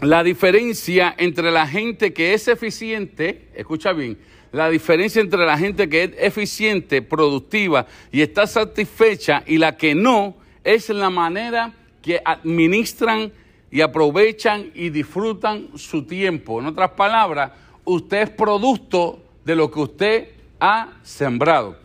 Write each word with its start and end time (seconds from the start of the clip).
la 0.00 0.22
diferencia 0.22 1.14
entre 1.18 1.50
la 1.50 1.66
gente 1.66 2.12
que 2.12 2.34
es 2.34 2.46
eficiente, 2.48 3.48
escucha 3.54 3.92
bien, 3.92 4.18
la 4.52 4.70
diferencia 4.70 5.20
entre 5.20 5.44
la 5.44 5.58
gente 5.58 5.88
que 5.88 6.04
es 6.04 6.10
eficiente, 6.18 7.02
productiva 7.02 7.86
y 8.12 8.22
está 8.22 8.46
satisfecha 8.46 9.42
y 9.46 9.58
la 9.58 9.76
que 9.76 9.94
no 9.94 10.36
es 10.64 10.88
la 10.88 11.10
manera 11.10 11.72
que 12.00 12.20
administran 12.24 13.32
y 13.70 13.80
aprovechan 13.80 14.70
y 14.74 14.90
disfrutan 14.90 15.68
su 15.76 16.04
tiempo. 16.04 16.60
En 16.60 16.66
otras 16.66 16.90
palabras, 16.92 17.52
usted 17.84 18.22
es 18.22 18.30
producto 18.30 19.20
de 19.44 19.56
lo 19.56 19.70
que 19.70 19.80
usted 19.80 20.28
ha 20.60 20.94
sembrado. 21.02 21.76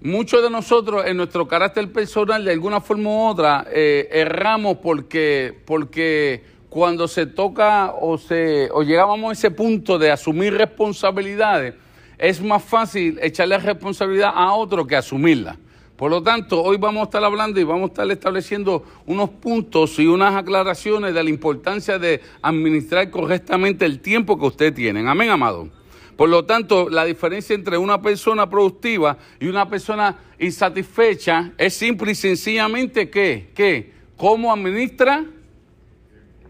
Muchos 0.00 0.42
de 0.42 0.48
nosotros 0.48 1.04
en 1.06 1.16
nuestro 1.16 1.48
carácter 1.48 1.90
personal, 1.90 2.44
de 2.44 2.52
alguna 2.52 2.80
forma 2.80 3.10
u 3.10 3.26
otra, 3.26 3.66
eh, 3.70 4.08
erramos 4.12 4.76
porque, 4.76 5.58
porque 5.66 6.57
cuando 6.68 7.08
se 7.08 7.26
toca 7.26 7.94
o, 8.00 8.18
se, 8.18 8.68
o 8.72 8.82
llegábamos 8.82 9.30
a 9.30 9.32
ese 9.32 9.50
punto 9.50 9.98
de 9.98 10.10
asumir 10.10 10.54
responsabilidades, 10.54 11.74
es 12.18 12.42
más 12.42 12.62
fácil 12.62 13.18
echarle 13.22 13.58
responsabilidad 13.58 14.32
a 14.34 14.52
otro 14.52 14.86
que 14.86 14.96
asumirla. 14.96 15.56
Por 15.96 16.10
lo 16.10 16.22
tanto, 16.22 16.62
hoy 16.62 16.76
vamos 16.76 17.00
a 17.00 17.04
estar 17.04 17.24
hablando 17.24 17.58
y 17.58 17.64
vamos 17.64 17.90
a 17.90 17.92
estar 17.92 18.10
estableciendo 18.10 18.84
unos 19.06 19.30
puntos 19.30 19.98
y 19.98 20.06
unas 20.06 20.36
aclaraciones 20.36 21.12
de 21.12 21.24
la 21.24 21.30
importancia 21.30 21.98
de 21.98 22.20
administrar 22.40 23.10
correctamente 23.10 23.84
el 23.84 23.98
tiempo 23.98 24.38
que 24.38 24.46
usted 24.46 24.74
tiene. 24.74 25.08
Amén, 25.08 25.30
amado. 25.30 25.68
Por 26.16 26.28
lo 26.28 26.44
tanto, 26.44 26.88
la 26.88 27.04
diferencia 27.04 27.54
entre 27.54 27.78
una 27.78 28.00
persona 28.00 28.48
productiva 28.48 29.18
y 29.40 29.48
una 29.48 29.68
persona 29.68 30.16
insatisfecha 30.38 31.52
es 31.58 31.74
simple 31.74 32.12
y 32.12 32.14
sencillamente 32.14 33.10
que, 33.10 33.50
que 33.54 33.92
cómo 34.16 34.52
administra 34.52 35.24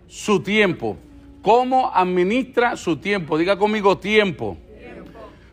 su 0.08 0.40
tiempo. 0.42 0.96
¿Cómo 1.42 1.94
administra 1.94 2.76
su 2.76 2.96
tiempo? 2.96 3.38
Diga 3.38 3.56
conmigo 3.56 3.98
tiempo. 3.98 4.56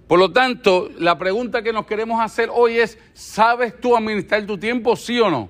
Por 0.07 0.19
lo 0.19 0.31
tanto, 0.31 0.89
la 0.97 1.17
pregunta 1.17 1.61
que 1.61 1.73
nos 1.73 1.85
queremos 1.85 2.21
hacer 2.21 2.49
hoy 2.51 2.77
es, 2.77 2.97
¿sabes 3.13 3.79
tú 3.79 3.95
administrar 3.95 4.45
tu 4.45 4.57
tiempo, 4.57 4.95
sí 4.95 5.19
o 5.19 5.29
no? 5.29 5.49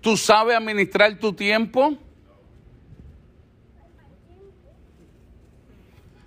¿Tú 0.00 0.16
sabes 0.16 0.56
administrar 0.56 1.18
tu 1.18 1.32
tiempo? 1.32 1.96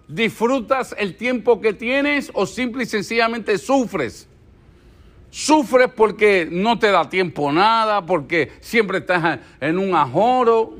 ¿Disfrutas 0.07 0.95
el 0.97 1.15
tiempo 1.15 1.59
que 1.59 1.73
tienes 1.73 2.29
o 2.33 2.45
simple 2.45 2.83
y 2.83 2.85
sencillamente 2.87 3.57
sufres? 3.57 4.27
Sufres 5.33 5.89
porque 5.95 6.47
no 6.47 6.77
te 6.77 6.91
da 6.91 7.09
tiempo 7.09 7.51
nada, 7.51 8.05
porque 8.05 8.51
siempre 8.59 8.99
estás 8.99 9.39
en 9.59 9.79
un 9.79 9.95
ajoro. 9.95 10.75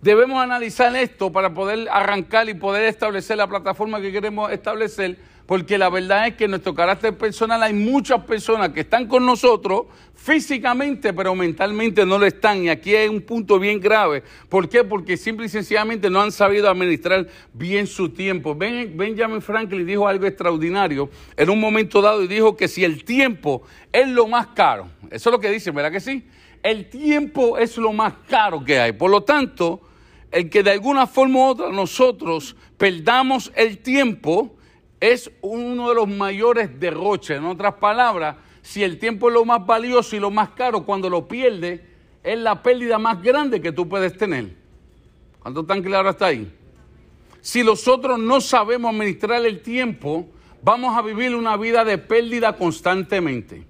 Debemos 0.00 0.40
analizar 0.40 0.94
esto 0.94 1.32
para 1.32 1.52
poder 1.52 1.88
arrancar 1.90 2.48
y 2.48 2.54
poder 2.54 2.84
establecer 2.84 3.36
la 3.36 3.48
plataforma 3.48 4.00
que 4.00 4.12
queremos 4.12 4.52
establecer, 4.52 5.16
porque 5.44 5.76
la 5.76 5.90
verdad 5.90 6.28
es 6.28 6.34
que 6.36 6.44
en 6.44 6.50
nuestro 6.50 6.72
carácter 6.72 7.18
personal 7.18 7.60
hay 7.64 7.72
muchas 7.72 8.22
personas 8.22 8.68
que 8.68 8.80
están 8.80 9.08
con 9.08 9.26
nosotros 9.26 9.86
físicamente, 10.14 11.12
pero 11.12 11.34
mentalmente 11.34 12.06
no 12.06 12.16
lo 12.16 12.26
están. 12.26 12.62
Y 12.62 12.68
aquí 12.68 12.94
hay 12.94 13.08
un 13.08 13.22
punto 13.22 13.58
bien 13.58 13.80
grave. 13.80 14.22
¿Por 14.48 14.68
qué? 14.68 14.84
Porque 14.84 15.16
simple 15.16 15.46
y 15.46 15.48
sencillamente 15.48 16.08
no 16.08 16.20
han 16.20 16.30
sabido 16.30 16.70
administrar 16.70 17.26
bien 17.52 17.88
su 17.88 18.10
tiempo. 18.10 18.54
Benjamin 18.54 19.42
Franklin 19.42 19.84
dijo 19.84 20.06
algo 20.06 20.26
extraordinario 20.26 21.10
en 21.36 21.50
un 21.50 21.58
momento 21.58 22.00
dado 22.00 22.22
y 22.22 22.28
dijo 22.28 22.56
que 22.56 22.68
si 22.68 22.84
el 22.84 23.02
tiempo 23.02 23.62
es 23.90 24.06
lo 24.06 24.28
más 24.28 24.46
caro, 24.48 24.88
eso 25.10 25.30
es 25.30 25.32
lo 25.32 25.40
que 25.40 25.50
dice, 25.50 25.72
¿verdad 25.72 25.90
que 25.90 26.00
sí? 26.00 26.24
El 26.62 26.88
tiempo 26.88 27.58
es 27.58 27.76
lo 27.78 27.92
más 27.92 28.14
caro 28.28 28.64
que 28.64 28.78
hay. 28.78 28.92
Por 28.92 29.10
lo 29.10 29.22
tanto, 29.22 29.80
el 30.30 30.50
que 30.50 30.62
de 30.62 30.72
alguna 30.72 31.06
forma 31.06 31.38
u 31.38 31.42
otra 31.42 31.70
nosotros 31.70 32.56
perdamos 32.76 33.52
el 33.56 33.78
tiempo, 33.78 34.56
es 35.00 35.30
uno 35.40 35.88
de 35.88 35.94
los 35.94 36.08
mayores 36.08 36.78
derroches. 36.78 37.38
En 37.38 37.44
otras 37.44 37.74
palabras, 37.74 38.36
si 38.62 38.82
el 38.82 38.98
tiempo 38.98 39.28
es 39.28 39.34
lo 39.34 39.44
más 39.44 39.64
valioso 39.64 40.16
y 40.16 40.20
lo 40.20 40.30
más 40.30 40.50
caro, 40.50 40.84
cuando 40.84 41.08
lo 41.08 41.26
pierdes, 41.26 41.80
es 42.22 42.38
la 42.38 42.62
pérdida 42.62 42.98
más 42.98 43.22
grande 43.22 43.60
que 43.60 43.72
tú 43.72 43.88
puedes 43.88 44.16
tener. 44.16 44.54
¿Cuánto 45.40 45.64
tan 45.64 45.82
claro 45.82 46.10
está 46.10 46.26
ahí? 46.26 46.52
Si 47.40 47.62
nosotros 47.62 48.18
no 48.18 48.40
sabemos 48.40 48.92
administrar 48.92 49.44
el 49.46 49.62
tiempo, 49.62 50.28
vamos 50.62 50.96
a 50.96 51.02
vivir 51.02 51.34
una 51.34 51.56
vida 51.56 51.84
de 51.84 51.96
pérdida 51.96 52.56
constantemente. 52.56 53.64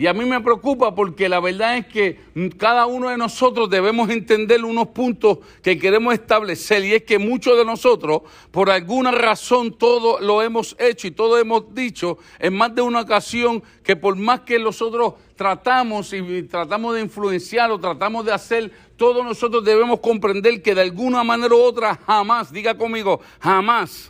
Y 0.00 0.06
a 0.06 0.14
mí 0.14 0.24
me 0.24 0.40
preocupa 0.40 0.94
porque 0.94 1.28
la 1.28 1.40
verdad 1.40 1.76
es 1.76 1.86
que 1.86 2.18
cada 2.56 2.86
uno 2.86 3.10
de 3.10 3.18
nosotros 3.18 3.68
debemos 3.68 4.08
entender 4.08 4.64
unos 4.64 4.88
puntos 4.88 5.40
que 5.62 5.78
queremos 5.78 6.14
establecer 6.14 6.82
y 6.86 6.94
es 6.94 7.02
que 7.02 7.18
muchos 7.18 7.58
de 7.58 7.66
nosotros, 7.66 8.22
por 8.50 8.70
alguna 8.70 9.10
razón, 9.10 9.76
todo 9.76 10.18
lo 10.18 10.40
hemos 10.40 10.74
hecho 10.78 11.06
y 11.06 11.10
todo 11.10 11.36
hemos 11.36 11.74
dicho 11.74 12.16
en 12.38 12.56
más 12.56 12.74
de 12.74 12.80
una 12.80 13.02
ocasión 13.02 13.62
que 13.82 13.94
por 13.94 14.16
más 14.16 14.40
que 14.40 14.58
nosotros 14.58 15.16
tratamos 15.36 16.14
y 16.14 16.44
tratamos 16.44 16.94
de 16.94 17.02
influenciar 17.02 17.70
o 17.70 17.78
tratamos 17.78 18.24
de 18.24 18.32
hacer, 18.32 18.72
todos 18.96 19.22
nosotros 19.22 19.62
debemos 19.62 20.00
comprender 20.00 20.62
que 20.62 20.74
de 20.74 20.80
alguna 20.80 21.22
manera 21.24 21.54
u 21.54 21.58
otra 21.58 22.00
jamás, 22.06 22.50
diga 22.50 22.74
conmigo, 22.74 23.20
jamás 23.38 24.09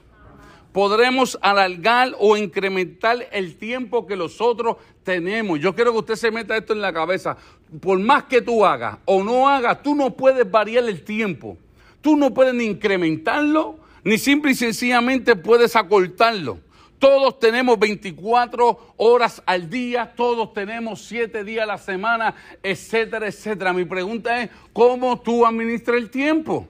podremos 0.72 1.38
alargar 1.42 2.14
o 2.18 2.36
incrementar 2.36 3.28
el 3.32 3.56
tiempo 3.56 4.06
que 4.06 4.16
nosotros 4.16 4.76
tenemos. 5.02 5.60
Yo 5.60 5.74
quiero 5.74 5.92
que 5.92 5.98
usted 5.98 6.16
se 6.16 6.30
meta 6.30 6.56
esto 6.56 6.72
en 6.72 6.80
la 6.80 6.92
cabeza. 6.92 7.36
Por 7.80 7.98
más 7.98 8.24
que 8.24 8.40
tú 8.40 8.64
hagas 8.64 8.98
o 9.04 9.22
no 9.22 9.48
hagas, 9.48 9.82
tú 9.82 9.94
no 9.94 10.10
puedes 10.16 10.48
variar 10.50 10.84
el 10.84 11.02
tiempo. 11.02 11.56
Tú 12.00 12.16
no 12.16 12.32
puedes 12.32 12.54
ni 12.54 12.64
incrementarlo, 12.64 13.78
ni 14.04 14.18
simple 14.18 14.52
y 14.52 14.54
sencillamente 14.54 15.36
puedes 15.36 15.76
acortarlo. 15.76 16.58
Todos 16.98 17.38
tenemos 17.38 17.78
24 17.78 18.94
horas 18.98 19.42
al 19.46 19.70
día, 19.70 20.12
todos 20.14 20.52
tenemos 20.52 21.02
7 21.06 21.44
días 21.44 21.64
a 21.64 21.66
la 21.66 21.78
semana, 21.78 22.34
etcétera, 22.62 23.26
etcétera. 23.26 23.72
Mi 23.72 23.86
pregunta 23.86 24.42
es, 24.42 24.50
¿cómo 24.72 25.18
tú 25.18 25.46
administras 25.46 25.96
el 25.96 26.10
tiempo? 26.10 26.68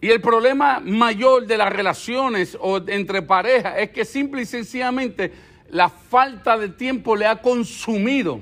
Y 0.00 0.10
el 0.10 0.20
problema 0.20 0.80
mayor 0.80 1.46
de 1.46 1.56
las 1.56 1.72
relaciones 1.72 2.56
o 2.60 2.80
entre 2.86 3.20
parejas 3.22 3.74
es 3.78 3.90
que 3.90 4.04
simple 4.04 4.42
y 4.42 4.46
sencillamente 4.46 5.32
la 5.70 5.88
falta 5.88 6.56
de 6.56 6.68
tiempo 6.68 7.16
le 7.16 7.26
ha 7.26 7.42
consumido 7.42 8.40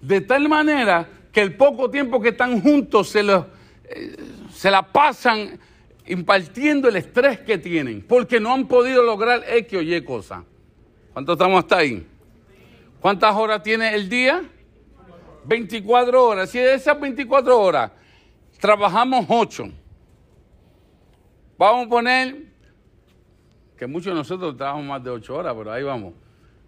de 0.00 0.20
tal 0.20 0.48
manera 0.48 1.08
que 1.32 1.40
el 1.40 1.56
poco 1.56 1.90
tiempo 1.90 2.20
que 2.20 2.28
están 2.28 2.60
juntos 2.60 3.08
se, 3.08 3.20
eh, 3.20 4.16
se 4.52 4.70
la 4.70 4.82
pasan 4.82 5.58
impartiendo 6.06 6.88
el 6.88 6.96
estrés 6.96 7.40
que 7.40 7.58
tienen 7.58 8.02
porque 8.02 8.38
no 8.38 8.54
han 8.54 8.68
podido 8.68 9.02
lograr 9.02 9.42
X 9.48 9.78
o 9.78 9.82
Y 9.82 10.00
cosa. 10.04 10.44
¿Cuánto 11.12 11.32
estamos 11.32 11.58
hasta 11.58 11.78
ahí? 11.78 12.06
¿Cuántas 13.00 13.34
horas 13.34 13.62
tiene 13.62 13.92
el 13.92 14.08
día? 14.08 14.44
24 15.44 16.24
horas. 16.24 16.50
Si 16.50 16.58
de 16.58 16.74
esas 16.74 16.98
24 17.00 17.58
horas 17.58 17.90
trabajamos 18.60 19.26
8 19.28 19.68
Vamos 21.58 21.86
a 21.86 21.88
poner 21.88 22.36
que 23.76 23.86
muchos 23.86 24.12
de 24.12 24.14
nosotros 24.14 24.56
trabajamos 24.56 24.86
más 24.86 25.04
de 25.04 25.10
ocho 25.10 25.34
horas, 25.36 25.54
pero 25.56 25.72
ahí 25.72 25.82
vamos. 25.82 26.14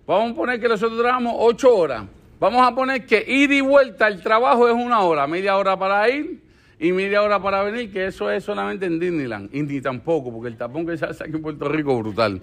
Vamos 0.07 0.33
a 0.33 0.35
poner 0.35 0.61
que 0.61 0.69
nosotros 0.69 0.99
trabajamos 0.99 1.35
ocho 1.39 1.75
horas. 1.77 2.05
Vamos 2.41 2.67
a 2.67 2.75
poner 2.75 3.05
que 3.05 3.25
ir 3.27 3.51
y 3.53 3.61
vuelta 3.61 4.09
el 4.09 4.23
trabajo 4.23 4.69
es 4.69 4.75
una 4.75 5.01
hora, 5.01 5.27
media 5.27 5.57
hora 5.57 5.79
para 5.79 6.09
ir 6.09 6.41
y 6.79 6.93
media 6.93 7.23
hora 7.23 7.43
para 7.43 7.63
venir, 7.65 7.93
que 7.93 8.07
eso 8.07 8.31
es 8.31 8.45
solamente 8.45 8.87
en 8.87 9.01
Disneyland. 9.01 9.53
Y 9.53 9.63
ni 9.63 9.81
tampoco, 9.81 10.33
porque 10.33 10.49
el 10.49 10.57
tapón 10.57 10.87
que 10.87 10.97
se 10.97 11.05
hace 11.05 11.25
aquí 11.25 11.35
en 11.35 11.43
Puerto 11.43 11.69
Rico 11.69 11.93
es 11.93 11.99
brutal. 11.99 12.41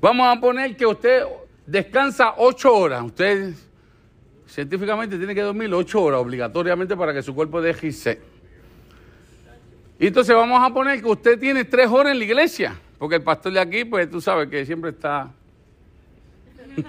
Vamos 0.00 0.36
a 0.36 0.38
poner 0.38 0.76
que 0.76 0.86
usted 0.86 1.24
descansa 1.66 2.34
ocho 2.36 2.76
horas. 2.76 3.02
Usted 3.02 3.54
científicamente 4.46 5.16
tiene 5.16 5.34
que 5.34 5.40
dormir 5.40 5.72
ocho 5.72 6.02
horas 6.02 6.20
obligatoriamente 6.20 6.96
para 6.96 7.14
que 7.14 7.22
su 7.22 7.34
cuerpo 7.34 7.62
deje 7.62 7.88
irse. 7.88 8.35
Y 9.98 10.08
entonces 10.08 10.36
vamos 10.36 10.62
a 10.62 10.72
poner 10.72 11.00
que 11.00 11.08
usted 11.08 11.38
tiene 11.38 11.64
tres 11.64 11.88
horas 11.88 12.12
en 12.12 12.18
la 12.18 12.24
iglesia, 12.24 12.78
porque 12.98 13.16
el 13.16 13.22
pastor 13.22 13.52
de 13.52 13.60
aquí, 13.60 13.84
pues 13.84 14.10
tú 14.10 14.20
sabes 14.20 14.48
que 14.48 14.66
siempre 14.66 14.90
está... 14.90 15.30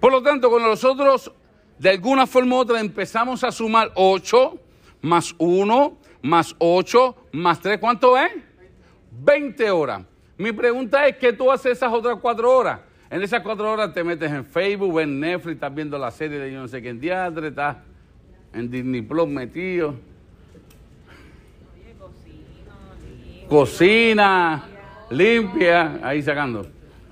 Por 0.00 0.12
lo 0.12 0.22
tanto, 0.22 0.50
cuando 0.50 0.68
nosotros 0.68 1.32
de 1.78 1.88
alguna 1.90 2.26
forma 2.26 2.56
u 2.56 2.58
otra 2.58 2.78
empezamos 2.78 3.42
a 3.42 3.50
sumar 3.50 3.90
8 3.94 4.58
más 5.00 5.34
1 5.38 5.98
más 6.22 6.54
8 6.58 7.16
más 7.32 7.60
3, 7.60 7.78
¿cuánto 7.78 8.16
es? 8.18 8.30
20 9.10 9.70
horas. 9.70 10.02
Mi 10.36 10.52
pregunta 10.52 11.06
es, 11.06 11.16
¿qué 11.16 11.32
tú 11.32 11.50
haces 11.50 11.72
esas 11.72 11.92
otras 11.92 12.18
cuatro 12.20 12.54
horas? 12.54 12.80
En 13.08 13.22
esas 13.22 13.40
cuatro 13.42 13.70
horas 13.70 13.94
te 13.94 14.02
metes 14.02 14.30
en 14.30 14.44
Facebook, 14.44 14.94
ves 14.94 15.06
Netflix, 15.06 15.54
estás 15.54 15.74
viendo 15.74 15.96
la 15.96 16.10
serie 16.10 16.38
de 16.38 16.52
yo 16.52 16.60
no 16.60 16.68
sé 16.68 16.82
quién 16.82 17.00
diadre, 17.00 17.48
estás 17.48 17.76
en 18.52 18.70
Disney 18.70 19.02
Plus 19.02 19.28
metido. 19.28 19.94
Cocina, 23.48 24.64
limpia, 25.10 26.00
ahí 26.02 26.22
sacando. 26.22 26.66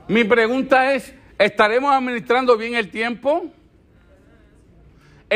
Mi 0.09 0.25
pregunta 0.25 0.95
es, 0.95 1.15
¿estaremos 1.39 1.93
administrando 1.93 2.57
bien 2.57 2.75
el 2.75 2.91
tiempo? 2.91 3.51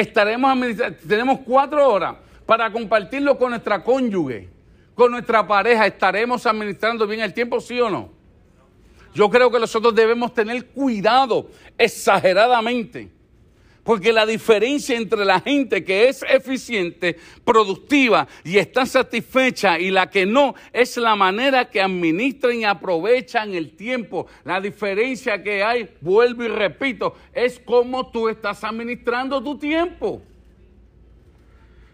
estaremos 0.01 0.51
administrando, 0.51 0.99
tenemos 1.09 1.41
cuatro 1.41 1.89
horas 1.89 2.17
para 2.45 2.71
compartirlo 2.71 3.39
con 3.39 3.51
nuestra 3.51 3.83
cónyuge, 3.83 4.49
con 4.95 5.11
nuestra 5.11 5.47
pareja, 5.47 5.87
estaremos 5.87 6.47
administrando 6.47 7.07
bien 7.07 7.21
el 7.21 7.33
tiempo, 7.33 7.61
sí 7.61 7.81
o 7.81 7.91
no. 7.91 8.11
Yo 9.15 9.31
creo 9.31 9.51
que 9.51 9.59
nosotros 9.59 9.95
debemos 9.95 10.35
tener 10.35 10.67
cuidado 10.67 11.49
exageradamente 11.79 13.11
porque 13.87 14.13
la 14.13 14.27
diferencia 14.27 14.97
entre 14.97 15.25
la 15.25 15.41
gente 15.41 15.85
que 15.85 16.09
es 16.09 16.25
eficiente, 16.29 17.17
productiva 17.45 18.27
y 18.43 18.59
está 18.59 18.85
satisfecha 18.85 19.79
y 19.79 19.93
la 19.93 20.11
que 20.11 20.27
no 20.27 20.57
es 20.73 20.97
la 20.97 21.15
manera 21.15 21.71
que 21.71 21.81
administran 21.81 22.57
y 22.57 22.65
aprovechan 22.65 23.55
el 23.55 23.77
tiempo. 23.77 24.27
La 24.43 24.61
diferencia 24.61 25.41
que 25.41 25.63
hay, 25.63 25.89
vuelvo 26.01 26.43
y 26.43 26.49
repito, 26.49 27.15
es 27.33 27.61
cómo 27.65 28.11
tú 28.11 28.29
estás 28.29 28.65
administrando 28.65 29.41
tu 29.41 29.57
tiempo. 29.57 30.21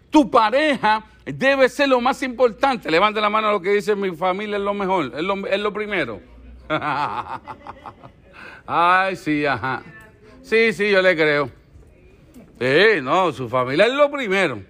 Tu 0.09 0.31
pareja 0.31 1.05
debe 1.27 1.69
ser 1.69 1.91
lo 1.91 2.00
más 2.00 2.23
importante. 2.23 2.91
Levante 2.91 3.21
la 3.21 3.29
mano 3.29 3.49
a 3.49 3.53
lo 3.53 3.61
que 3.61 3.75
dice 3.75 3.94
mi 3.94 4.17
familia 4.17 4.56
es 4.56 4.62
lo 4.62 4.73
mejor, 4.73 5.12
es 5.15 5.23
lo, 5.23 5.47
es 5.47 5.61
lo 5.61 5.71
primero. 5.75 6.21
Ay, 8.67 9.15
sí, 9.15 9.44
ajá. 9.44 9.83
Sí, 10.41 10.73
sí, 10.73 10.91
yo 10.91 11.03
le 11.03 11.15
creo. 11.15 11.62
Sí, 12.62 13.00
no, 13.03 13.32
su 13.32 13.49
familia 13.49 13.87
es 13.87 13.93
lo 13.93 14.09
primero. 14.09 14.62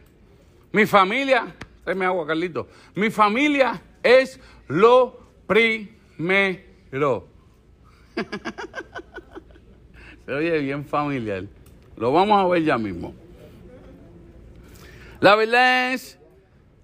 Mi 0.73 0.87
familia, 0.87 1.55
me 1.95 2.07
agua, 2.07 2.27
Carlito. 2.27 2.67
Mi 2.95 3.11
familia 3.11 3.83
es 4.03 4.41
lo 4.67 5.21
primero. 5.47 7.29
Se 10.25 10.33
oye 10.33 10.59
bien 10.61 10.87
familiar. 10.87 11.45
Lo 11.99 12.13
vamos 12.13 12.43
a 12.43 12.49
ver 12.49 12.63
ya 12.63 12.79
mismo. 12.79 13.15
La 15.21 15.35
verdad 15.35 15.93
es 15.93 16.19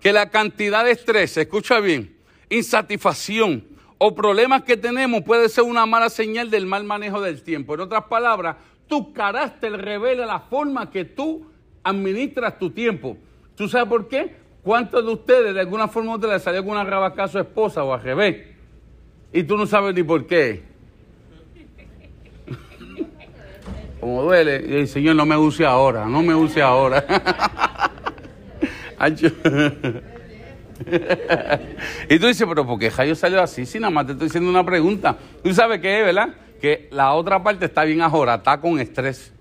que 0.00 0.12
la 0.12 0.28
cantidad 0.28 0.84
de 0.84 0.90
estrés, 0.90 1.34
escucha 1.38 1.80
bien, 1.80 2.14
insatisfacción 2.50 3.64
o 3.96 4.14
problemas 4.14 4.62
que 4.62 4.76
tenemos 4.76 5.22
puede 5.22 5.48
ser 5.48 5.64
una 5.64 5.86
mala 5.86 6.10
señal 6.10 6.50
del 6.50 6.66
mal 6.66 6.84
manejo 6.84 7.22
del 7.22 7.42
tiempo. 7.42 7.72
En 7.72 7.80
otras 7.80 8.04
palabras, 8.04 8.56
tu 8.88 9.12
carácter 9.12 9.72
revela 9.72 10.26
la 10.26 10.40
forma 10.40 10.90
que 10.90 11.04
tú 11.04 11.46
administras 11.82 12.58
tu 12.58 12.70
tiempo. 12.70 13.16
¿Tú 13.54 13.68
sabes 13.68 13.88
por 13.88 14.08
qué? 14.08 14.36
¿Cuántos 14.62 15.04
de 15.04 15.12
ustedes 15.12 15.54
de 15.54 15.60
alguna 15.60 15.88
forma 15.88 16.12
u 16.12 16.14
otra 16.14 16.32
le 16.32 16.40
salió 16.40 16.60
alguna 16.60 16.84
rabaca 16.84 17.24
a 17.24 17.28
su 17.28 17.38
esposa 17.38 17.84
o 17.84 17.92
a 17.92 17.98
revés? 17.98 18.46
Y 19.32 19.42
tú 19.44 19.56
no 19.56 19.66
sabes 19.66 19.94
ni 19.94 20.02
por 20.02 20.26
qué. 20.26 20.62
Como 24.00 24.22
duele, 24.22 24.64
y 24.68 24.74
el 24.74 24.88
Señor 24.88 25.16
no 25.16 25.26
me 25.26 25.36
use 25.36 25.64
ahora, 25.64 26.06
no 26.06 26.22
me 26.22 26.34
use 26.34 26.60
ahora. 26.60 27.04
y 32.08 32.18
tú 32.18 32.26
dices, 32.26 32.46
pero 32.48 32.66
¿por 32.66 32.78
qué 32.78 32.90
Jayo 32.90 33.14
salió 33.14 33.42
así? 33.42 33.64
Si 33.66 33.78
nada 33.78 33.90
más 33.90 34.06
te 34.06 34.12
estoy 34.12 34.28
haciendo 34.28 34.50
una 34.50 34.64
pregunta. 34.64 35.16
Tú 35.42 35.52
sabes 35.54 35.80
qué 35.80 36.00
es, 36.00 36.06
¿verdad? 36.06 36.30
Que 36.58 36.88
la 36.90 37.12
otra 37.14 37.42
parte 37.42 37.66
está 37.66 37.84
bien 37.84 38.02
ahora, 38.02 38.36
está 38.36 38.60
con 38.60 38.78
estrés. 38.78 39.32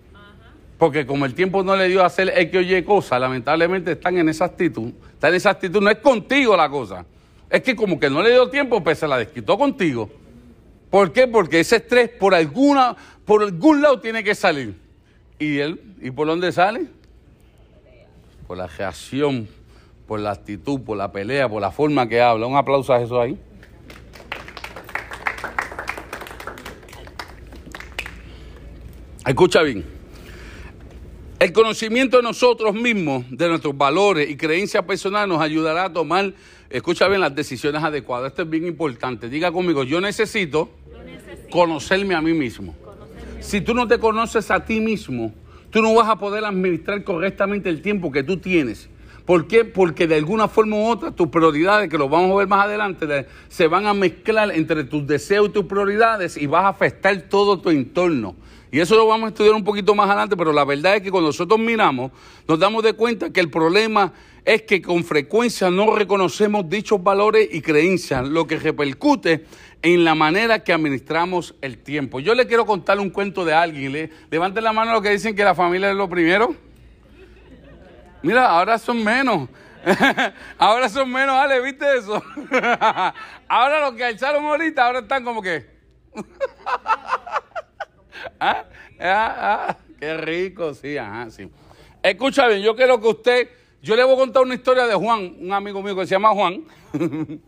Porque 0.78 1.06
como 1.06 1.26
el 1.26 1.34
tiempo 1.34 1.64
no 1.64 1.76
le 1.76 1.88
dio 1.88 2.04
a 2.04 2.06
hacer 2.06 2.32
X 2.36 2.56
o 2.56 2.62
Y 2.62 2.84
cosas, 2.84 3.20
lamentablemente 3.20 3.94
están 3.94 4.18
en 4.18 4.30
esa 4.30 4.46
actitud. 4.46 4.92
Está 5.14 5.30
en 5.30 5.36
esa 5.36 5.50
actitud, 5.50 5.82
no 5.82 5.90
es 5.90 5.98
contigo 5.98 6.56
la 6.56 6.70
cosa. 6.70 7.06
Es 7.50 7.62
que 7.62 7.76
como 7.76 8.00
que 8.00 8.10
no 8.10 8.22
le 8.22 8.32
dio 8.32 8.50
tiempo, 8.50 8.84
pues 8.84 9.00
se 9.00 9.08
la 9.08 9.18
desquitó 9.18 9.58
contigo. 9.58 10.10
¿Por 10.90 11.12
qué? 11.12 11.28
Porque 11.28 11.60
ese 11.60 11.78
estrés 11.78 12.10
por 12.10 12.36
alguna, 12.36 12.96
por 13.26 13.42
algún 13.42 13.82
lado 13.82 14.00
tiene 14.00 14.24
que 14.24 14.36
salir. 14.36 14.76
¿Y 15.40 15.58
él? 15.60 15.96
¿Y 16.02 16.12
por 16.12 16.28
dónde 16.28 16.52
sale? 16.52 16.88
Por 18.48 18.58
la 18.58 18.68
reacción, 18.68 19.48
por 20.08 20.20
la 20.20 20.32
actitud, 20.32 20.82
por 20.82 20.98
la 20.98 21.12
pelea, 21.12 21.50
por 21.50 21.62
la 21.62 21.72
forma 21.72 22.08
que 22.08 22.22
habla. 22.22 22.46
Un 22.46 22.56
aplauso 22.56 22.94
a 22.94 23.02
eso 23.02 23.20
ahí. 23.20 23.38
Escucha 29.28 29.62
bien. 29.62 29.84
El 31.38 31.52
conocimiento 31.52 32.16
de 32.16 32.24
nosotros 32.24 32.74
mismos, 32.74 33.26
de 33.30 33.50
nuestros 33.50 33.78
valores 33.78 34.30
y 34.30 34.38
creencias 34.38 34.86
personales 34.86 35.28
nos 35.28 35.42
ayudará 35.42 35.84
a 35.84 35.92
tomar, 35.92 36.34
escucha 36.70 37.10
bien, 37.10 37.20
las 37.20 37.36
decisiones 37.36 37.84
adecuadas. 37.84 38.32
Esto 38.32 38.44
es 38.44 38.50
bien 38.50 38.66
importante. 38.66 39.28
Diga 39.28 39.52
conmigo, 39.52 39.84
yo 39.84 40.00
necesito, 40.00 40.70
conocerme 41.52 42.16
a 42.16 42.22
mí 42.22 42.32
mismo. 42.32 42.74
Si 43.42 43.60
tú 43.60 43.74
no 43.74 43.86
te 43.86 44.00
conoces 44.00 44.50
a 44.50 44.64
ti 44.64 44.80
mismo, 44.80 45.34
tú 45.72 45.82
no 45.82 45.94
vas 45.94 46.08
a 46.08 46.16
poder 46.16 46.46
administrar 46.46 47.04
correctamente 47.04 47.68
el 47.68 47.82
tiempo 47.82 48.14
que 48.14 48.24
tú 48.24 48.38
tienes. 48.38 48.90
¿Por 49.26 49.46
qué? 49.46 49.66
Porque 49.66 50.08
de 50.08 50.16
alguna 50.16 50.48
forma 50.48 50.78
u 50.78 50.88
otra 50.88 51.12
tus 51.12 51.28
prioridades, 51.28 51.90
que 51.90 51.98
lo 51.98 52.08
vamos 52.08 52.32
a 52.32 52.36
ver 52.36 52.48
más 52.48 52.64
adelante, 52.64 53.28
se 53.50 53.68
van 53.68 53.88
a 53.88 53.94
mezclar 53.94 54.52
entre 54.52 54.86
tus 54.86 55.06
deseos 55.06 55.50
y 55.50 55.52
tus 55.52 55.66
prioridades 55.66 56.38
y 56.38 56.48
vas 56.48 56.64
a 56.64 56.70
afectar 56.70 57.24
todo 57.24 57.60
tu 57.60 57.70
entorno. 57.70 58.38
Y 58.72 58.80
eso 58.80 58.96
lo 58.96 59.08
vamos 59.08 59.28
a 59.28 59.30
estudiar 59.30 59.54
un 59.54 59.64
poquito 59.64 59.96
más 59.96 60.10
adelante, 60.10 60.36
pero 60.36 60.52
la 60.52 60.66
verdad 60.66 60.98
es 60.98 61.02
que 61.02 61.12
cuando 61.12 61.30
nosotros 61.30 61.60
miramos, 61.60 62.12
nos 62.48 62.60
damos 62.60 62.84
de 62.84 62.94
cuenta 62.94 63.32
que 63.32 63.40
el 63.40 63.50
problema 63.50 64.14
es 64.44 64.64
que 64.64 64.82
con 64.82 65.04
frecuencia 65.04 65.70
no 65.70 65.96
reconocemos 65.96 66.70
dichos 66.70 67.02
valores 67.02 67.48
y 67.52 67.62
creencias, 67.62 68.28
lo 68.28 68.48
que 68.48 68.58
repercute 68.58 69.46
en 69.82 70.04
la 70.04 70.16
manera 70.16 70.64
que 70.64 70.74
administramos 70.74 71.56
el 71.62 71.78
tiempo. 71.78 72.20
Yo 72.20 72.34
le 72.34 72.48
quiero 72.48 72.66
contar 72.66 73.00
un 73.00 73.10
cuento 73.10 73.46
de 73.46 73.54
alguien. 73.54 73.92
Le, 73.92 74.10
levanten 74.30 74.64
la 74.64 74.74
mano 74.74 74.92
a 74.92 74.94
los 74.96 75.04
que 75.04 75.12
dicen 75.12 75.36
que 75.36 75.44
la 75.44 75.56
familia 75.56 75.90
es 75.90 75.96
lo 75.96 76.10
primero. 76.10 76.56
Mira, 78.24 78.50
ahora 78.50 78.78
son 78.78 79.04
menos. 79.04 79.50
ahora 80.58 80.90
son 80.90 81.10
menos, 81.12 81.36
Ale, 81.36 81.62
¿viste 81.62 81.86
eso? 81.98 82.22
ahora 83.48 83.82
los 83.82 83.94
que 83.94 84.04
alzaron 84.04 84.44
ahorita, 84.46 84.86
ahora 84.86 85.00
están 85.00 85.24
como 85.24 85.42
que... 85.42 85.78
¿Ah? 88.40 88.66
¿Ah? 89.00 89.36
¿Ah? 89.70 89.78
Qué 90.00 90.18
rico, 90.18 90.74
sí, 90.74 90.98
ajá, 90.98 91.30
sí. 91.32 91.50
Escucha 92.04 92.48
bien, 92.48 92.62
yo 92.62 92.76
quiero 92.76 93.02
que 93.02 93.08
usted, 93.08 93.50
yo 93.82 93.96
le 93.96 94.04
voy 94.04 94.14
a 94.14 94.18
contar 94.18 94.44
una 94.44 94.54
historia 94.54 94.86
de 94.86 94.94
Juan, 94.94 95.36
un 95.40 95.52
amigo 95.52 95.82
mío 95.82 95.96
que 95.96 96.06
se 96.06 96.12
llama 96.12 96.30
Juan. 96.30 96.64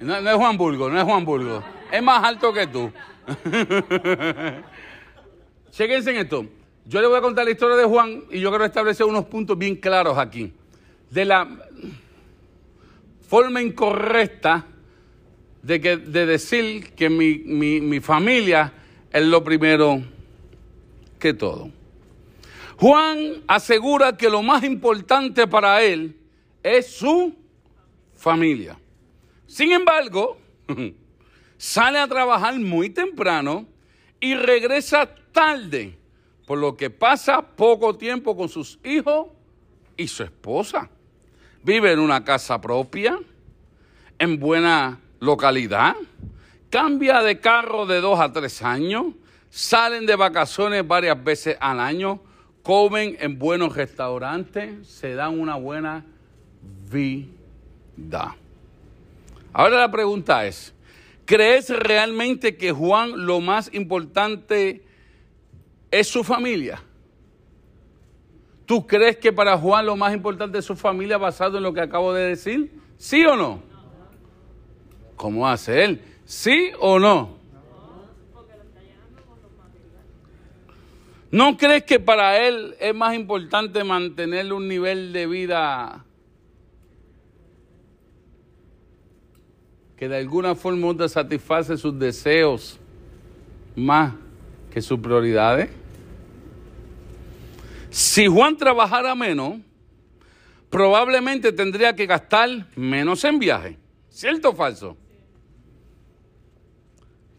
no, 0.00 0.16
es 0.16 0.36
Juan 0.36 0.56
Burgo, 0.56 0.88
no 0.88 0.98
es 0.98 1.04
Juan 1.04 1.24
Burgo. 1.24 1.62
Es 1.92 2.02
más 2.02 2.24
alto 2.24 2.52
que 2.52 2.66
tú. 2.66 2.90
Chequense 5.70 6.10
en 6.10 6.16
esto. 6.16 6.46
Yo 6.86 7.00
le 7.00 7.06
voy 7.06 7.18
a 7.18 7.20
contar 7.20 7.44
la 7.44 7.50
historia 7.50 7.76
de 7.76 7.84
Juan 7.84 8.24
y 8.30 8.40
yo 8.40 8.50
quiero 8.50 8.64
establecer 8.64 9.06
unos 9.06 9.26
puntos 9.26 9.58
bien 9.58 9.76
claros 9.76 10.16
aquí. 10.18 10.52
De 11.10 11.24
la 11.24 11.46
forma 13.28 13.60
incorrecta 13.62 14.66
de, 15.62 15.80
que, 15.80 15.96
de 15.96 16.26
decir 16.26 16.92
que 16.94 17.08
mi, 17.08 17.38
mi, 17.38 17.80
mi 17.80 18.00
familia 18.00 18.72
es 19.10 19.22
lo 19.24 19.42
primero 19.44 20.02
todo. 21.32 21.70
Juan 22.76 23.44
asegura 23.46 24.16
que 24.16 24.28
lo 24.28 24.42
más 24.42 24.64
importante 24.64 25.46
para 25.46 25.82
él 25.82 26.16
es 26.62 26.96
su 26.96 27.34
familia. 28.14 28.78
Sin 29.46 29.72
embargo, 29.72 30.36
sale 31.56 31.98
a 31.98 32.08
trabajar 32.08 32.58
muy 32.58 32.90
temprano 32.90 33.66
y 34.20 34.34
regresa 34.34 35.08
tarde, 35.32 35.96
por 36.46 36.58
lo 36.58 36.76
que 36.76 36.90
pasa 36.90 37.42
poco 37.42 37.96
tiempo 37.96 38.36
con 38.36 38.48
sus 38.48 38.78
hijos 38.84 39.28
y 39.96 40.08
su 40.08 40.22
esposa. 40.24 40.90
Vive 41.62 41.92
en 41.92 42.00
una 42.00 42.24
casa 42.24 42.60
propia, 42.60 43.18
en 44.18 44.38
buena 44.38 45.00
localidad, 45.20 45.94
cambia 46.70 47.22
de 47.22 47.40
carro 47.40 47.86
de 47.86 48.00
dos 48.00 48.18
a 48.20 48.32
tres 48.32 48.62
años, 48.62 49.06
salen 49.54 50.04
de 50.04 50.16
vacaciones 50.16 50.84
varias 50.84 51.22
veces 51.22 51.56
al 51.60 51.78
año, 51.78 52.20
comen 52.64 53.16
en 53.20 53.38
buenos 53.38 53.76
restaurantes, 53.76 54.84
se 54.88 55.14
dan 55.14 55.38
una 55.38 55.54
buena 55.54 56.04
vida. 56.90 58.36
Ahora 59.52 59.78
la 59.78 59.92
pregunta 59.92 60.44
es, 60.44 60.74
¿crees 61.24 61.70
realmente 61.70 62.56
que 62.56 62.72
Juan 62.72 63.26
lo 63.26 63.40
más 63.40 63.72
importante 63.72 64.82
es 65.92 66.08
su 66.08 66.24
familia? 66.24 66.82
¿Tú 68.66 68.88
crees 68.88 69.18
que 69.18 69.32
para 69.32 69.56
Juan 69.56 69.86
lo 69.86 69.94
más 69.94 70.12
importante 70.14 70.58
es 70.58 70.64
su 70.64 70.74
familia 70.74 71.16
basado 71.16 71.58
en 71.58 71.62
lo 71.62 71.72
que 71.72 71.80
acabo 71.80 72.12
de 72.12 72.30
decir? 72.30 72.72
¿Sí 72.98 73.24
o 73.24 73.36
no? 73.36 73.62
¿Cómo 75.14 75.46
hace 75.46 75.84
él? 75.84 76.02
¿Sí 76.24 76.72
o 76.80 76.98
no? 76.98 77.43
¿No 81.34 81.56
crees 81.56 81.82
que 81.82 81.98
para 81.98 82.46
él 82.46 82.76
es 82.78 82.94
más 82.94 83.12
importante 83.16 83.82
mantener 83.82 84.52
un 84.52 84.68
nivel 84.68 85.12
de 85.12 85.26
vida 85.26 86.04
que 89.96 90.08
de 90.08 90.16
alguna 90.18 90.54
forma 90.54 90.96
te 90.96 91.08
satisface 91.08 91.76
sus 91.76 91.98
deseos 91.98 92.78
más 93.74 94.14
que 94.72 94.80
sus 94.80 95.00
prioridades? 95.00 95.70
Si 97.90 98.28
Juan 98.28 98.56
trabajara 98.56 99.16
menos, 99.16 99.56
probablemente 100.70 101.50
tendría 101.50 101.96
que 101.96 102.06
gastar 102.06 102.68
menos 102.76 103.24
en 103.24 103.40
viaje. 103.40 103.76
¿Cierto 104.08 104.50
o 104.50 104.54
falso? 104.54 104.96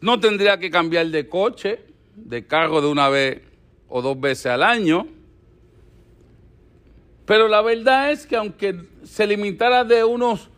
No 0.01 0.19
tendría 0.19 0.59
que 0.59 0.69
cambiar 0.69 1.07
de 1.07 1.29
coche, 1.29 1.79
de 2.13 2.45
cargo 2.45 2.81
de 2.81 2.87
una 2.87 3.07
vez 3.07 3.54
o 3.89 4.01
dos 4.01 4.19
veces 4.19 4.47
al 4.47 4.63
año. 4.63 5.07
Pero 7.25 7.47
la 7.47 7.61
verdad 7.61 8.11
es 8.11 8.25
que 8.25 8.35
aunque 8.35 8.87
se 9.03 9.25
limitara 9.25 9.83
de 9.83 10.03
unos 10.03 10.49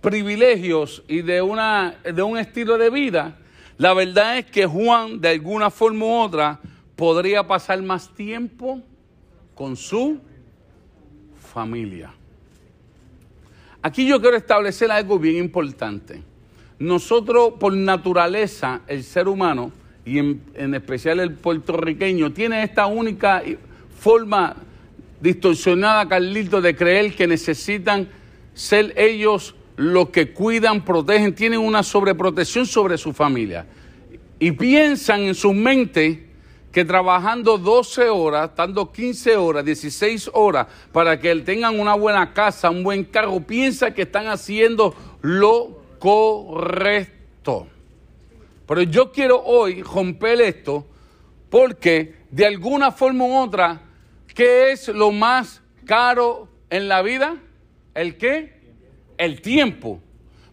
privilegios 0.00 1.02
y 1.08 1.22
de, 1.22 1.42
una, 1.42 1.96
de 2.04 2.22
un 2.22 2.38
estilo 2.38 2.78
de 2.78 2.90
vida, 2.90 3.38
la 3.78 3.92
verdad 3.92 4.38
es 4.38 4.46
que 4.46 4.66
Juan, 4.66 5.20
de 5.20 5.28
alguna 5.28 5.70
forma 5.70 6.06
u 6.06 6.12
otra, 6.12 6.60
podría 6.94 7.46
pasar 7.46 7.82
más 7.82 8.14
tiempo 8.14 8.80
con 9.54 9.76
su 9.76 10.18
familia. 11.36 12.14
Aquí 13.82 14.06
yo 14.06 14.20
quiero 14.20 14.36
establecer 14.36 14.90
algo 14.90 15.18
bien 15.18 15.36
importante. 15.36 16.22
Nosotros, 16.78 17.54
por 17.60 17.72
naturaleza, 17.74 18.80
el 18.86 19.04
ser 19.04 19.28
humano, 19.28 19.72
y 20.06 20.18
en, 20.18 20.74
especial 20.74 21.18
el 21.18 21.32
puertorriqueño, 21.32 22.32
tiene 22.32 22.62
esta 22.62 22.86
única 22.86 23.42
forma 23.98 24.54
distorsionada, 25.20 26.08
Carlito, 26.08 26.60
de 26.60 26.76
creer 26.76 27.14
que 27.16 27.26
necesitan 27.26 28.08
ser 28.54 28.94
ellos 28.96 29.56
los 29.74 30.10
que 30.10 30.32
cuidan, 30.32 30.84
protegen, 30.84 31.34
tienen 31.34 31.58
una 31.58 31.82
sobreprotección 31.82 32.66
sobre 32.66 32.96
su 32.96 33.12
familia. 33.12 33.66
Y 34.38 34.52
piensan 34.52 35.22
en 35.22 35.34
su 35.34 35.52
mente 35.52 36.24
que 36.70 36.84
trabajando 36.84 37.58
12 37.58 38.08
horas, 38.08 38.50
estando 38.50 38.92
15 38.92 39.36
horas, 39.36 39.64
16 39.64 40.30
horas, 40.34 40.68
para 40.92 41.18
que 41.18 41.34
tengan 41.36 41.80
una 41.80 41.94
buena 41.94 42.32
casa, 42.32 42.70
un 42.70 42.84
buen 42.84 43.02
cargo, 43.02 43.40
piensa 43.40 43.92
que 43.92 44.02
están 44.02 44.28
haciendo 44.28 44.94
lo 45.20 45.82
correcto. 45.98 47.66
Pero 48.66 48.82
yo 48.82 49.12
quiero 49.12 49.42
hoy 49.42 49.82
romper 49.82 50.40
esto 50.40 50.86
porque 51.50 52.16
de 52.30 52.46
alguna 52.46 52.90
forma 52.90 53.24
u 53.24 53.36
otra, 53.36 53.80
¿qué 54.34 54.72
es 54.72 54.88
lo 54.88 55.12
más 55.12 55.62
caro 55.84 56.48
en 56.68 56.88
la 56.88 57.02
vida? 57.02 57.36
¿El 57.94 58.16
qué? 58.16 58.74
El 59.16 59.40
tiempo. 59.40 60.00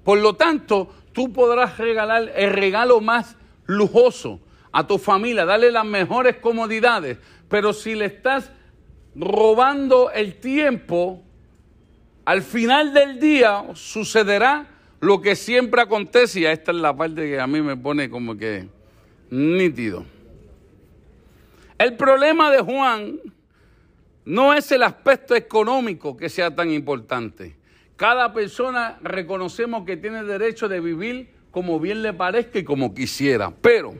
Por 0.04 0.20
lo 0.20 0.36
tanto, 0.36 0.94
tú 1.12 1.34
podrás 1.34 1.78
regalar 1.78 2.32
el 2.36 2.52
regalo 2.52 3.02
más 3.02 3.36
lujoso 3.66 4.40
a 4.72 4.86
tu 4.86 4.98
familia, 4.98 5.46
darle 5.46 5.72
las 5.72 5.86
mejores 5.86 6.38
comodidades, 6.38 7.18
pero 7.48 7.74
si 7.74 7.96
le 7.96 8.06
estás 8.06 8.52
robando 9.16 10.12
el 10.12 10.40
tiempo, 10.40 11.22
al 12.26 12.42
final 12.42 12.94
del 12.94 13.20
día 13.20 13.64
sucederá 13.74 14.73
lo 15.04 15.20
que 15.20 15.36
siempre 15.36 15.82
acontece, 15.82 16.40
y 16.40 16.46
esta 16.46 16.72
es 16.72 16.78
la 16.78 16.96
parte 16.96 17.30
que 17.30 17.38
a 17.38 17.46
mí 17.46 17.62
me 17.62 17.76
pone 17.76 18.10
como 18.10 18.38
que 18.38 18.70
nítido. 19.30 20.06
El 21.78 21.98
problema 21.98 22.50
de 22.50 22.62
Juan 22.62 23.20
no 24.24 24.54
es 24.54 24.72
el 24.72 24.82
aspecto 24.82 25.36
económico 25.36 26.16
que 26.16 26.30
sea 26.30 26.56
tan 26.56 26.72
importante. 26.72 27.58
Cada 27.98 28.32
persona 28.32 28.98
reconocemos 29.02 29.86
que 29.86 29.98
tiene 29.98 30.24
derecho 30.24 30.70
de 30.70 30.80
vivir 30.80 31.34
como 31.52 31.82
bien 31.82 32.02
le 32.02 32.14
parezca 32.14 32.60
y 32.60 32.64
como 32.64 32.94
quisiera. 32.94 33.52
Pero 33.62 33.96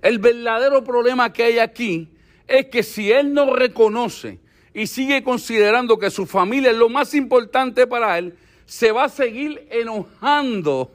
el 0.00 0.20
verdadero 0.20 0.84
problema 0.84 1.32
que 1.32 1.42
hay 1.42 1.58
aquí 1.58 2.08
es 2.46 2.66
que 2.66 2.84
si 2.84 3.10
él 3.10 3.34
no 3.34 3.56
reconoce 3.56 4.38
y 4.74 4.86
sigue 4.86 5.24
considerando 5.24 5.98
que 5.98 6.08
su 6.08 6.24
familia 6.24 6.70
es 6.70 6.76
lo 6.76 6.88
más 6.88 7.14
importante 7.14 7.88
para 7.88 8.16
él, 8.16 8.36
se 8.70 8.92
va 8.92 9.06
a 9.06 9.08
seguir 9.08 9.66
enojando 9.68 10.92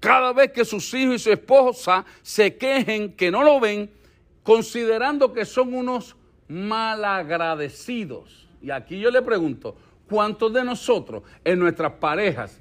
cada 0.00 0.32
vez 0.32 0.50
que 0.50 0.64
sus 0.64 0.94
hijos 0.94 1.16
y 1.16 1.18
su 1.18 1.30
esposa 1.30 2.06
se 2.22 2.56
quejen 2.56 3.12
que 3.12 3.30
no 3.30 3.44
lo 3.44 3.60
ven, 3.60 3.90
considerando 4.42 5.30
que 5.30 5.44
son 5.44 5.74
unos 5.74 6.16
malagradecidos. 6.48 8.48
Y 8.62 8.70
aquí 8.70 8.98
yo 8.98 9.10
le 9.10 9.20
pregunto, 9.20 9.76
¿cuántos 10.08 10.54
de 10.54 10.64
nosotros 10.64 11.22
en 11.44 11.58
nuestras 11.58 11.92
parejas 11.92 12.58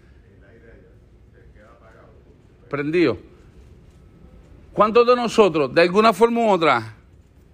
prendido? 2.70 3.18
¿Cuántos 4.74 5.08
de 5.08 5.16
nosotros, 5.16 5.74
de 5.74 5.84
alguna 5.84 6.12
forma 6.12 6.42
u 6.42 6.50
otra, 6.50 6.98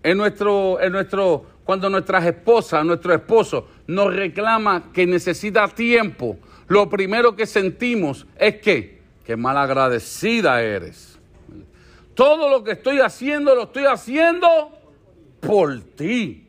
en 0.01 0.17
nuestro, 0.17 0.81
en 0.81 0.93
nuestro, 0.93 1.45
cuando 1.63 1.91
nuestras 1.91 2.25
esposas, 2.25 2.83
nuestro 2.83 3.13
esposo 3.13 3.67
nos 3.85 4.15
reclama 4.15 4.91
que 4.91 5.05
necesita 5.05 5.67
tiempo 5.67 6.39
lo 6.67 6.89
primero 6.89 7.35
que 7.35 7.45
sentimos 7.45 8.25
es 8.37 8.55
que, 8.57 9.01
que 9.25 9.35
malagradecida 9.35 10.61
eres. 10.61 11.17
Todo 12.13 12.49
lo 12.49 12.63
que 12.63 12.71
estoy 12.71 12.99
haciendo 12.99 13.55
lo 13.55 13.63
estoy 13.63 13.85
haciendo 13.85 14.71
por 15.39 15.79
ti. 15.81 16.47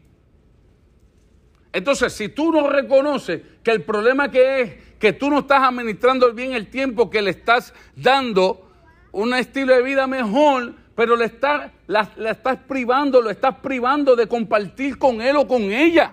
Entonces, 1.73 2.13
si 2.13 2.29
tú 2.31 2.51
no 2.51 2.69
reconoces 2.69 3.43
que 3.63 3.71
el 3.71 3.83
problema 3.83 4.31
que 4.31 4.61
es 4.61 4.73
que 4.99 5.13
tú 5.13 5.31
no 5.31 5.41
estás 5.41 5.63
administrando 5.63 6.33
bien 6.33 6.53
el 6.53 6.69
tiempo 6.69 7.09
que 7.09 7.23
le 7.23 7.31
estás 7.31 7.73
dando 7.95 8.69
un 9.13 9.33
estilo 9.35 9.75
de 9.75 9.83
vida 9.83 10.07
mejor, 10.07 10.75
pero 10.97 11.15
le 11.15 11.27
estás, 11.27 11.71
estás 12.19 12.59
privando, 12.67 13.23
lo 13.23 13.31
estás 13.31 13.57
privando 13.61 14.17
de 14.17 14.27
compartir 14.27 14.99
con 14.99 15.21
él 15.23 15.37
o 15.37 15.47
con 15.47 15.63
ella. 15.71 16.13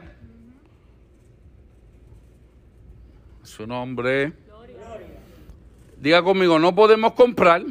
Su 3.55 3.65
nombre. 3.65 4.33
Diga 6.01 6.21
conmigo, 6.21 6.59
no 6.59 6.75
podemos 6.75 7.13
comprar, 7.13 7.63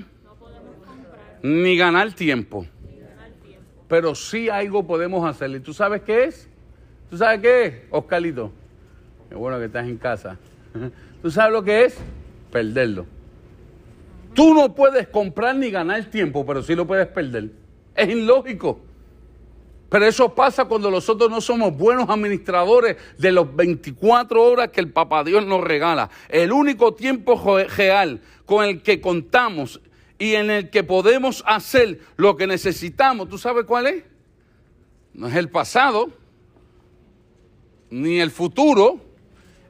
ni, 1.42 1.76
ganar 1.76 2.14
tiempo, 2.14 2.66
Pero 3.86 4.14
sí 4.14 4.48
algo 4.48 4.86
podemos 4.86 5.28
hacer. 5.28 5.50
¿Y 5.50 5.60
tú 5.60 5.74
sabes 5.74 6.00
qué 6.00 6.24
es? 6.24 6.48
¿Tú 7.10 7.18
sabes 7.18 7.40
qué 7.40 7.64
es, 7.66 7.74
Oscarito? 7.90 8.50
Qué 9.28 9.34
bueno 9.34 9.58
que 9.58 9.66
estás 9.66 9.86
en 9.86 9.98
casa. 9.98 10.38
¿Tú 11.22 11.30
sabes 11.30 11.52
lo 11.52 11.62
que 11.62 11.84
es? 11.84 11.98
Perderlo. 12.50 13.04
Tú 14.32 14.54
no 14.54 14.74
puedes 14.74 15.06
comprar 15.08 15.54
ni 15.54 15.70
ganar 15.70 16.02
tiempo, 16.06 16.46
pero 16.46 16.62
sí 16.62 16.74
lo 16.74 16.86
puedes 16.86 17.08
perder. 17.08 17.50
Es 17.94 18.08
ilógico. 18.08 18.80
Pero 19.94 20.06
eso 20.06 20.34
pasa 20.34 20.64
cuando 20.64 20.90
nosotros 20.90 21.30
no 21.30 21.40
somos 21.40 21.76
buenos 21.76 22.10
administradores 22.10 22.96
de 23.16 23.30
los 23.30 23.54
24 23.54 24.42
horas 24.42 24.70
que 24.70 24.80
el 24.80 24.90
Papá 24.90 25.22
Dios 25.22 25.46
nos 25.46 25.62
regala. 25.62 26.10
El 26.28 26.50
único 26.50 26.94
tiempo 26.94 27.40
real 27.76 28.20
con 28.44 28.64
el 28.64 28.82
que 28.82 29.00
contamos 29.00 29.80
y 30.18 30.34
en 30.34 30.50
el 30.50 30.68
que 30.68 30.82
podemos 30.82 31.44
hacer 31.46 32.00
lo 32.16 32.36
que 32.36 32.48
necesitamos, 32.48 33.28
¿tú 33.28 33.38
sabes 33.38 33.66
cuál 33.66 33.86
es? 33.86 34.02
No 35.12 35.28
es 35.28 35.36
el 35.36 35.48
pasado, 35.48 36.10
ni 37.88 38.18
el 38.18 38.32
futuro, 38.32 38.98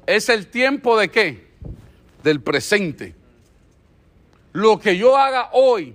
es 0.06 0.30
el 0.30 0.46
tiempo 0.46 0.98
de 0.98 1.10
qué? 1.10 1.48
Del 2.22 2.40
presente. 2.40 3.14
Lo 4.54 4.80
que 4.80 4.96
yo 4.96 5.18
haga 5.18 5.50
hoy 5.52 5.94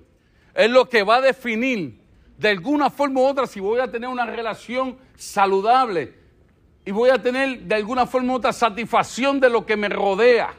es 0.54 0.70
lo 0.70 0.88
que 0.88 1.02
va 1.02 1.16
a 1.16 1.22
definir 1.22 1.99
de 2.40 2.48
alguna 2.48 2.90
forma 2.90 3.20
u 3.20 3.26
otra, 3.26 3.46
si 3.46 3.60
voy 3.60 3.82
a 3.82 3.92
tener 3.92 4.10
una 4.10 4.26
relación 4.26 4.98
saludable 5.18 6.14
y 6.86 6.92
voy 6.92 7.10
a 7.10 7.22
tener 7.22 7.60
de 7.64 7.76
alguna 7.76 8.06
forma 8.06 8.32
u 8.32 8.36
otra 8.38 8.54
satisfacción 8.54 9.42
de 9.42 9.50
lo 9.50 9.66
que 9.66 9.76
me 9.76 9.90
rodea. 9.90 10.54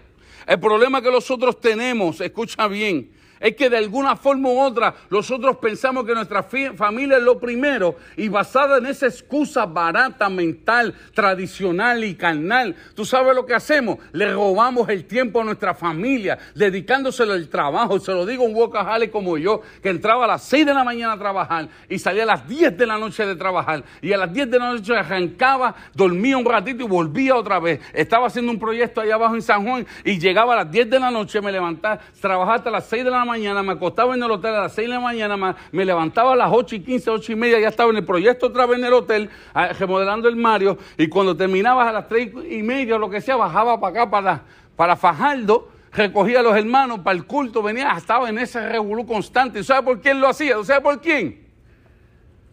El 0.46 0.60
problema 0.60 1.00
que 1.00 1.10
nosotros 1.10 1.58
tenemos, 1.58 2.20
escucha 2.20 2.68
bien, 2.68 3.10
es 3.40 3.56
que 3.56 3.70
de 3.70 3.78
alguna 3.78 4.14
forma 4.16 4.50
u 4.50 4.60
otra 4.60 4.94
nosotros 5.08 5.56
pensamos 5.56 6.04
que 6.04 6.14
nuestra 6.14 6.42
familia 6.42 7.16
es 7.16 7.22
lo 7.22 7.40
primero 7.40 7.96
y 8.16 8.28
basada 8.28 8.78
en 8.78 8.86
esa 8.86 9.06
excusa 9.06 9.64
barata, 9.64 10.28
mental, 10.28 10.94
tradicional 11.14 12.04
y 12.04 12.14
carnal, 12.14 12.76
¿tú 12.94 13.04
sabes 13.04 13.34
lo 13.34 13.46
que 13.46 13.54
hacemos? 13.54 13.98
Le 14.12 14.32
robamos 14.32 14.88
el 14.90 15.06
tiempo 15.06 15.40
a 15.40 15.44
nuestra 15.44 15.74
familia, 15.74 16.38
dedicándoselo 16.54 17.32
al 17.32 17.48
trabajo. 17.48 17.98
Se 17.98 18.12
lo 18.12 18.26
digo 18.26 18.44
un 18.44 18.54
workaholic 18.54 19.10
como 19.10 19.38
yo, 19.38 19.62
que 19.82 19.88
entraba 19.88 20.24
a 20.24 20.28
las 20.28 20.42
6 20.44 20.66
de 20.66 20.74
la 20.74 20.84
mañana 20.84 21.14
a 21.14 21.18
trabajar 21.18 21.68
y 21.88 21.98
salía 21.98 22.24
a 22.24 22.26
las 22.26 22.46
10 22.46 22.76
de 22.76 22.86
la 22.86 22.98
noche 22.98 23.24
de 23.24 23.36
trabajar 23.36 23.82
y 24.02 24.12
a 24.12 24.18
las 24.18 24.32
10 24.32 24.50
de 24.50 24.58
la 24.58 24.72
noche 24.72 24.94
arrancaba, 24.94 25.74
dormía 25.94 26.36
un 26.36 26.44
ratito 26.44 26.84
y 26.84 26.88
volvía 26.88 27.34
otra 27.36 27.58
vez. 27.58 27.80
Estaba 27.94 28.26
haciendo 28.26 28.52
un 28.52 28.58
proyecto 28.58 29.00
allá 29.00 29.14
abajo 29.14 29.34
en 29.34 29.42
San 29.42 29.66
Juan 29.66 29.86
y 30.04 30.18
llegaba 30.18 30.52
a 30.52 30.56
las 30.64 30.70
10 30.70 30.90
de 30.90 31.00
la 31.00 31.10
noche, 31.10 31.40
me 31.40 31.50
levantaba, 31.50 32.00
trabajaba 32.20 32.56
hasta 32.56 32.70
las 32.70 32.86
6 32.86 33.04
de 33.04 33.10
la 33.10 33.24
mañana 33.30 33.62
me 33.62 33.72
acostaba 33.72 34.14
en 34.14 34.22
el 34.22 34.30
hotel 34.30 34.54
a 34.54 34.62
las 34.62 34.72
6 34.74 34.88
de 34.88 34.94
la 34.94 35.00
mañana, 35.00 35.56
me 35.72 35.84
levantaba 35.84 36.32
a 36.32 36.36
las 36.36 36.50
8 36.52 36.76
y 36.76 36.80
15, 36.80 37.10
8 37.10 37.32
y 37.32 37.36
media, 37.36 37.60
ya 37.60 37.68
estaba 37.68 37.90
en 37.90 37.98
el 37.98 38.04
proyecto 38.04 38.46
otra 38.46 38.66
vez 38.66 38.78
en 38.78 38.84
el 38.84 38.92
hotel, 38.92 39.30
ah, 39.54 39.68
remodelando 39.68 40.28
el 40.28 40.36
Mario, 40.36 40.76
y 40.98 41.08
cuando 41.08 41.36
terminaba 41.36 41.88
a 41.88 41.92
las 41.92 42.08
3 42.08 42.32
y 42.50 42.62
media 42.62 42.96
o 42.96 42.98
lo 42.98 43.08
que 43.08 43.20
sea, 43.20 43.36
bajaba 43.36 43.80
para 43.80 44.02
acá, 44.02 44.10
para, 44.10 44.42
para 44.76 44.96
Fajardo, 44.96 45.68
recogía 45.92 46.40
a 46.40 46.42
los 46.42 46.56
hermanos 46.56 47.00
para 47.00 47.16
el 47.16 47.24
culto, 47.24 47.62
venía, 47.62 47.92
estaba 47.96 48.28
en 48.28 48.38
ese 48.38 48.68
revolú 48.68 49.06
constante. 49.06 49.62
¿Sabe 49.64 49.82
por 49.84 50.00
quién 50.00 50.20
lo 50.20 50.28
hacía? 50.28 50.62
¿Sabe 50.64 50.80
por 50.80 51.00
quién? 51.00 51.46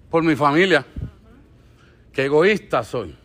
Por 0.09 0.23
mi 0.23 0.35
familia. 0.35 0.85
Qué 2.11 2.25
egoísta 2.25 2.83
soy. 2.83 3.15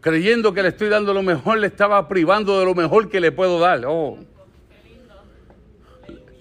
creyendo 0.00 0.54
que 0.54 0.62
le 0.62 0.68
estoy 0.68 0.88
dando 0.88 1.12
lo 1.12 1.22
mejor, 1.22 1.58
le 1.58 1.66
estaba 1.66 2.06
privando 2.08 2.58
de 2.58 2.64
lo 2.64 2.74
mejor 2.74 3.08
que 3.08 3.20
le 3.20 3.32
puedo 3.32 3.58
dar. 3.58 3.84
Oh. 3.86 4.18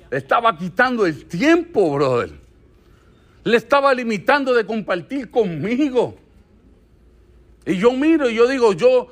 Le 0.10 0.18
estaba 0.18 0.58
quitando 0.58 1.06
el 1.06 1.26
tiempo, 1.26 1.94
brother. 1.94 2.32
Le 3.44 3.58
estaba 3.58 3.94
limitando 3.94 4.54
de 4.54 4.66
compartir 4.66 5.30
conmigo. 5.30 6.16
Y 7.66 7.78
yo 7.78 7.92
miro 7.92 8.30
y 8.30 8.36
yo 8.36 8.48
digo, 8.48 8.74
yo 8.74 9.10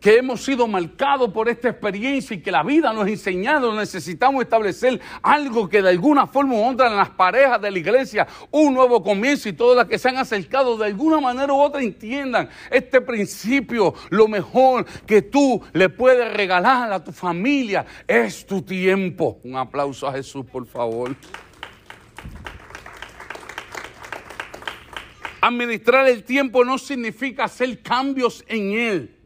que 0.00 0.16
hemos 0.16 0.44
sido 0.44 0.66
marcados 0.68 1.30
por 1.32 1.48
esta 1.48 1.70
experiencia 1.70 2.36
y 2.36 2.40
que 2.40 2.52
la 2.52 2.62
vida 2.62 2.92
nos 2.92 3.06
ha 3.06 3.10
enseñado, 3.10 3.74
necesitamos 3.74 4.42
establecer 4.42 5.00
algo 5.22 5.68
que 5.68 5.82
de 5.82 5.90
alguna 5.90 6.26
forma 6.26 6.54
u 6.54 6.64
otra 6.64 6.88
en 6.88 6.96
las 6.96 7.10
parejas 7.10 7.60
de 7.60 7.70
la 7.70 7.78
iglesia, 7.78 8.26
un 8.50 8.74
nuevo 8.74 9.02
comienzo 9.02 9.48
y 9.48 9.52
todas 9.52 9.76
las 9.76 9.86
que 9.86 9.98
se 9.98 10.08
han 10.08 10.18
acercado 10.18 10.76
de 10.76 10.86
alguna 10.86 11.20
manera 11.20 11.52
u 11.52 11.60
otra 11.60 11.82
entiendan 11.82 12.48
este 12.70 13.00
principio, 13.00 13.94
lo 14.10 14.28
mejor 14.28 14.84
que 15.06 15.22
tú 15.22 15.62
le 15.72 15.88
puedes 15.88 16.32
regalar 16.32 16.92
a 16.92 17.02
tu 17.02 17.12
familia 17.12 17.84
es 18.06 18.46
tu 18.46 18.62
tiempo. 18.62 19.40
Un 19.42 19.56
aplauso 19.56 20.06
a 20.06 20.12
Jesús, 20.12 20.44
por 20.46 20.66
favor. 20.66 21.14
Administrar 25.40 26.08
el 26.08 26.24
tiempo 26.24 26.64
no 26.64 26.78
significa 26.78 27.44
hacer 27.44 27.80
cambios 27.80 28.44
en 28.48 28.72
él 28.72 29.17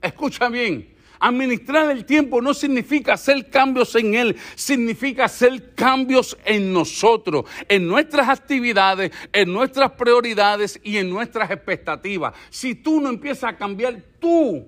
Escucha 0.00 0.48
bien. 0.48 1.00
Administrar 1.22 1.90
el 1.90 2.06
tiempo 2.06 2.40
no 2.40 2.54
significa 2.54 3.12
hacer 3.12 3.50
cambios 3.50 3.94
en 3.94 4.14
Él, 4.14 4.36
significa 4.54 5.26
hacer 5.26 5.74
cambios 5.74 6.36
en 6.46 6.72
nosotros, 6.72 7.44
en 7.68 7.86
nuestras 7.86 8.26
actividades, 8.30 9.12
en 9.30 9.52
nuestras 9.52 9.90
prioridades 9.92 10.80
y 10.82 10.96
en 10.96 11.10
nuestras 11.10 11.50
expectativas. 11.50 12.32
Si 12.48 12.74
tú 12.74 13.02
no 13.02 13.10
empiezas 13.10 13.52
a 13.52 13.56
cambiar 13.56 14.02
tú, 14.18 14.66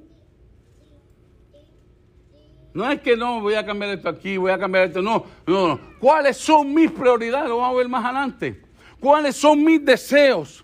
no 2.75 2.91
es 2.91 3.01
que 3.01 3.17
no 3.17 3.41
voy 3.41 3.55
a 3.55 3.65
cambiar 3.65 3.93
esto 3.93 4.11
aquí, 4.11 4.37
voy 4.37 4.53
a 4.53 4.59
cambiar 4.59 4.89
esto, 4.89 5.01
no, 5.01 5.25
no, 5.47 5.69
no. 5.69 5.81
¿Cuáles 5.99 6.37
son 6.37 6.75
mis 6.75 6.91
prioridades? 6.91 7.49
Lo 7.49 7.59
vamos 7.59 7.75
a 7.75 7.79
ver 7.79 7.89
más 7.89 8.05
adelante. 8.05 8.63
¿Cuáles 9.01 9.37
son 9.37 9.65
mis 9.65 9.83
deseos? 9.83 10.63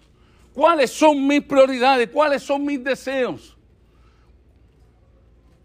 ¿Cuáles 0.52 0.90
son 0.90 1.26
mis 1.26 1.42
prioridades? 1.42 2.10
¿Cuáles 2.10 2.42
son 2.42 2.64
mis 2.64 2.84
deseos? 2.84 3.57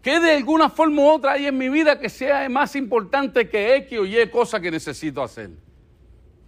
¿Qué 0.04 0.20
de 0.20 0.32
alguna 0.32 0.68
forma 0.68 1.00
u 1.00 1.06
otra 1.06 1.32
hay 1.32 1.46
en 1.46 1.56
mi 1.56 1.70
vida 1.70 1.98
que 1.98 2.10
sea 2.10 2.46
más 2.50 2.76
importante 2.76 3.48
que 3.48 3.74
X 3.76 3.98
o 3.98 4.04
Y 4.04 4.28
cosa 4.28 4.60
que 4.60 4.70
necesito 4.70 5.22
hacer. 5.22 5.48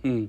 Hmm. 0.02 0.26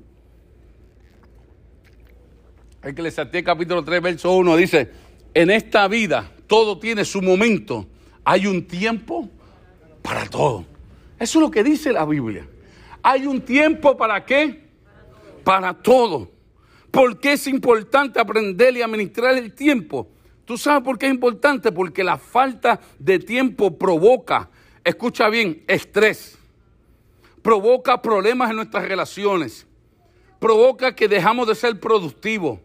Que 2.81 3.43
capítulo 3.43 3.83
3, 3.83 4.01
verso 4.01 4.31
1 4.31 4.55
dice, 4.55 4.89
en 5.33 5.49
esta 5.49 5.89
vida 5.89 6.31
todo 6.47 6.79
tiene 6.79 7.03
su 7.03 7.21
momento, 7.21 7.85
hay 8.23 8.47
un 8.47 8.65
tiempo 8.65 9.29
para 10.01 10.25
todo. 10.29 10.63
Eso 11.19 11.39
es 11.39 11.41
lo 11.41 11.51
que 11.51 11.65
dice 11.65 11.91
la 11.91 12.05
Biblia. 12.05 12.47
Hay 13.03 13.27
un 13.27 13.41
tiempo 13.41 13.97
para 13.97 14.23
qué? 14.23 14.69
Para 15.43 15.73
todo. 15.73 16.31
¿Por 16.91 17.19
qué 17.19 17.33
es 17.33 17.45
importante 17.47 18.21
aprender 18.21 18.77
y 18.77 18.83
administrar 18.83 19.37
el 19.37 19.51
tiempo? 19.51 20.07
¿Tú 20.47 20.57
sabes 20.57 20.81
por 20.81 20.97
qué 20.97 21.07
es 21.07 21.11
importante? 21.11 21.73
Porque 21.73 22.05
la 22.05 22.17
falta 22.17 22.79
de 22.99 23.19
tiempo 23.19 23.77
provoca, 23.77 24.49
escucha 24.81 25.27
bien, 25.27 25.61
estrés, 25.67 26.39
provoca 27.41 28.01
problemas 28.01 28.49
en 28.49 28.55
nuestras 28.55 28.87
relaciones, 28.87 29.67
provoca 30.39 30.95
que 30.95 31.09
dejamos 31.09 31.49
de 31.49 31.55
ser 31.55 31.77
productivos, 31.81 32.61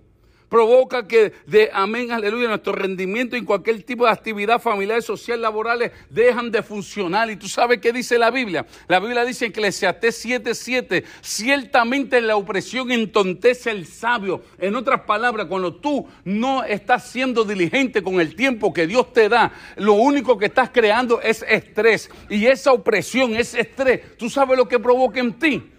provoca 0.53 1.09
que 1.09 1.33
de 1.47 1.71
amén, 1.73 2.13
aleluya, 2.13 2.47
nuestro 2.47 2.75
rendimiento 2.75 3.37
en 3.37 3.47
cualquier 3.47 3.83
tipo 3.85 4.05
de 4.05 4.11
actividad 4.11 4.61
familiar, 4.61 5.01
social, 5.01 5.41
laborales, 5.41 5.93
dejan 6.11 6.51
de 6.51 6.63
funcionar. 6.63 7.31
Y 7.31 7.37
tú 7.37 7.49
sabes 7.49 7.81
qué 7.81 7.91
dice 7.91 8.19
la 8.19 8.31
Biblia. 8.31 8.67
La 8.87 9.01
Biblia 9.01 9.25
dice 9.25 9.47
en 9.47 9.53
Eclesiastés 9.53 10.27
7:7, 10.27 11.05
ciertamente 11.23 12.21
la 12.21 12.37
opresión 12.37 12.93
entontece 12.93 13.71
el 13.71 13.87
sabio. 13.87 14.43
En 14.59 14.77
otras 14.77 15.01
palabras, 15.01 15.47
cuando 15.47 15.75
tú 15.75 16.07
no 16.25 16.65
estás 16.65 17.09
siendo 17.09 17.45
diligente 17.45 18.03
con 18.03 18.21
el 18.21 18.37
tiempo 18.37 18.75
que 18.75 18.87
Dios 18.87 19.11
te 19.15 19.31
da, 19.31 19.55
lo 19.77 19.95
único 19.95 20.37
que 20.37 20.45
estás 20.47 20.69
creando 20.69 21.23
es 21.23 21.43
estrés. 21.49 22.11
Y 22.29 22.45
esa 22.45 22.75
opresión, 22.75 23.35
ese 23.37 23.63
estrés, 23.63 24.19
¿tú 24.19 24.29
sabes 24.29 24.59
lo 24.59 24.69
que 24.69 24.79
provoca 24.79 25.19
en 25.19 25.33
ti? 25.33 25.63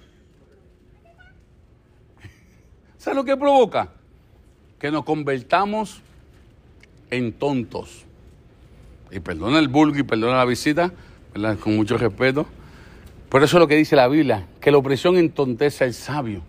¿Sabes 2.98 3.18
lo 3.18 3.24
que 3.24 3.38
provoca? 3.38 3.92
Que 4.84 4.92
nos 4.92 5.06
convertamos 5.06 6.02
en 7.10 7.32
tontos. 7.32 8.04
Y 9.12 9.22
perdona 9.22 9.60
el 9.60 9.70
vulgo 9.70 9.98
y 9.98 10.04
perdona 10.04 10.36
la 10.36 10.44
visita, 10.44 10.92
con 11.62 11.78
mucho 11.78 11.98
respeto. 11.98 12.46
Por 13.30 13.44
eso 13.44 13.56
es 13.56 13.62
lo 13.62 13.68
que 13.70 13.78
dice 13.78 13.96
la 13.96 14.10
Biblia, 14.10 14.46
que 14.60 14.72
la 14.72 14.78
opresión 14.80 15.16
entontece 15.16 15.86
al 15.86 15.94
sabio. 15.94 16.42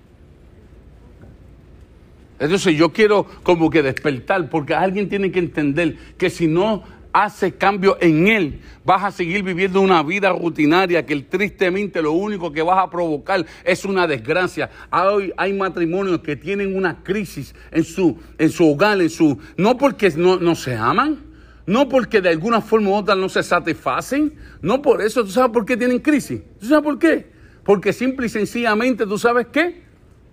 Entonces 2.41 2.77
yo 2.77 2.93
quiero 2.93 3.25
como 3.45 3.71
que 3.71 3.85
despertar, 3.85 4.51
porque 4.51 4.75
alguien 4.75 5.09
tiene 5.09 5.31
que 5.31 5.39
entender 5.39 5.97
que 6.19 6.29
si 6.29 6.49
no 6.49 6.83
hace 7.15 7.53
cambio 7.55 7.97
en 8.01 8.27
él, 8.27 8.61
vas 8.85 9.05
a 9.05 9.13
seguir 9.13 9.45
viviendo 9.45 9.81
una 9.81 10.03
vida 10.03 10.31
rutinaria 10.33 11.07
que 11.07 11.15
tristemente 11.21 12.03
lo 12.03 12.11
único 12.11 12.53
que 12.53 12.61
vas 12.61 12.85
a 12.85 12.91
provocar 12.91 13.47
es 13.65 13.85
una 13.85 14.09
desgracia. 14.09 14.69
Hoy 14.91 15.33
hay 15.37 15.53
matrimonios 15.53 16.19
que 16.19 16.35
tienen 16.35 16.77
una 16.77 17.05
crisis 17.05 17.55
en 17.71 17.85
su, 17.85 18.19
en 18.37 18.51
su 18.51 18.69
hogar, 18.69 19.01
en 19.01 19.09
su, 19.09 19.39
no 19.57 19.79
porque 19.79 20.11
no, 20.17 20.41
no 20.41 20.57
se 20.57 20.75
aman, 20.75 21.21
no 21.67 21.89
porque 21.89 22.21
de 22.21 22.31
alguna 22.31 22.61
forma 22.61 22.91
u 22.91 22.95
otra 22.95 23.15
no 23.15 23.29
se 23.29 23.45
satisfacen, 23.45 24.35
no 24.61 24.83
por 24.83 25.01
eso, 25.01 25.25
¿tú 25.25 25.31
sabes 25.31 25.53
por 25.53 25.65
qué 25.65 25.77
tienen 25.77 26.01
crisis? 26.01 26.43
¿Tú 26.59 26.67
sabes 26.67 26.83
por 26.83 26.99
qué? 26.99 27.27
Porque 27.63 27.93
simple 27.93 28.27
y 28.27 28.29
sencillamente, 28.29 29.07
¿tú 29.07 29.19
sabes 29.19 29.47
qué? 29.53 29.83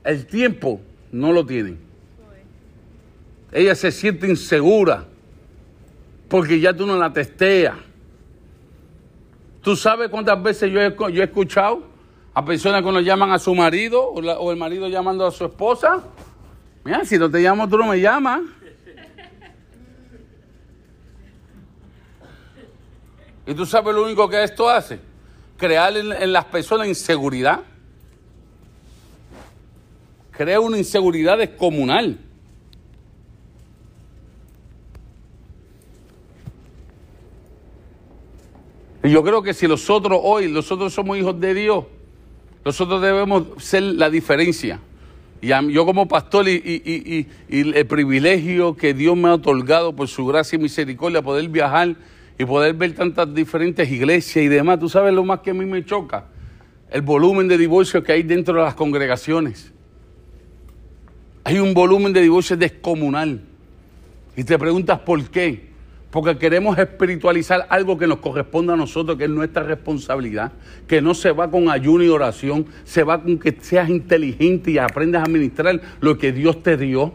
El 0.04 0.26
tiempo 0.26 0.82
no 1.12 1.32
lo 1.32 1.46
tienen. 1.46 1.78
Ella 3.52 3.76
se 3.76 3.92
siente 3.92 4.28
insegura 4.28 5.11
porque 6.32 6.60
ya 6.62 6.74
tú 6.74 6.88
no 6.88 6.98
la 6.98 7.12
testeas. 7.12 7.76
¿Tú 9.62 9.76
sabes 9.76 10.08
cuántas 10.08 10.42
veces 10.42 10.72
yo 10.72 10.80
he, 10.80 10.96
yo 11.12 11.22
he 11.22 11.26
escuchado 11.26 11.84
a 12.34 12.46
personas 12.46 12.82
cuando 12.82 13.02
llaman 13.02 13.34
a 13.34 13.38
su 13.38 13.54
marido 13.54 14.02
o, 14.02 14.50
el 14.50 14.58
marido 14.58 14.88
llamando 14.88 15.28
a 15.28 15.32
su 15.32 15.44
esposa? 15.44 16.02
Mira, 16.86 17.04
si 17.04 17.18
no 17.18 17.30
te 17.30 17.40
llamo, 17.40 17.68
tú 17.68 17.78
no 17.78 17.88
me 17.88 18.00
llamas. 18.00 18.44
¿Y 23.46 23.54
tú 23.54 23.66
sabes 23.66 23.94
lo 23.94 24.06
único 24.06 24.30
que 24.30 24.42
esto 24.42 24.70
hace? 24.70 25.02
Crear 25.58 25.98
en, 25.98 26.14
en 26.14 26.32
las 26.32 26.46
personas 26.46 26.88
inseguridad. 26.88 27.60
Crea 30.32 30.62
una 30.62 30.78
inseguridad 30.78 31.38
descomunal. 31.38 32.31
Yo 39.04 39.24
creo 39.24 39.42
que 39.42 39.54
si 39.54 39.68
nosotros 39.68 40.20
hoy, 40.22 40.52
nosotros 40.52 40.94
somos 40.94 41.18
hijos 41.18 41.40
de 41.40 41.54
Dios, 41.54 41.86
nosotros 42.64 43.02
debemos 43.02 43.44
ser 43.58 43.84
la 43.84 44.10
diferencia. 44.10 44.80
Y 45.42 45.48
yo 45.48 45.86
como 45.88 46.08
pastor 46.08 46.48
y, 46.48 47.28
el 47.50 47.88
privilegio 47.88 48.76
que 48.76 48.94
Dios 48.94 49.18
me 49.18 49.30
ha 49.30 49.34
otorgado 49.34 49.96
por 49.96 50.08
su 50.08 50.26
gracia 50.28 50.56
y 50.56 50.60
misericordia, 50.60 51.24
poder 51.24 51.50
viajar 51.50 51.96
y 52.38 52.46
poder 52.46 52.76
ver 52.76 52.94
tantas 52.94 53.34
diferentes 53.34 53.90
iglesias 53.92 54.46
y 54.46 54.48
demás, 54.48 54.80
tú 54.80 54.88
sabes 54.88 55.14
lo 55.14 55.24
más 55.24 55.40
que 55.40 55.50
a 55.50 55.54
mí 55.56 55.66
me 55.66 55.84
choca, 55.84 56.26
el 56.92 57.02
volumen 57.02 57.48
de 57.48 57.58
divorcios 57.58 58.04
que 58.04 58.12
hay 58.12 58.22
dentro 58.22 58.54
de 58.54 58.62
las 58.62 58.76
congregaciones. 58.76 59.72
Hay 61.44 61.58
un 61.58 61.74
volumen 61.74 62.14
de 62.14 62.22
divorcios 62.22 62.60
descomunal. 62.60 63.42
Y 64.36 64.44
te 64.44 64.58
preguntas 64.60 65.00
por 65.00 65.24
qué. 65.30 65.71
Porque 66.12 66.38
queremos 66.38 66.78
espiritualizar 66.78 67.66
algo 67.70 67.98
que 67.98 68.06
nos 68.06 68.20
corresponde 68.20 68.74
a 68.74 68.76
nosotros, 68.76 69.18
que 69.18 69.24
es 69.24 69.30
nuestra 69.30 69.64
responsabilidad, 69.64 70.52
que 70.86 71.02
no 71.02 71.14
se 71.14 71.32
va 71.32 71.50
con 71.50 71.70
ayuno 71.70 72.04
y 72.04 72.10
oración, 72.10 72.66
se 72.84 73.04
va 73.04 73.24
con 73.24 73.40
que 73.40 73.58
seas 73.62 73.90
inteligente 73.90 74.72
y 74.72 74.78
aprendas 74.78 75.22
a 75.22 75.26
administrar 75.26 75.80
lo 76.02 76.18
que 76.18 76.34
Dios 76.34 76.62
te 76.62 76.76
dio. 76.76 77.14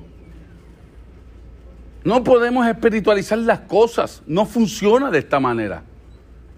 No 2.04 2.24
podemos 2.24 2.66
espiritualizar 2.66 3.36
las 3.38 3.60
cosas, 3.60 4.22
no 4.26 4.46
funciona 4.46 5.10
de 5.10 5.18
esta 5.18 5.40
manera. 5.40 5.82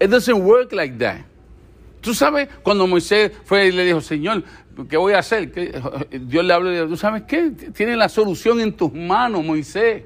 It 0.01 0.09
doesn't 0.09 0.41
work 0.41 0.73
like 0.73 0.97
that. 0.99 1.23
Tú 2.01 2.15
sabes, 2.15 2.49
cuando 2.63 2.87
Moisés 2.87 3.33
fue 3.45 3.67
y 3.67 3.73
le 3.73 3.85
dijo, 3.85 4.01
Señor, 4.01 4.45
¿qué 4.89 4.97
voy 4.97 5.15
a 5.15 5.19
hacer? 5.19 5.51
Dios 6.11 6.45
le 6.45 6.53
habló 6.53 6.69
y 6.69 6.75
le 6.75 6.79
dijo, 6.83 6.91
¿tú 6.91 6.97
sabes 6.97 7.25
qué? 7.25 7.51
Tienes 7.51 7.97
la 7.97 8.09
solución 8.09 8.61
en 8.61 8.73
tus 8.75 8.93
manos, 8.93 9.45
Moisés. 9.45 10.05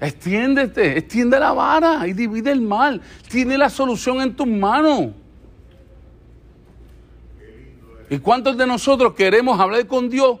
Extiéndete, 0.00 0.98
extiende 0.98 1.40
la 1.40 1.52
vara 1.52 2.06
y 2.06 2.12
divide 2.12 2.52
el 2.52 2.60
mal. 2.60 3.00
Tiene 3.28 3.56
la 3.56 3.70
solución 3.70 4.20
en 4.20 4.36
tus 4.36 4.46
manos. 4.46 5.12
¿Y 8.10 8.18
cuántos 8.18 8.56
de 8.56 8.66
nosotros 8.66 9.14
queremos 9.14 9.58
hablar 9.58 9.86
con 9.86 10.08
Dios? 10.08 10.38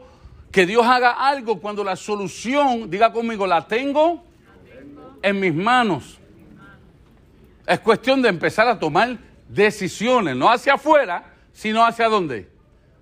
Que 0.52 0.66
Dios 0.66 0.84
haga 0.86 1.12
algo 1.12 1.58
cuando 1.58 1.82
la 1.82 1.96
solución, 1.96 2.88
diga 2.90 3.12
conmigo, 3.12 3.46
la 3.46 3.66
tengo 3.66 4.22
en 5.22 5.40
mis 5.40 5.54
manos. 5.54 6.18
Es 7.66 7.80
cuestión 7.80 8.22
de 8.22 8.28
empezar 8.28 8.68
a 8.68 8.78
tomar 8.78 9.18
decisiones, 9.48 10.36
no 10.36 10.50
hacia 10.50 10.74
afuera, 10.74 11.34
sino 11.52 11.84
hacia 11.84 12.08
dónde? 12.08 12.48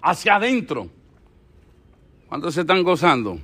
Hacia 0.00 0.36
adentro. 0.36 0.88
¿Cuántos 2.28 2.54
se 2.54 2.62
están 2.62 2.82
gozando? 2.82 3.38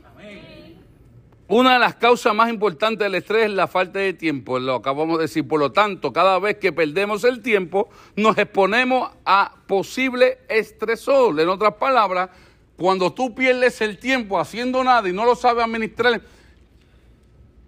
Una 1.51 1.73
de 1.73 1.79
las 1.81 1.97
causas 1.97 2.33
más 2.33 2.49
importantes 2.49 3.05
del 3.05 3.17
estrés 3.17 3.47
es 3.47 3.51
la 3.51 3.67
falta 3.67 3.99
de 3.99 4.13
tiempo, 4.13 4.61
lo 4.61 4.77
acabamos 4.77 5.19
de 5.19 5.23
decir. 5.23 5.49
Por 5.49 5.59
lo 5.59 5.73
tanto, 5.73 6.13
cada 6.13 6.39
vez 6.39 6.59
que 6.59 6.73
perdemos 6.73 7.25
el 7.25 7.43
tiempo, 7.43 7.89
nos 8.15 8.39
exponemos 8.39 9.11
a 9.25 9.53
posible 9.67 10.39
estresor. 10.49 11.41
En 11.41 11.49
otras 11.49 11.75
palabras, 11.75 12.31
cuando 12.77 13.13
tú 13.13 13.35
pierdes 13.35 13.81
el 13.81 13.99
tiempo 13.99 14.39
haciendo 14.39 14.85
nada 14.85 15.09
y 15.09 15.13
no 15.13 15.25
lo 15.25 15.35
sabes 15.35 15.65
administrar, 15.65 16.21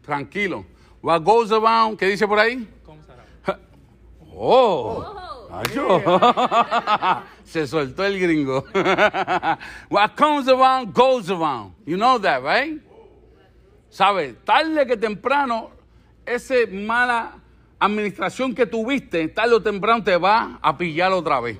tranquilo. 0.00 0.64
What 1.02 1.22
goes 1.22 1.50
around, 1.50 1.98
¿qué 1.98 2.06
dice 2.06 2.28
por 2.28 2.38
ahí? 2.38 2.68
Oh, 4.34 5.04
se 7.44 7.66
soltó 7.66 8.04
el 8.04 8.18
gringo. 8.18 8.64
What 9.90 10.14
comes 10.16 10.48
around 10.48 10.94
goes 10.94 11.28
around. 11.28 11.74
You 11.84 11.96
know 11.96 12.18
that, 12.20 12.42
right? 12.42 12.80
¿Sabes? 13.92 14.34
Tarde 14.42 14.86
que 14.86 14.96
temprano, 14.96 15.70
esa 16.24 16.54
mala 16.72 17.34
administración 17.78 18.54
que 18.54 18.64
tuviste, 18.64 19.28
tarde 19.28 19.54
o 19.54 19.62
temprano 19.62 20.02
te 20.02 20.16
va 20.16 20.58
a 20.62 20.78
pillar 20.78 21.12
otra 21.12 21.40
vez. 21.40 21.58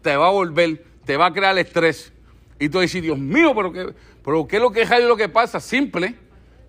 Te 0.00 0.16
va 0.16 0.28
a 0.28 0.30
volver, 0.30 0.84
te 1.04 1.16
va 1.16 1.26
a 1.26 1.32
crear 1.32 1.58
estrés. 1.58 2.12
Y 2.60 2.68
tú 2.68 2.78
dices, 2.78 3.02
Dios 3.02 3.18
mío, 3.18 3.52
pero 3.52 3.72
¿qué, 3.72 3.92
pero 4.24 4.46
¿qué 4.46 4.56
es 4.56 4.62
lo 4.62 4.70
que 4.70 4.82
es 4.82 5.04
lo 5.08 5.16
que 5.16 5.28
pasa? 5.28 5.58
Simple, 5.58 6.14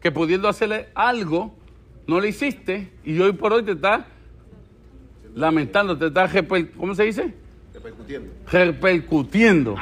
que 0.01 0.11
pudiendo 0.11 0.49
hacerle 0.49 0.89
algo, 0.95 1.53
no 2.07 2.19
le 2.19 2.29
hiciste 2.29 2.91
y 3.05 3.19
hoy 3.19 3.33
por 3.33 3.53
hoy 3.53 3.61
te 3.61 3.73
estás 3.73 4.03
lamentando, 5.35 5.95
te 5.95 6.07
estás, 6.07 6.31
¿cómo 6.75 6.95
se 6.95 7.03
dice? 7.03 7.35
Repercutiendo. 7.71 8.33
Repercutiendo. 8.51 9.75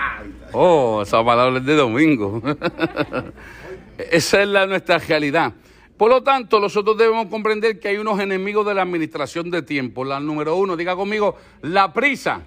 Oh, 0.51 1.03
esa 1.03 1.23
palabra 1.23 1.59
es 1.59 1.65
de 1.65 1.75
domingo. 1.75 2.41
Esa 3.97 4.41
es 4.41 4.47
la, 4.47 4.65
nuestra 4.67 4.97
realidad. 4.97 5.53
Por 5.97 6.09
lo 6.09 6.21
tanto, 6.21 6.59
nosotros 6.59 6.97
debemos 6.97 7.27
comprender 7.27 7.79
que 7.79 7.87
hay 7.87 7.97
unos 7.97 8.19
enemigos 8.19 8.65
de 8.65 8.73
la 8.73 8.81
administración 8.81 9.49
de 9.49 9.61
tiempo. 9.61 10.03
La 10.03 10.19
número 10.19 10.55
uno, 10.57 10.75
diga 10.75 10.95
conmigo, 10.95 11.37
la 11.61 11.93
prisa. 11.93 12.41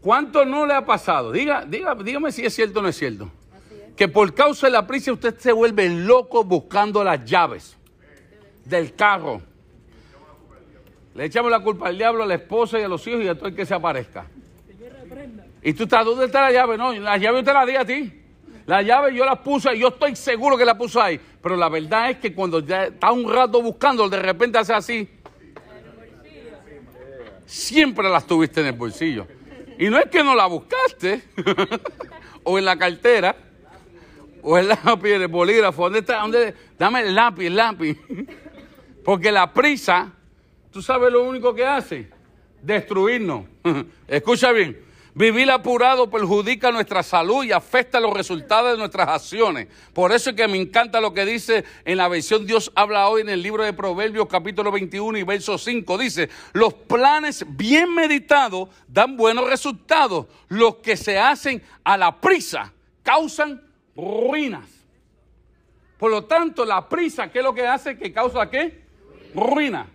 ¿Cuánto 0.00 0.44
no 0.44 0.66
le 0.66 0.74
ha 0.74 0.84
pasado? 0.84 1.30
Diga, 1.30 1.64
diga, 1.64 1.94
dígame 1.94 2.32
si 2.32 2.44
es 2.44 2.54
cierto 2.54 2.80
o 2.80 2.82
no 2.82 2.88
es 2.88 2.96
cierto. 2.96 3.30
Que 3.96 4.08
por 4.08 4.34
causa 4.34 4.66
de 4.66 4.72
la 4.72 4.86
prisa 4.86 5.12
usted 5.12 5.38
se 5.38 5.52
vuelve 5.52 5.88
loco 5.88 6.42
buscando 6.42 7.04
las 7.04 7.24
llaves 7.24 7.76
del 8.64 8.94
carro. 8.94 9.40
Le 11.14 11.26
echamos 11.26 11.48
la 11.48 11.60
culpa 11.60 11.88
al 11.88 11.96
diablo, 11.96 12.24
a 12.24 12.26
la 12.26 12.34
esposa 12.34 12.80
y 12.80 12.82
a 12.82 12.88
los 12.88 13.06
hijos 13.06 13.22
y 13.22 13.28
a 13.28 13.36
todo 13.36 13.46
el 13.46 13.54
que 13.54 13.64
se 13.64 13.72
aparezca. 13.72 14.26
Y 15.62 15.72
tú 15.72 15.84
estás, 15.84 16.04
¿dónde 16.04 16.26
está 16.26 16.42
la 16.42 16.50
llave? 16.50 16.76
No, 16.76 16.92
la 16.92 17.16
llave 17.16 17.38
usted 17.38 17.52
la 17.52 17.64
di 17.64 17.76
a 17.76 17.84
ti. 17.84 18.23
La 18.66 18.80
llave 18.82 19.14
yo 19.14 19.24
la 19.24 19.42
puse 19.42 19.74
y 19.74 19.80
yo 19.80 19.88
estoy 19.88 20.16
seguro 20.16 20.56
que 20.56 20.64
la 20.64 20.76
puso 20.76 21.00
ahí. 21.00 21.20
Pero 21.42 21.56
la 21.56 21.68
verdad 21.68 22.10
es 22.10 22.18
que 22.18 22.34
cuando 22.34 22.60
ya 22.60 22.84
está 22.84 23.12
un 23.12 23.30
rato 23.30 23.60
buscando, 23.60 24.08
de 24.08 24.18
repente 24.18 24.58
hace 24.58 24.72
así. 24.72 25.08
Siempre 27.44 28.08
la 28.08 28.20
tuviste 28.20 28.60
en 28.60 28.68
el 28.68 28.72
bolsillo. 28.72 29.26
Y 29.78 29.88
no 29.88 29.98
es 29.98 30.06
que 30.06 30.22
no 30.22 30.34
la 30.34 30.46
buscaste, 30.46 31.22
o 32.44 32.58
en 32.58 32.64
la 32.64 32.78
cartera, 32.78 33.36
o 34.42 34.56
el 34.56 34.68
lápiz, 34.68 35.10
el 35.10 35.28
bolígrafo. 35.28 35.82
¿Dónde 35.84 35.98
está? 35.98 36.20
¿Dónde? 36.20 36.54
Dame 36.78 37.00
el 37.00 37.14
lápiz, 37.14 37.46
el 37.46 37.56
lápiz. 37.56 37.98
Porque 39.04 39.30
la 39.30 39.52
prisa, 39.52 40.12
tú 40.70 40.80
sabes 40.80 41.12
lo 41.12 41.24
único 41.24 41.54
que 41.54 41.66
hace, 41.66 42.08
destruirnos. 42.62 43.46
Escucha 44.08 44.52
bien, 44.52 44.78
Vivir 45.16 45.48
apurado 45.48 46.10
perjudica 46.10 46.72
nuestra 46.72 47.04
salud 47.04 47.44
y 47.44 47.52
afecta 47.52 48.00
los 48.00 48.12
resultados 48.12 48.72
de 48.72 48.78
nuestras 48.78 49.08
acciones. 49.08 49.68
Por 49.92 50.10
eso 50.10 50.30
es 50.30 50.36
que 50.36 50.48
me 50.48 50.60
encanta 50.60 51.00
lo 51.00 51.14
que 51.14 51.24
dice 51.24 51.64
en 51.84 51.98
la 51.98 52.08
versión 52.08 52.44
Dios 52.44 52.72
habla 52.74 53.08
hoy 53.08 53.20
en 53.20 53.28
el 53.28 53.40
libro 53.40 53.62
de 53.62 53.72
Proverbios 53.72 54.26
capítulo 54.26 54.72
21 54.72 55.18
y 55.18 55.22
verso 55.22 55.56
5. 55.56 55.98
Dice, 55.98 56.28
los 56.52 56.74
planes 56.74 57.44
bien 57.48 57.94
meditados 57.94 58.70
dan 58.88 59.16
buenos 59.16 59.48
resultados. 59.48 60.26
Los 60.48 60.76
que 60.76 60.96
se 60.96 61.16
hacen 61.16 61.62
a 61.84 61.96
la 61.96 62.20
prisa 62.20 62.72
causan 63.04 63.62
ruinas. 63.94 64.68
Por 65.96 66.10
lo 66.10 66.24
tanto, 66.24 66.64
la 66.64 66.88
prisa, 66.88 67.30
¿qué 67.30 67.38
es 67.38 67.44
lo 67.44 67.54
que 67.54 67.64
hace? 67.64 67.96
Que 67.96 68.12
causa 68.12 68.50
qué? 68.50 68.82
Ruina. 69.32 69.86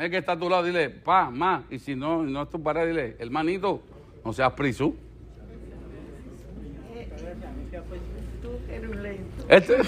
Es 0.00 0.10
que 0.10 0.18
está 0.18 0.32
a 0.32 0.38
tu 0.38 0.50
lado, 0.50 0.64
dile, 0.64 0.90
pa, 0.90 1.30
ma, 1.30 1.62
y 1.70 1.78
si 1.78 1.94
no, 1.94 2.24
no 2.24 2.42
es 2.42 2.50
tu 2.50 2.58
dile, 2.58 3.16
hermanito, 3.20 3.82
no 4.28 4.32
seas 4.34 4.52
prisú. 4.52 4.94
Este... 9.48 9.76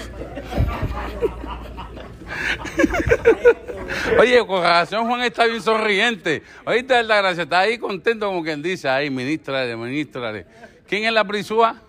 Oye, 4.19 4.43
con 4.47 4.63
razón 4.63 5.05
Juan 5.05 5.21
está 5.21 5.45
bien 5.45 5.61
sonriente. 5.61 6.41
Ahorita 6.65 7.03
la 7.03 7.17
gracia 7.17 7.43
está 7.43 7.59
ahí 7.59 7.77
contento 7.77 8.25
como 8.25 8.43
quien 8.43 8.63
dice, 8.63 8.89
ay, 8.89 9.11
ministra, 9.11 9.63
ministra. 9.77 10.43
¿Quién 10.87 11.03
es 11.03 11.13
la 11.13 11.23
prisúa? 11.23 11.79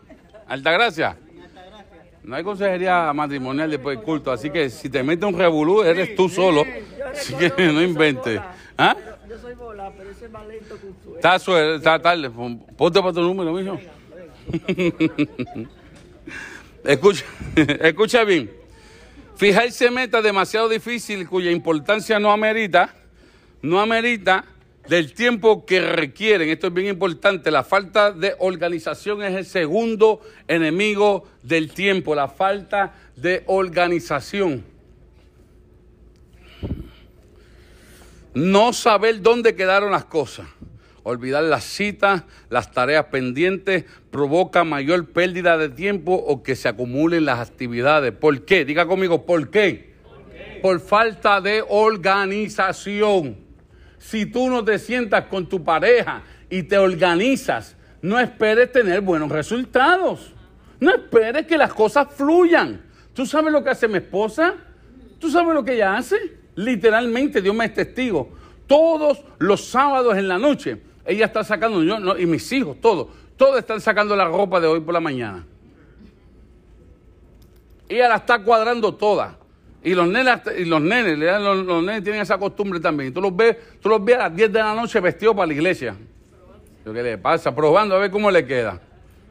Altagracia. 0.47 1.17
No 2.23 2.37
hay 2.37 2.45
consejería 2.45 3.15
matrimonial 3.15 3.71
después 3.71 3.97
del 3.97 4.05
culto, 4.05 4.31
así 4.31 4.51
que 4.51 4.69
si 4.69 4.91
te 4.91 5.03
metes 5.03 5.27
un 5.27 5.39
revolú, 5.39 5.83
eres 5.83 6.15
tú 6.15 6.29
solo. 6.29 6.65
Así 7.11 7.33
que 7.35 7.51
no 7.73 7.81
inventes. 7.81 8.39
¿Ah? 8.77 8.95
Pero 9.57 10.11
ese 10.11 10.25
es 10.27 10.31
más 10.31 10.47
lento 10.47 10.79
que 10.81 10.87
usted. 10.87 11.17
Está, 11.17 11.39
suerte, 11.39 11.77
está 11.77 12.01
tarde. 12.01 12.31
Ponte 12.31 13.01
para 13.01 13.13
tu 13.13 13.21
número, 13.21 13.53
mijo. 13.53 13.79
escucha, 16.85 17.25
escucha 17.57 18.25
bien. 18.25 18.51
Fijarse 19.37 19.91
meta 19.91 20.23
demasiado 20.23 20.69
difícil 20.69 21.29
cuya 21.29 21.51
importancia 21.51 22.19
no 22.19 22.33
amerita, 22.33 22.95
no 23.61 23.81
amerita 23.81 24.45
del 24.89 25.15
tiempo 25.15 25.65
que 25.65 25.81
requieren. 25.81 26.49
Esto 26.49 26.69
es 26.69 26.75
bien 26.75 26.89
importante. 26.89 27.51
La 27.51 27.65
falta 27.65 28.13
de 28.13 28.35
organización 28.39 29.23
es 29.23 29.35
el 29.35 29.45
segundo 29.45 30.21
enemigo 30.49 31.27
del 31.43 31.73
tiempo, 31.73 32.15
la 32.15 32.29
falta 32.29 32.95
de 33.17 33.43
organización. 33.47 34.72
No 38.35 38.73
saber 38.73 39.21
dónde 39.21 39.55
quedaron 39.55 39.93
las 39.93 40.07
cosas. 40.07 40.47
Olvidar 41.05 41.43
las 41.43 41.65
citas, 41.65 42.23
las 42.49 42.71
tareas 42.71 43.07
pendientes, 43.07 43.85
provoca 44.11 44.63
mayor 44.63 45.07
pérdida 45.09 45.59
de 45.59 45.69
tiempo 45.69 46.15
o 46.15 46.43
que 46.43 46.55
se 46.55 46.69
acumulen 46.69 47.25
las 47.25 47.41
actividades. 47.41 48.13
¿Por 48.13 48.45
qué? 48.45 48.65
Diga 48.65 48.87
conmigo, 48.87 49.27
¿por 49.27 49.51
qué? 49.51 49.93
¿Por, 50.63 50.81
falta 50.81 51.41
de 51.41 51.65
organización. 51.69 53.37
Si 53.99 54.27
tú 54.27 54.49
no 54.49 54.65
te 54.65 54.79
sientas 54.79 55.27
con 55.27 55.49
tu 55.49 55.65
pareja 55.65 56.23
y 56.49 56.63
te 56.63 56.79
organizas, 56.79 57.77
no 58.01 58.19
esperes 58.19 58.71
tener 58.71 59.01
buenos 59.01 59.31
resultados. 59.31 60.33
No 60.79 60.93
esperes 60.93 61.47
que 61.47 61.59
las 61.59 61.75
cosas 61.75 62.09
fluyan. 62.17 62.81
¿Tú 63.13 63.27
sabes 63.27 63.53
lo 63.53 63.63
que 63.63 63.71
hace 63.71 63.89
mi 63.89 63.99
esposa? 63.99 64.55
¿Tú 65.19 65.31
sabes 65.31 65.55
lo 65.55 65.65
que 65.65 65.75
ella 65.75 65.97
hace? 65.97 66.42
Literalmente, 66.55 67.41
Dios 67.41 67.55
me 67.55 67.67
es 67.67 67.75
testigo. 67.75 68.31
Todos 68.67 69.23
los 69.39 69.65
sábados 69.65 70.17
en 70.17 70.29
la 70.29 70.39
noche, 70.39 70.81
ella 71.05 71.27
está 71.27 71.45
sacando, 71.45 71.83
yo, 71.83 72.17
y 72.19 72.27
mis 72.27 72.51
hijos, 72.53 72.81
todos, 72.81 73.09
todos 73.37 73.59
están 73.59 73.81
sacando 73.81 74.15
la 74.15 74.27
ropa 74.27 74.61
de 74.61 74.67
hoy 74.67 74.81
por 74.81 74.95
la 74.95 75.01
mañana. 75.01 75.45
Ella 77.89 78.09
la 78.09 78.17
está 78.17 78.43
cuadrando 78.43 78.95
toda. 78.95 79.39
Y 79.85 79.95
los 79.95 80.07
nenes, 80.07 80.41
y 80.59 80.65
los 80.65 80.81
nenes, 80.81 81.19
los, 81.19 81.83
nenes 81.83 82.05
tienen 82.05 82.23
esa 82.23 82.39
costumbre 82.39 82.79
también. 82.79 83.13
Tú 83.13 83.21
los 83.21 83.35
ves, 83.35 83.57
tú 83.81 83.89
los 83.89 84.05
ves 84.05 84.17
a 84.17 84.29
las 84.29 84.37
10 84.37 84.53
de 84.53 84.59
la 84.61 84.75
noche 84.75 85.01
vestidos 85.01 85.35
para 85.35 85.47
la 85.47 85.55
iglesia. 85.55 85.97
Lo 86.85 86.93
que 86.93 87.03
le 87.03 87.19
pasa, 87.19 87.55
probando 87.55 87.97
a 87.97 87.99
ver 87.99 88.11
cómo 88.11 88.31
le 88.31 88.47
queda. 88.47 88.81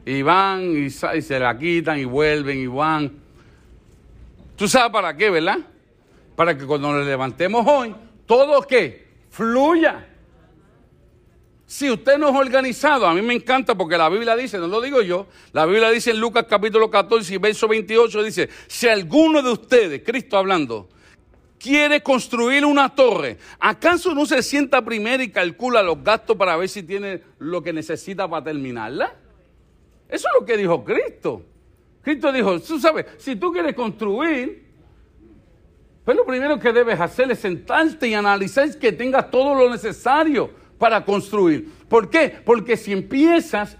Y 0.04 0.20
van 0.22 0.62
y, 0.62 0.86
y 0.86 0.90
se 0.90 1.38
la 1.38 1.56
quitan 1.56 1.98
y 1.98 2.04
vuelven 2.04 2.58
y 2.58 2.66
van. 2.66 3.12
Tú 4.56 4.68
sabes 4.68 4.92
para 4.92 5.16
qué, 5.16 5.30
¿verdad? 5.30 5.58
Para 6.42 6.58
que 6.58 6.66
cuando 6.66 6.92
nos 6.92 7.06
levantemos 7.06 7.64
hoy, 7.64 7.94
todo 8.26 8.62
que 8.62 9.06
fluya. 9.30 10.08
Si 11.64 11.88
usted 11.88 12.18
no 12.18 12.30
es 12.30 12.34
organizado, 12.34 13.06
a 13.06 13.14
mí 13.14 13.22
me 13.22 13.32
encanta 13.32 13.76
porque 13.76 13.96
la 13.96 14.08
Biblia 14.08 14.34
dice, 14.34 14.58
no 14.58 14.66
lo 14.66 14.80
digo 14.80 15.02
yo, 15.02 15.28
la 15.52 15.66
Biblia 15.66 15.88
dice 15.90 16.10
en 16.10 16.18
Lucas 16.18 16.46
capítulo 16.48 16.90
14 16.90 17.32
y 17.32 17.38
verso 17.38 17.68
28, 17.68 18.24
dice, 18.24 18.48
si 18.66 18.88
alguno 18.88 19.40
de 19.40 19.52
ustedes, 19.52 20.02
Cristo 20.04 20.36
hablando, 20.36 20.88
quiere 21.60 22.02
construir 22.02 22.64
una 22.64 22.92
torre, 22.92 23.38
¿acaso 23.60 24.12
no 24.12 24.26
se 24.26 24.42
sienta 24.42 24.84
primero 24.84 25.22
y 25.22 25.30
calcula 25.30 25.80
los 25.80 26.02
gastos 26.02 26.36
para 26.36 26.56
ver 26.56 26.68
si 26.68 26.82
tiene 26.82 27.22
lo 27.38 27.62
que 27.62 27.72
necesita 27.72 28.28
para 28.28 28.42
terminarla? 28.42 29.14
Eso 30.08 30.26
es 30.26 30.40
lo 30.40 30.44
que 30.44 30.56
dijo 30.56 30.82
Cristo. 30.82 31.44
Cristo 32.02 32.32
dijo, 32.32 32.58
tú 32.58 32.80
sabes, 32.80 33.06
si 33.18 33.36
tú 33.36 33.52
quieres 33.52 33.76
construir, 33.76 34.71
Pero 36.04 36.18
lo 36.18 36.26
primero 36.26 36.58
que 36.58 36.72
debes 36.72 37.00
hacer 37.00 37.30
es 37.30 37.38
sentarte 37.38 38.08
y 38.08 38.14
analizar 38.14 38.68
que 38.78 38.92
tengas 38.92 39.30
todo 39.30 39.54
lo 39.54 39.70
necesario 39.70 40.50
para 40.78 41.04
construir. 41.04 41.70
¿Por 41.88 42.10
qué? 42.10 42.40
Porque 42.44 42.76
si 42.76 42.92
empiezas 42.92 43.76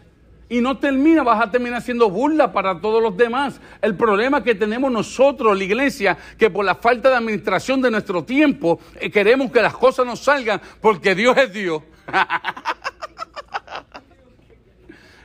y 0.49 0.61
no 0.61 0.79
termina, 0.79 1.23
vas 1.23 1.41
a 1.41 1.51
terminar 1.51 1.83
siendo 1.83 2.11
burla 2.11 2.53
para 2.53 2.81
todos 2.81 3.03
los 3.03 3.17
demás. 3.17 3.61
El 3.81 3.97
problema 3.97 4.45
que 4.45 4.55
tenemos 4.55 4.93
nosotros, 4.93 5.57
la 5.57 5.65
iglesia, 5.65 6.17
que 6.39 6.51
por 6.51 6.65
la 6.65 6.75
falta 6.75 7.09
de 7.09 7.17
administración 7.17 7.81
de 7.81 7.91
nuestro 7.91 8.23
tiempo, 8.23 8.79
eh, 9.01 9.11
queremos 9.11 9.51
que 9.51 9.63
las 9.63 9.75
cosas 9.75 10.05
nos 10.05 10.21
salgan 10.21 10.61
porque 10.81 11.15
Dios 11.15 11.37
es 11.39 11.53
Dios. 11.53 11.83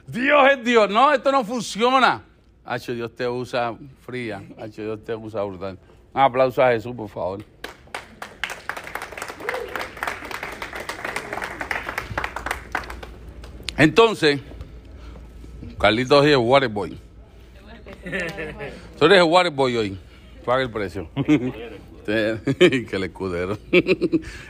Dios 0.07 0.49
es 0.49 0.63
Dios. 0.63 0.89
No, 0.89 1.11
esto 1.11 1.31
no 1.31 1.43
funciona. 1.43 2.23
Hacho, 2.63 2.93
Dios 2.93 3.13
te 3.13 3.27
usa 3.27 3.75
fría. 4.05 4.41
Hacho, 4.57 4.81
Dios 4.81 5.03
te 5.03 5.13
usa 5.13 5.43
brutal. 5.43 5.77
Un 6.17 6.23
aplauso 6.23 6.63
a 6.63 6.71
Jesús, 6.71 6.95
por 6.95 7.09
favor. 7.09 7.45
Entonces, 13.77 14.39
Carlitos 15.79 16.25
es 16.25 16.31
el 16.31 16.69
boy. 16.69 16.97
Tú 18.97 19.05
eres 19.05 19.21
el 19.21 19.51
boy 19.51 19.77
hoy. 19.77 19.99
Paga 20.43 20.63
el 20.63 20.71
precio. 20.71 21.07
que 22.07 22.87
el 22.93 23.03
escudero. 23.03 23.59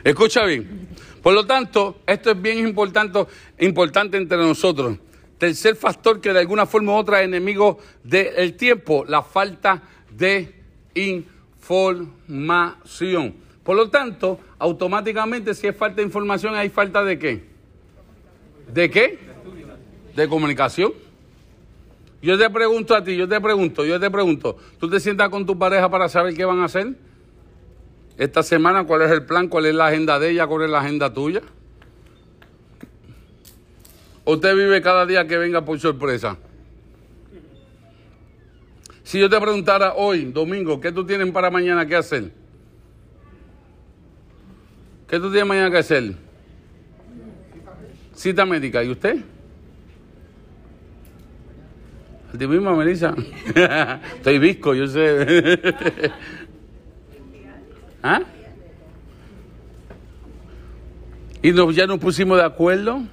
Escucha 0.02 0.46
bien. 0.46 0.88
Por 1.22 1.34
lo 1.34 1.44
tanto, 1.44 1.98
esto 2.06 2.30
es 2.30 2.40
bien 2.40 2.66
importante, 2.66 4.16
entre 4.16 4.38
nosotros. 4.38 4.96
Tercer 5.36 5.76
factor 5.76 6.18
que 6.22 6.32
de 6.32 6.38
alguna 6.38 6.64
forma 6.64 6.92
u 6.92 6.96
otra 6.96 7.20
es 7.20 7.26
enemigo 7.26 7.78
del 8.02 8.56
tiempo, 8.56 9.04
la 9.06 9.22
falta 9.22 9.82
de 10.10 10.54
información. 11.60 13.34
Por 13.62 13.76
lo 13.76 13.90
tanto, 13.90 14.40
automáticamente 14.58 15.54
si 15.54 15.66
hay 15.66 15.72
falta 15.72 15.96
de 15.96 16.04
información, 16.04 16.54
hay 16.54 16.70
falta 16.70 17.04
de 17.04 17.18
qué? 17.18 17.44
¿De 18.72 18.90
qué? 18.90 19.18
De 20.16 20.28
comunicación. 20.28 20.92
Yo 22.22 22.38
te 22.38 22.48
pregunto 22.50 22.96
a 22.96 23.04
ti, 23.04 23.16
yo 23.16 23.28
te 23.28 23.40
pregunto, 23.40 23.84
yo 23.84 24.00
te 24.00 24.10
pregunto, 24.10 24.56
¿tú 24.80 24.88
te 24.90 24.98
sientas 24.98 25.28
con 25.28 25.46
tu 25.46 25.56
pareja 25.56 25.88
para 25.88 26.08
saber 26.08 26.34
qué 26.34 26.44
van 26.44 26.60
a 26.60 26.64
hacer? 26.64 26.94
Esta 28.16 28.42
semana, 28.42 28.84
¿cuál 28.84 29.02
es 29.02 29.12
el 29.12 29.24
plan? 29.24 29.46
¿Cuál 29.48 29.66
es 29.66 29.74
la 29.74 29.86
agenda 29.86 30.18
de 30.18 30.30
ella? 30.30 30.46
¿Cuál 30.48 30.64
es 30.64 30.70
la 30.70 30.80
agenda 30.80 31.12
tuya? 31.12 31.42
Usted 34.24 34.56
vive 34.56 34.82
cada 34.82 35.06
día 35.06 35.28
que 35.28 35.38
venga 35.38 35.64
por 35.64 35.78
sorpresa. 35.78 36.36
Si 39.08 39.18
yo 39.18 39.30
te 39.30 39.40
preguntara 39.40 39.94
hoy, 39.94 40.26
domingo, 40.26 40.78
¿qué 40.78 40.92
tú 40.92 41.02
tienes 41.02 41.30
para 41.30 41.50
mañana 41.50 41.86
que 41.86 41.96
hacer? 41.96 42.30
¿Qué 45.08 45.18
tú 45.18 45.30
tienes 45.30 45.46
mañana 45.46 45.70
que 45.70 45.78
hacer? 45.78 46.14
Cita 48.14 48.44
médica. 48.44 48.84
¿Y 48.84 48.90
usted? 48.90 49.24
¿A 52.34 52.36
ti 52.36 52.46
misma, 52.46 52.76
Melissa? 52.76 53.14
Estoy 54.16 54.38
visco, 54.38 54.74
yo 54.74 54.86
sé. 54.86 55.58
¿Ah? 58.02 58.20
Y 61.40 61.52
nos, 61.52 61.74
ya 61.74 61.86
nos 61.86 61.98
pusimos 61.98 62.36
de 62.36 62.44
acuerdo. 62.44 63.04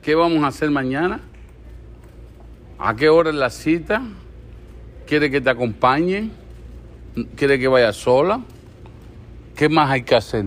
¿Qué 0.00 0.14
vamos 0.14 0.42
a 0.42 0.46
hacer 0.46 0.70
mañana? 0.70 1.20
¿A 2.78 2.96
qué 2.96 3.10
hora 3.10 3.28
es 3.28 3.36
la 3.36 3.50
cita? 3.50 4.02
¿Quiere 5.06 5.30
que 5.30 5.40
te 5.40 5.50
acompañe? 5.50 6.30
¿Quiere 7.36 7.58
que 7.58 7.68
vaya 7.68 7.92
sola? 7.92 8.40
¿Qué 9.54 9.68
más 9.68 9.90
hay 9.90 10.02
que 10.02 10.14
hacer? 10.14 10.46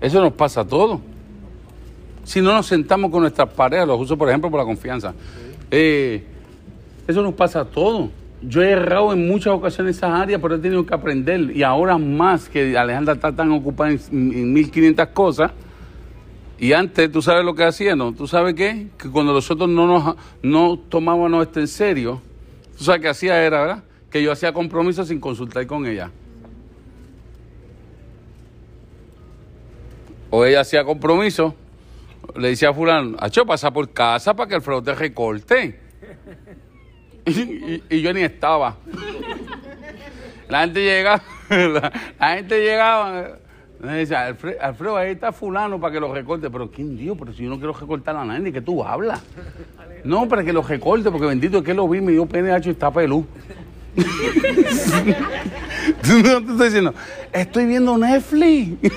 Eso 0.00 0.20
nos 0.22 0.32
pasa 0.32 0.62
a 0.62 0.64
todos. 0.64 1.00
Si 2.24 2.40
no 2.40 2.52
nos 2.52 2.66
sentamos 2.66 3.10
con 3.10 3.22
nuestras 3.22 3.52
parejas, 3.52 3.86
los 3.86 4.00
uso 4.00 4.16
por 4.16 4.28
ejemplo 4.28 4.50
por 4.50 4.60
la 4.60 4.64
confianza. 4.64 5.12
Eh, 5.70 6.24
eso 7.06 7.22
nos 7.22 7.34
pasa 7.34 7.60
a 7.60 7.64
todos. 7.64 8.08
Yo 8.40 8.62
he 8.62 8.70
errado 8.70 9.12
en 9.12 9.26
muchas 9.26 9.52
ocasiones 9.52 9.96
esas 9.96 10.12
áreas, 10.12 10.40
pero 10.40 10.54
he 10.54 10.58
tenido 10.58 10.86
que 10.86 10.94
aprender. 10.94 11.54
Y 11.54 11.62
ahora 11.62 11.98
más 11.98 12.48
que 12.48 12.78
Alejandra 12.78 13.14
está 13.14 13.32
tan 13.32 13.50
ocupada 13.50 13.90
en 13.90 14.52
1500 14.52 15.08
cosas, 15.08 15.50
y 16.60 16.74
antes, 16.74 17.10
¿tú 17.10 17.22
sabes 17.22 17.42
lo 17.42 17.54
que 17.54 17.64
hacía? 17.64 17.96
¿No? 17.96 18.12
¿Tú 18.12 18.26
sabes 18.26 18.52
qué? 18.52 18.88
Que 18.98 19.08
cuando 19.08 19.32
nosotros 19.32 19.66
no 19.66 19.86
nos 19.86 20.14
no 20.42 20.78
tomábamos 20.78 21.46
esto 21.46 21.58
en 21.58 21.66
serio, 21.66 22.20
¿tú 22.76 22.84
sabes 22.84 23.00
qué 23.00 23.08
hacía? 23.08 23.42
Era, 23.42 23.60
¿verdad? 23.62 23.84
Que 24.10 24.22
yo 24.22 24.30
hacía 24.30 24.52
compromisos 24.52 25.08
sin 25.08 25.20
consultar 25.20 25.66
con 25.66 25.86
ella. 25.86 26.10
O 30.28 30.44
ella 30.44 30.60
hacía 30.60 30.84
compromiso, 30.84 31.54
le 32.36 32.48
decía 32.48 32.68
a 32.68 32.74
fulano, 32.74 33.16
Hacho, 33.20 33.46
pasa 33.46 33.70
por 33.72 33.90
casa 33.90 34.36
para 34.36 34.50
que 34.50 34.56
el 34.56 34.82
te 34.84 34.94
recorte. 34.94 35.80
Y, 37.26 38.00
yo 38.00 38.12
ni 38.12 38.22
estaba. 38.22 38.76
La 40.48 40.62
gente 40.62 40.82
llegaba, 40.82 41.22
la 42.18 42.36
gente 42.36 42.60
llegaba 42.60 43.38
dice, 43.88 44.14
Alfredo, 44.14 44.96
ahí 44.96 45.12
está 45.12 45.32
fulano 45.32 45.80
para 45.80 45.94
que 45.94 46.00
lo 46.00 46.12
recorte. 46.12 46.50
Pero 46.50 46.70
¿quién 46.70 46.96
Dios? 46.96 47.16
Pero 47.18 47.32
si 47.32 47.44
yo 47.44 47.50
no 47.50 47.56
quiero 47.56 47.72
recortar 47.72 48.16
a 48.16 48.24
nadie, 48.24 48.52
¿qué 48.52 48.60
tú 48.60 48.84
hablas? 48.84 49.22
No, 50.04 50.28
para 50.28 50.44
que 50.44 50.52
lo 50.52 50.62
recorte, 50.62 51.10
porque 51.10 51.26
bendito 51.26 51.58
es 51.58 51.64
que 51.64 51.74
lo 51.74 51.88
vi, 51.88 52.00
me 52.00 52.12
dio 52.12 52.26
PNH 52.26 52.68
y 52.68 52.70
está 52.70 52.90
pelú. 52.90 53.26
no 53.96 54.04
te 56.02 56.52
estoy 56.52 56.66
diciendo, 56.66 56.94
estoy 57.32 57.66
viendo 57.66 57.98
Netflix. 57.98 58.76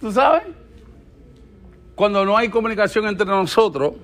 ¿Tú 0.00 0.10
sabes? 0.10 0.42
Cuando 1.94 2.24
no 2.24 2.36
hay 2.36 2.48
comunicación 2.48 3.06
entre 3.06 3.26
nosotros, 3.26 3.94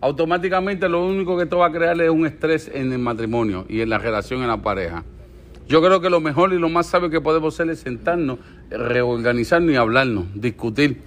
automáticamente 0.00 0.88
lo 0.88 1.04
único 1.04 1.36
que 1.36 1.42
esto 1.44 1.58
va 1.58 1.66
a 1.66 1.72
crear 1.72 2.00
es 2.00 2.10
un 2.10 2.26
estrés 2.26 2.70
en 2.72 2.92
el 2.92 2.98
matrimonio 2.98 3.66
y 3.68 3.80
en 3.80 3.90
la 3.90 3.98
relación 3.98 4.40
en 4.40 4.48
la 4.48 4.56
pareja. 4.56 5.04
Yo 5.68 5.82
creo 5.82 6.00
que 6.00 6.08
lo 6.08 6.20
mejor 6.20 6.54
y 6.54 6.58
lo 6.58 6.70
más 6.70 6.86
sabio 6.86 7.10
que 7.10 7.20
podemos 7.20 7.54
hacer 7.54 7.68
es 7.70 7.80
sentarnos, 7.80 8.38
reorganizarnos 8.70 9.70
y 9.72 9.76
hablarnos, 9.76 10.24
discutir. 10.34 11.02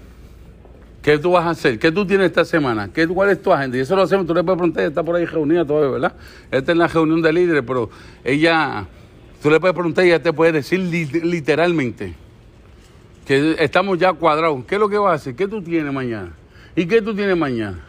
¿Qué 1.02 1.18
tú 1.18 1.32
vas 1.32 1.46
a 1.46 1.50
hacer? 1.50 1.80
¿Qué 1.80 1.92
tú 1.92 2.06
tienes 2.06 2.28
esta 2.28 2.46
semana? 2.46 2.92
¿Qué, 2.94 3.08
¿Cuál 3.08 3.32
es 3.32 3.42
tu 3.42 3.52
agenda? 3.52 3.76
Y 3.76 3.80
eso 3.80 3.96
lo 3.96 4.04
hacemos, 4.04 4.28
tú 4.28 4.36
le 4.36 4.44
puedes 4.44 4.60
preguntar, 4.60 4.84
está 4.84 5.02
por 5.02 5.16
ahí 5.16 5.26
reunida 5.26 5.66
todavía, 5.66 5.90
¿verdad? 5.90 6.14
Esta 6.52 6.72
es 6.74 6.78
la 6.78 6.88
reunión 6.88 7.24
de 7.24 7.34
líderes, 7.34 7.64
pero 7.66 7.90
ella, 8.24 8.86
tú 9.42 9.50
le 9.50 9.60
puedes 9.60 9.74
preguntar 9.74 10.06
y 10.06 10.10
ella 10.10 10.22
te 10.22 10.32
puede 10.32 10.52
decir 10.52 10.80
literalmente 10.80 12.14
que 13.26 13.56
estamos 13.58 13.98
ya 13.98 14.14
cuadrados. 14.14 14.64
¿Qué 14.66 14.76
es 14.76 14.82
lo 14.82 14.90
que 14.90 15.00
vas 15.00 15.12
a 15.12 15.16
hacer? 15.16 15.36
¿Qué 15.36 15.48
tú 15.48 15.64
tienes 15.64 15.92
mañana? 15.92 16.34
¿Y 16.76 16.86
qué 16.86 17.02
tú 17.02 17.16
tienes 17.16 17.36
mañana? 17.36 17.84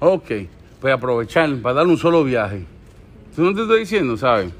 Ok, 0.00 0.32
pues 0.80 0.92
aprovechar 0.92 1.54
para 1.58 1.76
dar 1.76 1.86
un 1.86 1.96
solo 1.96 2.24
viaje. 2.24 2.64
¿Tú 3.36 3.42
no 3.42 3.54
te 3.54 3.62
estoy 3.62 3.80
diciendo, 3.80 4.16
sabes? 4.16 4.50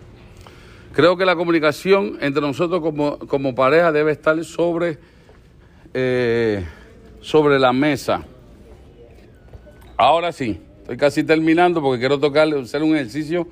Creo 0.96 1.14
que 1.14 1.26
la 1.26 1.36
comunicación 1.36 2.16
entre 2.22 2.40
nosotros 2.40 2.80
como, 2.80 3.54
pareja 3.54 3.92
debe 3.92 4.12
estar 4.12 4.42
sobre, 4.46 4.98
eh, 5.92 6.64
sobre 7.20 7.58
la 7.58 7.70
mesa. 7.74 8.24
Ahora 9.98 10.32
sí, 10.32 10.58
estoy 10.78 10.96
casi 10.96 11.22
terminando 11.22 11.82
porque 11.82 12.00
quiero 12.00 12.18
tocarle, 12.18 12.58
hacer 12.58 12.82
un 12.82 12.94
ejercicio 12.94 13.46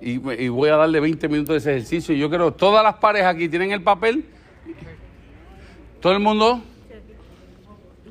y, 0.00 0.16
voy 0.16 0.70
a 0.70 0.76
darle 0.76 1.00
20 1.00 1.28
minutos 1.28 1.52
de 1.52 1.58
ese 1.58 1.72
ejercicio. 1.72 2.14
Y 2.14 2.18
yo 2.18 2.30
creo, 2.30 2.54
todas 2.54 2.82
las 2.82 2.94
parejas 2.94 3.34
aquí 3.34 3.50
tienen 3.50 3.72
el 3.72 3.82
papel. 3.82 4.24
Todo 6.00 6.14
el 6.14 6.20
mundo. 6.20 6.62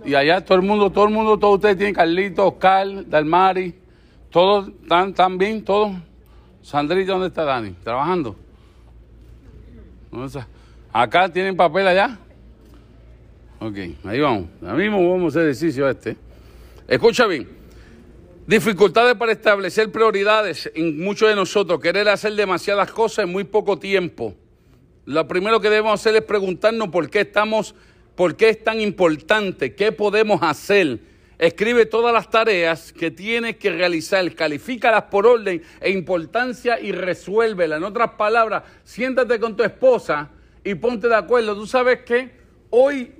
Y 0.05 0.13
allá 0.13 0.45
todo 0.45 0.59
el 0.59 0.63
mundo, 0.63 0.91
todo 0.91 1.05
el 1.05 1.11
mundo, 1.11 1.39
todos 1.39 1.55
ustedes 1.55 1.75
tienen 1.75 1.95
Carlitos, 1.95 2.45
Oscar, 2.45 3.09
Dalmari. 3.09 3.73
Todos 4.29 4.67
están, 4.67 5.09
están 5.09 5.39
bien, 5.39 5.65
todos. 5.65 5.91
Sandrita, 6.61 7.13
¿dónde 7.13 7.29
está 7.29 7.45
Dani? 7.45 7.71
¿Trabajando? 7.83 8.44
¿Acá 10.93 11.29
tienen 11.29 11.55
papel 11.55 11.87
allá? 11.87 12.17
Ok, 13.59 13.77
ahí 14.05 14.19
vamos. 14.19 14.45
Ahora 14.61 14.75
mismo 14.75 15.11
vamos 15.11 15.35
a 15.35 15.39
hacer 15.39 15.49
ejercicio 15.49 15.89
este. 15.89 16.17
Escucha 16.87 17.25
bien. 17.25 17.47
Dificultades 18.47 19.15
para 19.15 19.31
establecer 19.31 19.91
prioridades 19.91 20.71
en 20.75 21.03
muchos 21.03 21.27
de 21.29 21.35
nosotros. 21.35 21.79
Querer 21.79 22.07
hacer 22.09 22.33
demasiadas 22.33 22.91
cosas 22.91 23.25
en 23.25 23.31
muy 23.31 23.43
poco 23.43 23.79
tiempo. 23.79 24.35
Lo 25.05 25.27
primero 25.27 25.59
que 25.59 25.69
debemos 25.69 25.99
hacer 25.99 26.15
es 26.15 26.21
preguntarnos 26.21 26.89
por 26.89 27.09
qué 27.09 27.21
estamos, 27.21 27.75
por 28.15 28.35
qué 28.35 28.49
es 28.49 28.63
tan 28.63 28.79
importante, 28.79 29.75
qué 29.75 29.91
podemos 29.91 30.41
hacer. 30.43 30.99
Escribe 31.37 31.85
todas 31.85 32.13
las 32.13 32.29
tareas 32.29 32.93
que 32.93 33.11
tienes 33.11 33.57
que 33.57 33.69
realizar, 33.69 34.33
califícalas 34.33 35.03
por 35.03 35.27
orden 35.27 35.61
e 35.81 35.91
importancia 35.91 36.79
y 36.79 36.91
resuélvelas. 36.91 37.77
En 37.77 37.83
otras 37.83 38.11
palabras, 38.11 38.63
siéntate 38.83 39.39
con 39.39 39.55
tu 39.55 39.63
esposa 39.63 40.29
y 40.63 40.75
ponte 40.75 41.07
de 41.07 41.15
acuerdo. 41.15 41.55
Tú 41.55 41.67
sabes 41.67 41.99
que 42.01 42.31
hoy, 42.69 43.11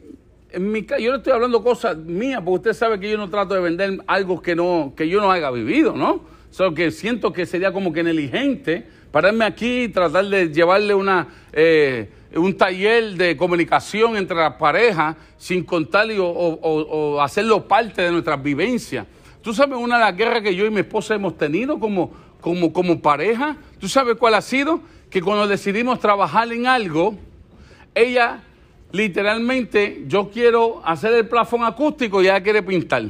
en 0.51 0.71
mi 0.71 0.86
yo 0.86 1.12
no 1.12 1.17
estoy 1.17 1.34
hablando 1.34 1.62
cosas 1.62 1.97
mías, 1.97 2.41
porque 2.43 2.69
usted 2.69 2.73
sabe 2.73 2.99
que 2.99 3.10
yo 3.10 3.17
no 3.17 3.30
trato 3.30 3.54
de 3.54 3.60
vender 3.60 4.01
algo 4.08 4.41
que, 4.41 4.56
no, 4.56 4.93
que 4.95 5.10
yo 5.10 5.19
no 5.19 5.30
haya 5.30 5.51
vivido, 5.51 5.93
¿no? 5.93 6.23
Solo 6.51 6.73
que 6.73 6.91
siento 6.91 7.34
que 7.34 7.45
sería 7.45 7.73
como 7.73 7.91
que 7.91 8.01
negligente 8.01 8.88
pararme 9.12 9.45
aquí 9.45 9.84
y 9.84 9.89
tratar 9.89 10.25
de 10.25 10.49
llevarle 10.49 10.93
una, 10.93 11.28
eh, 11.51 12.10
un 12.36 12.56
taller 12.58 13.15
de 13.15 13.38
comunicación 13.38 14.17
entre 14.17 14.36
las 14.38 14.56
parejas 14.56 15.15
sin 15.38 15.63
contarle 15.63 16.19
o, 16.19 16.28
o, 16.28 17.21
hacerlo 17.21 17.67
parte 17.67 18.02
de 18.02 18.12
nuestras 18.12 18.41
vivencias. 18.41 19.06
Tú 19.41 19.54
sabes 19.54 19.78
una 19.78 19.98
de 19.98 20.06
las 20.06 20.17
guerras 20.17 20.41
que 20.41 20.56
yo 20.56 20.65
y 20.65 20.69
mi 20.69 20.82
esposa 20.82 21.15
hemos 21.15 21.38
tenido 21.38 21.80
como, 21.80 22.12
como, 22.41 22.74
como 22.74 23.00
pareja. 23.00 23.58
¿Tú 23.80 23.88
sabes 23.88 24.17
cuál 24.17 24.34
ha 24.34 24.41
sido? 24.41 24.82
Que 25.10 25.21
cuando 25.21 25.48
decidimos 25.48 26.00
trabajar 26.00 26.52
en 26.52 26.67
algo, 26.67 27.15
ella 27.93 28.41
literalmente, 28.91 30.04
yo 30.08 30.30
quiero 30.30 30.82
hacer 30.86 31.13
el 31.13 31.28
plafón 31.28 31.63
acústico 31.63 32.21
y 32.21 32.26
ella 32.26 32.41
quiere 32.41 32.63
pintar. 32.63 33.04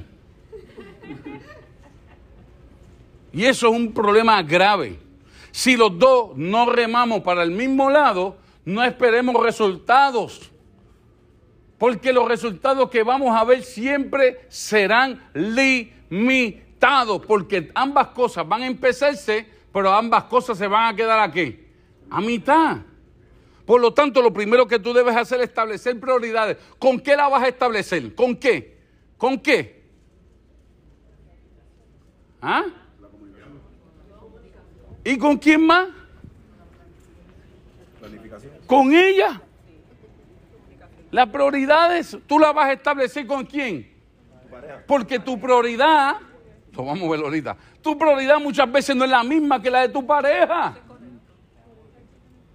Y 3.31 3.45
eso 3.45 3.67
es 3.67 3.73
un 3.73 3.93
problema 3.93 4.41
grave. 4.43 4.97
Si 5.51 5.77
los 5.77 5.97
dos 5.97 6.35
no 6.35 6.69
remamos 6.69 7.21
para 7.21 7.43
el 7.43 7.51
mismo 7.51 7.89
lado, 7.89 8.37
no 8.65 8.83
esperemos 8.83 9.41
resultados. 9.41 10.51
Porque 11.77 12.11
los 12.11 12.27
resultados 12.27 12.89
que 12.89 13.03
vamos 13.03 13.35
a 13.35 13.43
ver 13.43 13.63
siempre 13.63 14.45
serán 14.49 15.29
limitados. 15.33 17.25
Porque 17.25 17.71
ambas 17.75 18.07
cosas 18.07 18.47
van 18.47 18.63
a 18.63 18.67
empezarse, 18.67 19.47
pero 19.71 19.91
ambas 19.91 20.23
cosas 20.25 20.57
se 20.57 20.67
van 20.67 20.93
a 20.93 20.95
quedar 20.95 21.19
aquí, 21.19 21.59
a 22.09 22.21
mitad. 22.21 22.77
Por 23.65 23.81
lo 23.81 23.93
tanto, 23.93 24.21
lo 24.21 24.31
primero 24.31 24.67
que 24.67 24.79
tú 24.79 24.93
debes 24.93 25.15
hacer 25.15 25.41
es 25.41 25.49
establecer 25.49 25.99
prioridades. 25.99 26.57
¿Con 26.79 26.99
qué 26.99 27.15
la 27.15 27.27
vas 27.27 27.43
a 27.43 27.47
establecer? 27.47 28.13
¿Con 28.13 28.35
qué? 28.35 28.77
¿Con 29.17 29.39
qué? 29.39 29.83
¿Ah? 32.41 32.65
¿Y 35.03 35.17
con 35.17 35.37
quién 35.37 35.65
más? 35.65 35.89
Con 38.67 38.93
ella. 38.93 39.41
Las 41.11 41.29
prioridades, 41.29 42.17
tú 42.27 42.39
las 42.39 42.53
vas 42.53 42.67
a 42.67 42.73
establecer 42.73 43.25
con 43.25 43.45
quién? 43.45 43.89
Porque 44.87 45.19
tu 45.19 45.39
prioridad, 45.39 46.17
lo 46.73 46.85
vamos 46.85 47.07
a 47.07 47.11
ver 47.11 47.19
ahorita, 47.21 47.57
tu 47.81 47.97
prioridad 47.97 48.39
muchas 48.39 48.71
veces 48.71 48.95
no 48.95 49.05
es 49.05 49.11
la 49.11 49.23
misma 49.23 49.61
que 49.61 49.69
la 49.69 49.81
de 49.81 49.89
tu 49.89 50.05
pareja. 50.05 50.77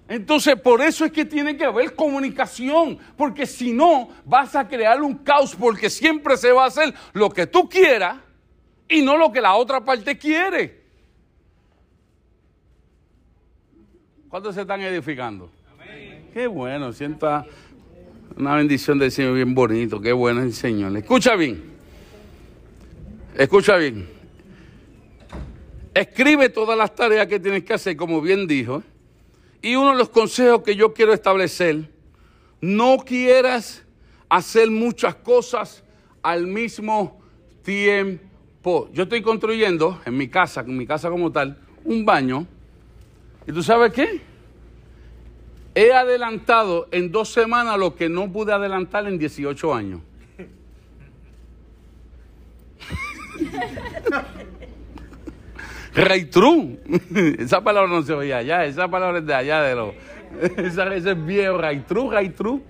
Entonces, 0.09 0.57
por 0.61 0.83
eso 0.83 1.05
es 1.05 1.13
que 1.13 1.25
tiene 1.25 1.57
que 1.57 1.65
haber 1.65 1.95
comunicación, 1.95 2.99
porque 3.17 3.47
si 3.47 3.73
no, 3.73 4.09
vas 4.25 4.57
a 4.57 4.67
crear 4.67 5.01
un 5.01 5.15
caos, 5.15 5.55
porque 5.55 5.89
siempre 5.89 6.37
se 6.37 6.51
va 6.51 6.65
a 6.65 6.67
hacer 6.67 6.93
lo 7.13 7.31
que 7.31 7.47
tú 7.47 7.69
quieras 7.69 8.17
y 8.89 9.03
no 9.03 9.17
lo 9.17 9.31
que 9.31 9.41
la 9.41 9.55
otra 9.55 9.85
parte 9.85 10.19
quiere. 10.19 10.80
¿Cuántos 14.31 14.55
se 14.55 14.61
están 14.61 14.81
edificando? 14.81 15.51
Qué 16.33 16.47
bueno, 16.47 16.93
sienta 16.93 17.45
una 18.37 18.55
bendición 18.55 18.97
del 18.97 19.11
Señor 19.11 19.35
bien 19.35 19.57
bonito, 19.57 20.01
qué 20.01 20.13
bueno 20.13 20.41
el 20.41 20.53
Señor. 20.53 20.97
Escucha 20.97 21.35
bien, 21.35 21.61
escucha 23.37 23.75
bien. 23.75 24.09
Escribe 25.93 26.49
todas 26.49 26.79
las 26.79 26.95
tareas 26.95 27.27
que 27.27 27.41
tienes 27.41 27.65
que 27.65 27.73
hacer, 27.73 27.97
como 27.97 28.21
bien 28.21 28.47
dijo. 28.47 28.85
Y 29.63 29.75
uno 29.75 29.91
de 29.91 29.97
los 29.97 30.11
consejos 30.11 30.63
que 30.63 30.77
yo 30.77 30.95
quiero 30.95 31.13
establecer, 31.13 31.91
no 32.61 32.99
quieras 32.99 33.83
hacer 34.29 34.71
muchas 34.71 35.17
cosas 35.17 35.83
al 36.23 36.47
mismo 36.47 37.21
tiempo. 37.65 38.89
Yo 38.93 39.03
estoy 39.03 39.23
construyendo 39.23 40.01
en 40.07 40.17
mi 40.17 40.29
casa, 40.29 40.61
en 40.61 40.77
mi 40.77 40.87
casa 40.87 41.11
como 41.11 41.33
tal, 41.33 41.59
un 41.85 42.05
baño. 42.05 42.47
¿Y 43.51 43.53
tú 43.53 43.65
sabes 43.65 43.93
qué? 43.93 44.21
He 45.75 45.93
adelantado 45.93 46.87
en 46.93 47.11
dos 47.11 47.33
semanas 47.33 47.77
lo 47.81 47.97
que 47.97 48.09
no 48.09 48.31
pude 48.31 48.53
adelantar 48.53 49.09
en 49.09 49.19
18 49.19 49.75
años. 49.75 50.01
True. 56.31 56.79
Esa 57.41 57.61
palabra 57.61 57.91
no 57.91 58.03
se 58.05 58.13
oye 58.13 58.33
allá, 58.33 58.65
esa 58.67 58.87
palabra 58.89 59.19
es 59.19 59.27
de 59.27 59.35
allá 59.35 59.63
de 59.63 59.75
lo. 59.75 59.95
Esa, 60.57 60.95
ese 60.95 61.11
es 61.11 61.27
viejo, 61.27 61.59
True, 61.89 62.29
True. 62.29 62.61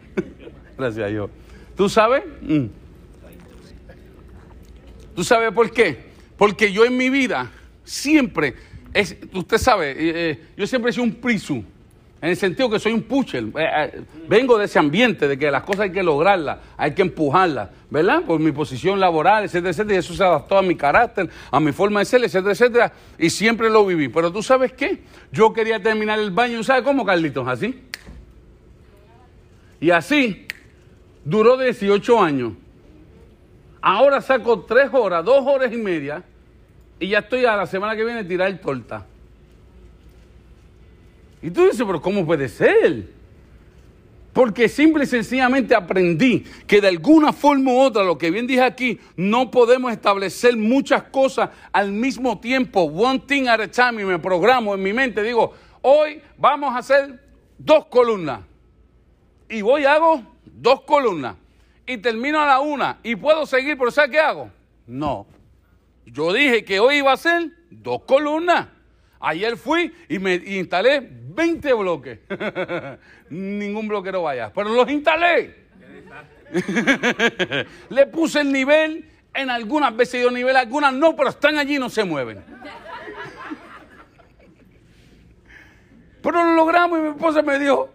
Gracias 0.79 1.07
a 1.07 1.09
Dios. 1.11 1.31
¿Tú 1.77 1.91
sabes? 1.91 2.25
Mm. 2.41 2.65
¿Tú 5.15 5.25
sabes 5.25 5.53
por 5.53 5.71
qué? 5.73 5.99
Porque 6.39 6.73
yo 6.73 6.87
en 6.87 6.97
mi 6.97 7.11
vida 7.11 7.51
siempre, 7.85 8.55
es, 8.93 9.17
usted 9.33 9.59
sabe, 9.59 9.91
eh, 9.93 10.31
eh, 10.31 10.45
yo 10.57 10.67
siempre 10.67 10.91
he 10.91 10.93
sido 10.93 11.05
un 11.05 11.15
prisu. 11.15 11.65
En 12.23 12.29
el 12.29 12.37
sentido 12.37 12.69
que 12.69 12.79
soy 12.79 12.93
un 12.93 13.03
pusher. 13.03 13.45
Eh, 13.59 14.03
vengo 14.29 14.59
de 14.59 14.67
ese 14.67 14.79
ambiente 14.79 15.27
de 15.27 15.39
que 15.39 15.51
las 15.51 15.63
cosas 15.63 15.83
hay 15.83 15.93
que 15.93 16.03
lograrlas, 16.03 16.59
hay 16.77 16.93
que 16.93 17.01
empujarlas, 17.01 17.71
¿verdad? 17.89 18.23
Por 18.25 18.39
mi 18.41 18.53
posición 18.53 19.01
laboral, 19.01 19.45
etcétera, 19.45 19.71
etcétera. 19.71 19.95
Y 19.95 19.99
eso 19.99 20.13
se 20.13 20.23
adaptó 20.23 20.59
a 20.59 20.63
mi 20.63 20.75
carácter, 20.75 21.31
a 21.51 21.61
mi 21.61 21.73
forma 21.73 22.01
de 22.01 22.05
ser, 22.05 22.23
etcétera, 22.23 22.53
etcétera. 22.53 22.93
Y 23.19 23.31
siempre 23.31 23.71
lo 23.71 23.87
viví. 23.87 24.09
Pero 24.09 24.31
tú 24.31 24.43
sabes 24.43 24.75
qué? 24.75 25.03
Yo 25.33 25.51
quería 25.55 25.83
terminar 25.83 26.19
el 26.19 26.31
baño, 26.31 26.63
¿sabes 26.63 26.83
cómo, 26.83 27.07
Carlitos? 27.07 27.49
Así. 27.49 27.85
Y 29.81 29.91
así 29.91 30.47
duró 31.25 31.57
18 31.57 32.23
años. 32.23 32.53
Ahora 33.81 34.21
saco 34.21 34.61
tres 34.61 34.91
horas, 34.93 35.25
dos 35.25 35.43
horas 35.47 35.73
y 35.73 35.79
media, 35.79 36.23
y 37.01 37.09
ya 37.09 37.21
estoy 37.21 37.47
a 37.47 37.57
la 37.57 37.67
semana 37.67 37.97
que 37.97 38.05
viene 38.05 38.21
a 38.21 38.29
tirar 38.29 38.57
torta. 38.59 39.07
Y 41.43 41.51
tú 41.51 41.65
dices, 41.65 41.83
pero 41.85 42.01
¿cómo 42.03 42.27
puede 42.27 42.49
ser? 42.49 43.09
Porque 44.35 44.69
simple 44.69 45.05
y 45.05 45.07
sencillamente 45.07 45.75
aprendí 45.75 46.45
que 46.67 46.81
de 46.81 46.89
alguna 46.89 47.33
forma 47.33 47.73
u 47.73 47.81
otra, 47.81 48.05
lo 48.05 48.19
que 48.19 48.31
bien 48.31 48.47
dije 48.47 48.63
aquí, 48.63 49.01
no 49.17 49.51
podemos 49.51 49.91
establecer 49.91 50.57
muchas 50.57 51.05
cosas 51.05 51.51
al 51.73 51.91
mismo 51.91 52.39
tiempo, 52.39 52.83
one 52.83 53.19
thing 53.21 53.49
at 53.49 53.61
a 53.61 53.69
time, 53.69 54.05
me 54.05 54.19
programo 54.19 54.75
en 54.75 54.83
mi 54.83 54.93
mente, 54.93 55.23
digo, 55.23 55.55
hoy 55.81 56.21
vamos 56.37 56.75
a 56.75 56.79
hacer 56.79 57.19
dos 57.59 57.87
columnas. 57.87 58.43
Y 59.49 59.63
voy 59.63 59.85
hago 59.85 60.23
dos 60.45 60.83
columnas. 60.83 61.37
Y 61.87 61.97
termino 61.97 62.41
a 62.41 62.47
la 62.47 62.61
una. 62.61 62.99
Y 63.03 63.17
puedo 63.17 63.47
seguir, 63.47 63.77
pero 63.77 63.91
¿sabes 63.91 64.13
qué 64.13 64.21
hago? 64.21 64.51
No. 64.87 65.27
Yo 66.13 66.33
dije 66.33 66.65
que 66.65 66.81
hoy 66.81 66.97
iba 66.97 67.11
a 67.11 67.15
hacer 67.15 67.51
dos 67.71 68.03
columnas. 68.03 68.69
Ayer 69.21 69.57
fui 69.57 69.93
y 70.09 70.19
me 70.19 70.35
instalé 70.35 71.07
20 71.09 71.73
bloques. 71.75 72.19
Ningún 73.31 73.87
bloquero 73.87 74.23
vaya, 74.23 74.53
pero 74.53 74.71
los 74.71 74.91
instalé. 74.91 75.55
Le 77.91 78.07
puse 78.07 78.41
el 78.41 78.51
nivel, 78.53 79.09
en 79.35 79.51
algunas 79.51 79.95
veces 79.95 80.21
dio 80.21 80.31
nivel, 80.31 80.57
algunas 80.57 80.93
no, 80.93 81.15
pero 81.15 81.29
están 81.29 81.59
allí 81.59 81.77
y 81.77 81.79
no 81.79 81.91
se 81.91 82.03
mueven. 82.05 82.43
Pero 86.23 86.45
lo 86.45 86.55
logramos 86.55 86.99
y 86.99 87.03
mi 87.03 87.09
esposa 87.09 87.41
me 87.41 87.59
dijo, 87.59 87.89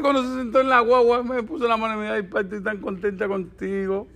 cuando 0.00 0.22
se 0.22 0.36
sentó 0.36 0.60
en 0.60 0.68
la 0.68 0.78
guagua, 0.78 1.24
me 1.24 1.42
puso 1.42 1.66
la 1.66 1.76
mano 1.76 1.94
y 1.94 1.96
me 1.96 2.04
dijo, 2.04 2.36
ay, 2.36 2.44
estoy 2.44 2.62
tan 2.62 2.78
contenta 2.80 3.26
contigo. 3.26 4.06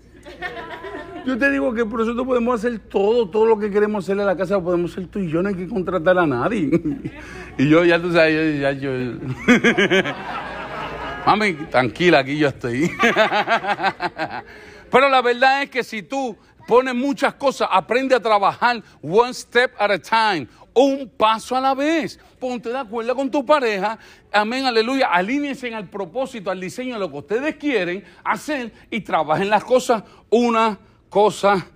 Yo 1.28 1.36
te 1.36 1.50
digo 1.50 1.74
que 1.74 1.84
por 1.84 2.00
eso 2.00 2.16
podemos 2.24 2.58
hacer 2.58 2.78
todo, 2.78 3.28
todo 3.28 3.44
lo 3.44 3.58
que 3.58 3.70
queremos 3.70 4.02
hacerle 4.02 4.22
a 4.22 4.26
la 4.26 4.34
casa, 4.34 4.54
lo 4.54 4.64
podemos 4.64 4.92
hacer 4.92 5.08
tú 5.08 5.18
y 5.18 5.28
yo, 5.28 5.42
no 5.42 5.50
hay 5.50 5.56
que 5.56 5.68
contratar 5.68 6.18
a 6.18 6.26
nadie. 6.26 6.70
Y 7.58 7.68
yo, 7.68 7.84
ya 7.84 8.00
tú 8.00 8.10
sabes, 8.12 8.58
ya 8.58 8.72
yo. 8.72 8.90
Mami, 11.26 11.52
tranquila, 11.70 12.20
aquí 12.20 12.38
yo 12.38 12.48
estoy. 12.48 12.90
Pero 14.90 15.10
la 15.10 15.20
verdad 15.20 15.64
es 15.64 15.70
que 15.70 15.84
si 15.84 16.02
tú 16.02 16.34
pones 16.66 16.94
muchas 16.94 17.34
cosas, 17.34 17.68
aprende 17.70 18.14
a 18.14 18.20
trabajar 18.20 18.82
one 19.02 19.34
step 19.34 19.72
at 19.78 19.90
a 19.90 19.98
time, 19.98 20.48
un 20.72 21.10
paso 21.14 21.56
a 21.56 21.60
la 21.60 21.74
vez. 21.74 22.18
Ponte 22.38 22.70
de 22.70 22.78
acuerdo 22.78 23.14
con 23.14 23.30
tu 23.30 23.44
pareja, 23.44 23.98
amén, 24.32 24.64
aleluya, 24.64 25.08
alíñense 25.08 25.68
en 25.68 25.74
el 25.74 25.90
propósito, 25.90 26.50
al 26.50 26.58
diseño 26.58 26.94
de 26.94 27.00
lo 27.00 27.10
que 27.10 27.18
ustedes 27.18 27.56
quieren 27.56 28.02
hacer 28.24 28.72
y 28.90 29.02
trabajen 29.02 29.50
las 29.50 29.64
cosas 29.64 30.04
una 30.30 30.78
cosa 31.08 31.66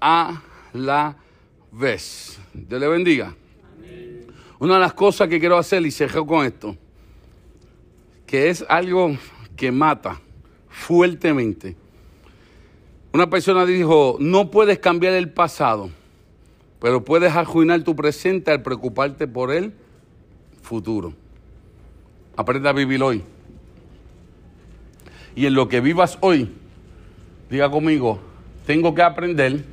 a 0.00 0.42
la 0.72 1.16
vez. 1.70 2.38
Dios 2.52 2.80
le 2.80 2.88
bendiga. 2.88 3.34
Una 4.58 4.74
de 4.74 4.80
las 4.80 4.92
cosas 4.92 5.28
que 5.28 5.40
quiero 5.40 5.58
hacer, 5.58 5.84
y 5.84 5.90
cerré 5.90 6.24
con 6.24 6.46
esto, 6.46 6.76
que 8.26 8.48
es 8.48 8.64
algo 8.68 9.16
que 9.56 9.72
mata 9.72 10.20
fuertemente. 10.68 11.76
Una 13.12 13.28
persona 13.28 13.66
dijo, 13.66 14.16
no 14.20 14.50
puedes 14.50 14.78
cambiar 14.78 15.14
el 15.14 15.30
pasado, 15.30 15.90
pero 16.80 17.04
puedes 17.04 17.32
arruinar 17.34 17.82
tu 17.82 17.94
presente 17.94 18.50
al 18.50 18.62
preocuparte 18.62 19.26
por 19.26 19.52
el 19.52 19.72
futuro. 20.62 21.12
Aprende 22.36 22.68
a 22.68 22.72
vivir 22.72 23.02
hoy. 23.02 23.22
Y 25.34 25.46
en 25.46 25.54
lo 25.54 25.68
que 25.68 25.80
vivas 25.80 26.18
hoy, 26.20 26.50
diga 27.50 27.70
conmigo, 27.70 28.20
tengo 28.66 28.94
que 28.94 29.02
aprender 29.02 29.64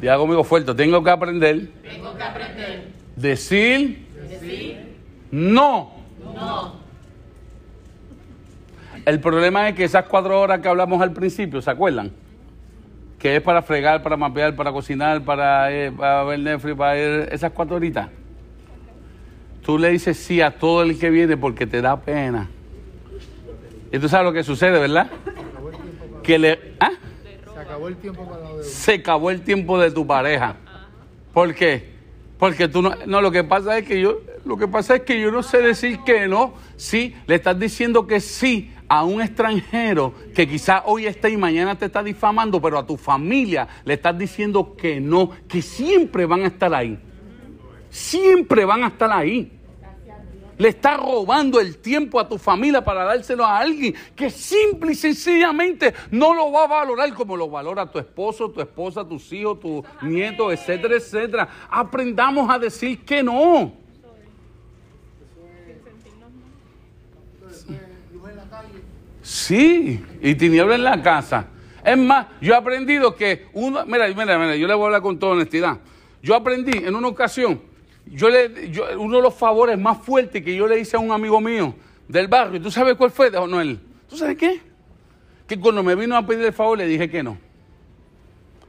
Diga 0.00 0.16
conmigo 0.16 0.42
fuerte, 0.44 0.74
tengo 0.74 1.04
que 1.04 1.10
aprender. 1.10 1.68
Tengo 1.82 2.16
que 2.16 2.22
aprender. 2.22 2.88
Decir 3.16 4.10
no. 5.30 5.92
no. 6.34 6.80
El 9.04 9.20
problema 9.20 9.68
es 9.68 9.74
que 9.74 9.84
esas 9.84 10.06
cuatro 10.06 10.40
horas 10.40 10.60
que 10.60 10.68
hablamos 10.68 11.00
al 11.02 11.12
principio, 11.12 11.60
¿se 11.60 11.70
acuerdan? 11.70 12.12
Que 13.18 13.36
es 13.36 13.42
para 13.42 13.62
fregar, 13.62 14.02
para 14.02 14.16
mapear, 14.16 14.56
para 14.56 14.72
cocinar, 14.72 15.22
para, 15.22 15.70
eh, 15.70 15.90
ver 15.90 16.38
Netflix, 16.38 16.76
para 16.76 16.98
ir, 16.98 17.28
esas 17.30 17.52
cuatro 17.52 17.76
horitas. 17.76 18.08
Tú 19.64 19.78
le 19.78 19.90
dices 19.90 20.16
sí 20.16 20.40
a 20.40 20.50
todo 20.50 20.82
el 20.82 20.98
que 20.98 21.10
viene 21.10 21.36
porque 21.36 21.66
te 21.66 21.82
da 21.82 22.00
pena. 22.00 22.48
Y 23.92 23.98
tú 23.98 24.08
sabes 24.08 24.26
lo 24.26 24.32
que 24.32 24.42
sucede, 24.42 24.78
¿verdad? 24.78 25.10
Que 26.22 26.38
le... 26.38 26.74
¿ah? 26.80 26.92
Se 27.70 27.74
acabó 27.74 27.88
el 27.88 27.96
tiempo 27.96 28.24
para 28.24 28.42
la 28.42 28.48
deuda. 28.50 28.64
se 28.64 28.94
acabó 28.94 29.30
el 29.30 29.42
tiempo 29.42 29.78
de 29.78 29.90
tu 29.90 30.06
pareja. 30.06 30.56
¿Por 31.32 31.54
qué? 31.54 31.90
Porque 32.38 32.68
tú 32.68 32.82
no, 32.82 32.94
no, 33.06 33.20
lo 33.20 33.30
que 33.30 33.44
pasa 33.44 33.78
es 33.78 33.86
que 33.86 34.00
yo, 34.00 34.20
lo 34.44 34.56
que 34.56 34.66
pasa 34.66 34.96
es 34.96 35.02
que 35.02 35.20
yo 35.20 35.30
no 35.30 35.42
sé 35.42 35.58
decir 35.58 36.00
que 36.04 36.26
no. 36.26 36.54
Sí, 36.76 37.14
le 37.26 37.34
estás 37.36 37.58
diciendo 37.58 38.06
que 38.06 38.18
sí 38.18 38.72
a 38.88 39.04
un 39.04 39.20
extranjero 39.20 40.14
que 40.34 40.48
quizás 40.48 40.82
hoy 40.86 41.06
está 41.06 41.28
y 41.28 41.36
mañana 41.36 41.78
te 41.78 41.84
está 41.84 42.02
difamando, 42.02 42.60
pero 42.60 42.78
a 42.78 42.86
tu 42.86 42.96
familia 42.96 43.68
le 43.84 43.94
estás 43.94 44.18
diciendo 44.18 44.74
que 44.74 45.00
no, 45.00 45.30
que 45.46 45.62
siempre 45.62 46.26
van 46.26 46.42
a 46.42 46.46
estar 46.48 46.74
ahí. 46.74 46.98
Siempre 47.88 48.64
van 48.64 48.82
a 48.82 48.88
estar 48.88 49.12
ahí. 49.12 49.59
Le 50.60 50.68
estás 50.68 51.00
robando 51.00 51.58
el 51.58 51.78
tiempo 51.78 52.20
a 52.20 52.28
tu 52.28 52.36
familia 52.36 52.84
para 52.84 53.02
dárselo 53.04 53.46
a 53.46 53.56
alguien 53.56 53.94
que 54.14 54.28
simple 54.28 54.92
y 54.92 54.94
sencillamente 54.94 55.94
no 56.10 56.34
lo 56.34 56.52
va 56.52 56.64
a 56.64 56.66
valorar 56.66 57.14
como 57.14 57.34
lo 57.34 57.48
valora 57.48 57.90
tu 57.90 57.98
esposo, 57.98 58.50
tu 58.50 58.60
esposa, 58.60 59.02
tus 59.02 59.32
hijos, 59.32 59.58
tu 59.58 59.82
nieto, 60.02 60.52
etcétera, 60.52 60.96
etcétera. 60.96 61.48
Aprendamos 61.70 62.50
a 62.50 62.58
decir 62.58 63.02
que 63.06 63.22
no. 63.22 63.72
Sí, 69.22 70.04
y 70.20 70.34
tiniebla 70.34 70.74
en 70.74 70.84
la 70.84 71.00
casa. 71.00 71.46
Es 71.82 71.96
más, 71.96 72.26
yo 72.38 72.52
he 72.52 72.56
aprendido 72.56 73.16
que 73.16 73.46
uno, 73.54 73.86
mira, 73.86 74.06
mira, 74.08 74.38
mira, 74.38 74.56
yo 74.56 74.66
le 74.66 74.74
voy 74.74 74.82
a 74.82 74.86
hablar 74.88 75.00
con 75.00 75.18
toda 75.18 75.32
honestidad. 75.32 75.78
Yo 76.22 76.34
aprendí 76.34 76.76
en 76.76 76.94
una 76.94 77.08
ocasión, 77.08 77.62
yo 78.10 78.28
le, 78.28 78.70
yo- 78.70 78.86
uno 79.00 79.16
de 79.16 79.22
los 79.22 79.34
favores 79.34 79.78
más 79.78 79.98
fuertes 79.98 80.42
que 80.42 80.54
yo 80.54 80.66
le 80.66 80.78
hice 80.80 80.96
a 80.96 81.00
un 81.00 81.12
amigo 81.12 81.40
mío 81.40 81.74
del 82.08 82.28
barrio, 82.28 82.60
¿tú 82.60 82.70
sabes 82.70 82.94
cuál 82.96 83.10
fue, 83.10 83.30
Noel? 83.30 83.78
¿Tú 84.08 84.16
sabes 84.16 84.36
qué? 84.36 84.60
Que 85.46 85.58
cuando 85.58 85.82
me 85.82 85.94
vino 85.94 86.16
a 86.16 86.26
pedir 86.26 86.44
el 86.44 86.52
favor 86.52 86.78
le 86.78 86.86
dije 86.86 87.08
que 87.08 87.22
no. 87.22 87.38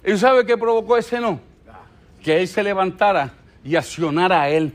¿Y 0.06 0.12
tú 0.12 0.18
sabes 0.18 0.46
qué 0.46 0.58
provocó 0.58 0.98
ese 0.98 1.20
no? 1.20 1.40
Que 2.24 2.40
él 2.42 2.48
se 2.48 2.64
levantara 2.64 3.34
y 3.64 3.76
accionara 3.76 4.42
a 4.44 4.50
él. 4.50 4.74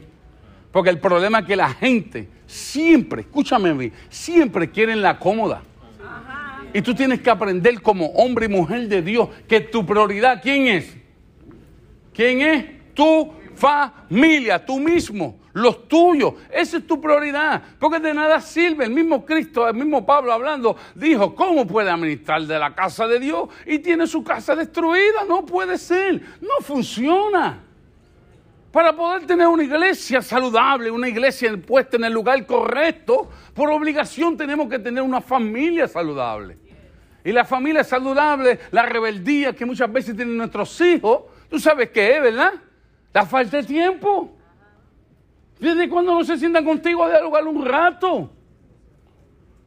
Porque 0.72 0.90
el 0.90 0.98
problema 0.98 1.40
es 1.40 1.46
que 1.46 1.56
la 1.56 1.70
gente 1.70 2.28
siempre, 2.46 3.22
escúchame 3.22 3.72
bien, 3.72 3.92
siempre 4.08 4.70
quieren 4.70 5.00
la 5.02 5.18
cómoda. 5.18 5.62
Y 6.74 6.82
tú 6.82 6.94
tienes 6.94 7.20
que 7.20 7.30
aprender 7.30 7.80
como 7.80 8.06
hombre 8.08 8.46
y 8.46 8.48
mujer 8.48 8.86
de 8.88 9.00
Dios 9.02 9.28
que 9.48 9.60
tu 9.60 9.86
prioridad, 9.86 10.40
¿quién 10.42 10.66
es? 10.66 10.96
¿Quién 12.12 12.40
es? 12.40 12.64
Tu 12.94 13.32
familia, 13.56 14.64
tú 14.64 14.78
mismo, 14.78 15.40
los 15.52 15.88
tuyos. 15.88 16.34
Esa 16.50 16.76
es 16.76 16.86
tu 16.86 17.00
prioridad. 17.00 17.62
Porque 17.78 17.98
de 17.98 18.12
nada 18.12 18.40
sirve. 18.40 18.84
El 18.84 18.90
mismo 18.90 19.24
Cristo, 19.24 19.66
el 19.66 19.74
mismo 19.74 20.04
Pablo 20.04 20.32
hablando, 20.32 20.76
dijo, 20.94 21.34
¿cómo 21.34 21.66
puede 21.66 21.90
administrar 21.90 22.42
de 22.42 22.58
la 22.58 22.74
casa 22.74 23.06
de 23.08 23.18
Dios 23.18 23.48
y 23.64 23.78
tiene 23.78 24.06
su 24.06 24.22
casa 24.22 24.54
destruida? 24.54 25.24
No 25.26 25.44
puede 25.44 25.78
ser. 25.78 26.20
No 26.40 26.60
funciona. 26.60 27.62
Para 28.70 28.94
poder 28.94 29.26
tener 29.26 29.46
una 29.46 29.64
iglesia 29.64 30.20
saludable, 30.20 30.90
una 30.90 31.08
iglesia 31.08 31.56
puesta 31.56 31.96
en 31.96 32.04
el 32.04 32.12
lugar 32.12 32.44
correcto, 32.44 33.30
por 33.54 33.70
obligación 33.70 34.36
tenemos 34.36 34.68
que 34.68 34.78
tener 34.78 35.02
una 35.02 35.22
familia 35.22 35.88
saludable. 35.88 36.58
Y 37.24 37.32
la 37.32 37.46
familia 37.46 37.82
saludable, 37.82 38.60
la 38.72 38.82
rebeldía 38.82 39.54
que 39.54 39.64
muchas 39.64 39.90
veces 39.90 40.14
tienen 40.14 40.36
nuestros 40.36 40.78
hijos, 40.82 41.22
tú 41.48 41.58
sabes 41.58 41.88
qué 41.88 42.16
es, 42.16 42.22
¿verdad? 42.22 42.52
La 43.16 43.24
falta 43.24 43.56
de 43.56 43.62
tiempo. 43.62 44.30
¿Desde 45.58 45.88
cuándo 45.88 46.12
no 46.12 46.22
se 46.22 46.36
sientan 46.36 46.62
contigo 46.66 47.02
a 47.02 47.08
dialogar 47.08 47.46
un 47.46 47.64
rato? 47.64 48.30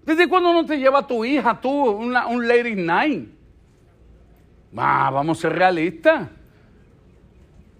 ¿Desde 0.05 0.29
cuándo 0.29 0.53
no 0.53 0.63
te 0.67 0.77
lleva 0.77 1.07
tu 1.07 1.25
hija, 1.25 1.59
tú, 1.59 1.71
un 1.71 2.47
lady 2.47 2.75
night? 2.75 3.27
Ah, 4.77 5.09
vamos 5.11 5.39
a 5.39 5.41
ser 5.41 5.53
realistas. 5.53 6.29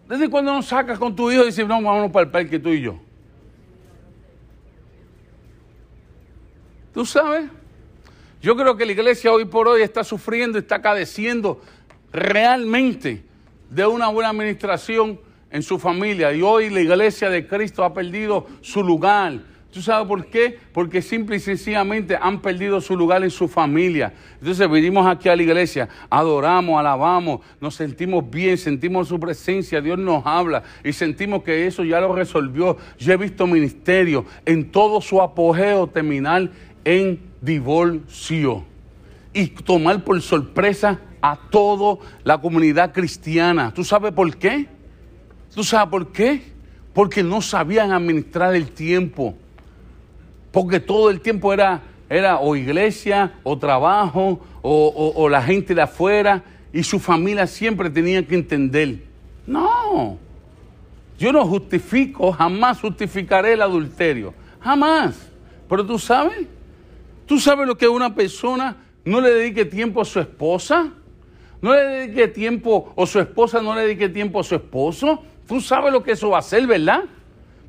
¿Desde 0.08 0.28
cuándo 0.28 0.56
no 0.56 0.64
sacas 0.64 0.98
con 0.98 1.16
tu 1.16 1.30
hijo 1.30 1.44
y 1.44 1.46
dices, 1.46 1.68
no, 1.68 1.76
vámonos 1.76 2.10
para 2.10 2.26
el 2.26 2.32
parque 2.32 2.58
tú 2.58 2.70
y 2.70 2.82
yo? 2.82 2.98
¿Tú 6.96 7.06
sabes? 7.06 7.48
Yo 8.42 8.56
creo 8.56 8.76
que 8.76 8.88
la 8.88 8.94
iglesia 8.94 9.32
hoy 9.32 9.46
por 9.46 9.68
hoy 9.68 9.84
está 9.84 10.04
sufriendo, 10.04 10.58
está 10.58 10.82
cadeciendo 10.82 11.62
realmente 12.12 13.24
de 13.70 13.86
una 13.86 14.08
buena 14.08 14.30
administración 14.30 15.29
en 15.52 15.64
su 15.64 15.80
familia. 15.80 16.34
Y 16.34 16.42
hoy 16.42 16.70
la 16.70 16.82
iglesia 16.82 17.30
de 17.30 17.48
Cristo 17.48 17.84
ha 17.84 17.94
perdido 17.94 18.48
su 18.62 18.84
lugar. 18.84 19.40
¿Tú 19.72 19.84
sabes 19.84 20.08
por 20.08 20.26
qué? 20.26 20.58
Porque 20.74 21.00
simple 21.00 21.36
y 21.36 21.40
sencillamente 21.40 22.18
han 22.20 22.42
perdido 22.42 22.82
su 22.82 22.98
lugar 22.98 23.24
en 23.24 23.30
su 23.30 23.48
familia. 23.48 24.12
Entonces 24.40 24.68
venimos 24.68 25.06
aquí 25.06 25.30
a 25.30 25.36
la 25.36 25.44
iglesia, 25.44 25.88
adoramos, 26.10 26.80
alabamos, 26.80 27.42
nos 27.62 27.76
sentimos 27.76 28.28
bien, 28.28 28.58
sentimos 28.58 29.08
su 29.08 29.20
presencia, 29.20 29.80
Dios 29.80 30.00
nos 30.00 30.26
habla 30.26 30.64
y 30.84 30.92
sentimos 30.92 31.44
que 31.44 31.68
eso 31.68 31.84
ya 31.84 32.02
lo 32.02 32.16
resolvió. 32.16 32.78
Yo 32.98 33.14
he 33.14 33.18
visto 33.18 33.46
ministerio 33.46 34.26
en 34.44 34.72
todo 34.72 35.02
su 35.02 35.22
apogeo 35.22 35.86
terminal 35.86 36.52
en 36.84 37.20
divorcio 37.40 38.64
y 39.34 39.48
tomar 39.50 40.04
por 40.04 40.20
sorpresa 40.20 41.00
a 41.22 41.38
toda 41.52 42.04
la 42.24 42.40
comunidad 42.40 42.92
cristiana. 42.92 43.72
¿Tú 43.72 43.84
sabes 43.84 44.14
por 44.14 44.36
qué? 44.36 44.79
¿Tú 45.54 45.64
sabes 45.64 45.90
por 45.90 46.12
qué? 46.12 46.42
Porque 46.94 47.24
no 47.24 47.42
sabían 47.42 47.92
administrar 47.92 48.56
el 48.56 48.72
tiempo. 48.72 49.36
Porque 50.52 50.80
todo 50.80 51.10
el 51.10 51.22
tiempo 51.22 51.54
era, 51.54 51.82
era 52.10 52.40
o 52.40 52.56
iglesia, 52.56 53.34
o 53.44 53.58
trabajo, 53.58 54.40
o, 54.62 55.30
la 55.30 55.42
gente 55.42 55.76
de 55.76 55.82
afuera, 55.82 56.44
y 56.74 56.84
su 56.84 57.00
familia 57.00 57.48
siempre 57.48 57.90
tenía 57.90 58.26
que 58.26 58.36
entender. 58.36 59.04
No, 59.46 60.18
yo 61.18 61.32
no 61.32 61.46
justifico, 61.46 62.32
jamás 62.32 62.80
justificaré 62.80 63.54
el 63.54 63.62
adulterio. 63.62 64.34
Jamás. 64.60 65.30
Pero 65.68 65.86
tú 65.86 66.00
sabes, 66.00 66.48
tú 67.26 67.40
sabes 67.40 67.68
lo 67.68 67.78
que 67.78 67.88
una 67.88 68.14
persona 68.14 68.78
no 69.06 69.22
le 69.22 69.30
dedique 69.32 69.66
tiempo 69.66 70.02
a 70.02 70.06
su 70.06 70.20
esposa, 70.20 70.92
no 71.62 71.74
le 71.74 71.82
dedique 71.82 72.28
tiempo, 72.28 72.92
o 72.96 73.06
su 73.06 73.20
esposa 73.20 73.62
no 73.62 73.76
le 73.76 73.82
dedique 73.82 74.10
tiempo 74.10 74.40
a 74.40 74.44
su 74.44 74.56
esposo. 74.56 75.24
Tú 75.50 75.60
sabes 75.60 75.92
lo 75.92 76.02
que 76.04 76.12
eso 76.12 76.30
va 76.30 76.38
a 76.38 76.40
hacer, 76.40 76.66
¿verdad? 76.68 77.04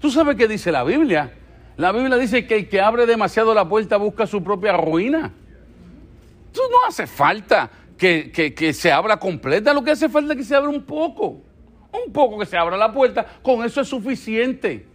Tú 0.01 0.11
sabes 0.11 0.37
qué 0.37 0.47
dice 0.47 0.71
la 0.71 0.85
Biblia. 0.85 1.33
La 1.79 1.93
Biblia 1.93 2.17
dice 2.19 2.47
que 2.47 2.57
el 2.57 2.69
que 2.69 2.81
abre 2.81 3.07
demasiado 3.07 3.55
la 3.55 3.67
puerta 3.69 3.97
busca 3.97 4.27
su 4.27 4.45
propia 4.45 4.77
ruina. 4.77 5.33
Tú 6.53 6.61
no 6.71 6.77
hace 6.87 7.07
falta 7.07 7.71
que, 7.97 8.31
que- 8.33 8.55
que 8.55 8.73
se 8.75 8.93
abra 8.93 9.17
completa, 9.19 9.73
lo 9.73 9.83
que 9.83 9.93
hace 9.93 10.09
falta 10.11 10.35
es 10.35 10.39
que 10.39 10.45
se 10.45 10.55
abra 10.55 10.69
un 10.69 10.83
poco. 10.83 11.41
Un 12.07 12.13
poco 12.13 12.39
que 12.39 12.47
se 12.47 12.57
abra 12.57 12.77
la 12.77 12.93
puerta, 12.93 13.27
con 13.43 13.65
eso 13.65 13.81
es 13.81 13.89
suficiente. 13.89 14.87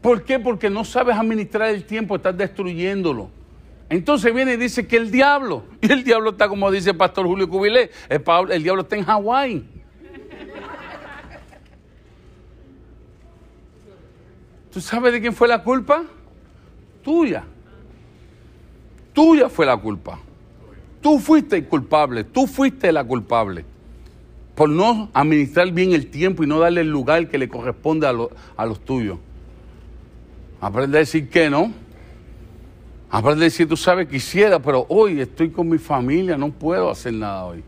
¿Por 0.00 0.22
qué? 0.24 0.38
Porque 0.38 0.70
no 0.70 0.84
sabes 0.84 1.16
administrar 1.16 1.68
el 1.70 1.84
tiempo, 1.84 2.16
estás 2.16 2.36
destruyéndolo. 2.36 3.30
Entonces 3.90 4.32
viene 4.32 4.52
y 4.54 4.56
dice 4.56 4.86
que 4.86 4.96
el 4.96 5.10
diablo, 5.10 5.64
y 5.80 5.90
el 5.90 6.04
diablo 6.04 6.30
está 6.30 6.48
como 6.48 6.70
dice 6.70 6.90
el 6.90 6.96
pastor 6.96 7.26
Julio 7.26 7.48
Cubilé, 7.48 7.90
el, 8.08 8.22
el 8.52 8.62
diablo 8.62 8.82
está 8.82 8.96
en 8.96 9.04
Hawái. 9.04 9.64
¿Tú 14.72 14.80
sabes 14.80 15.12
de 15.12 15.20
quién 15.20 15.34
fue 15.34 15.48
la 15.48 15.62
culpa? 15.62 16.04
Tuya. 17.02 17.44
Tuya 19.12 19.48
fue 19.48 19.66
la 19.66 19.76
culpa. 19.76 20.18
Tú 21.00 21.18
fuiste 21.18 21.56
el 21.56 21.66
culpable, 21.66 22.24
tú 22.24 22.46
fuiste 22.46 22.92
la 22.92 23.04
culpable 23.04 23.64
por 24.54 24.68
no 24.68 25.08
administrar 25.14 25.70
bien 25.70 25.92
el 25.92 26.08
tiempo 26.08 26.42
y 26.42 26.46
no 26.48 26.58
darle 26.58 26.80
el 26.80 26.90
lugar 26.90 27.28
que 27.28 27.38
le 27.38 27.48
corresponde 27.48 28.08
a, 28.08 28.12
a 28.56 28.66
los 28.66 28.80
tuyos. 28.84 29.16
Aprende 30.60 30.98
a 30.98 31.00
decir 31.00 31.30
que 31.30 31.48
no. 31.48 31.72
Aprende 33.08 33.44
a 33.44 33.46
decir, 33.46 33.68
tú 33.68 33.76
sabes, 33.76 34.08
quisiera, 34.08 34.58
pero 34.58 34.84
hoy 34.88 35.20
estoy 35.20 35.50
con 35.50 35.68
mi 35.68 35.78
familia, 35.78 36.36
no 36.36 36.50
puedo 36.50 36.90
hacer 36.90 37.14
nada 37.14 37.44
hoy. 37.44 37.62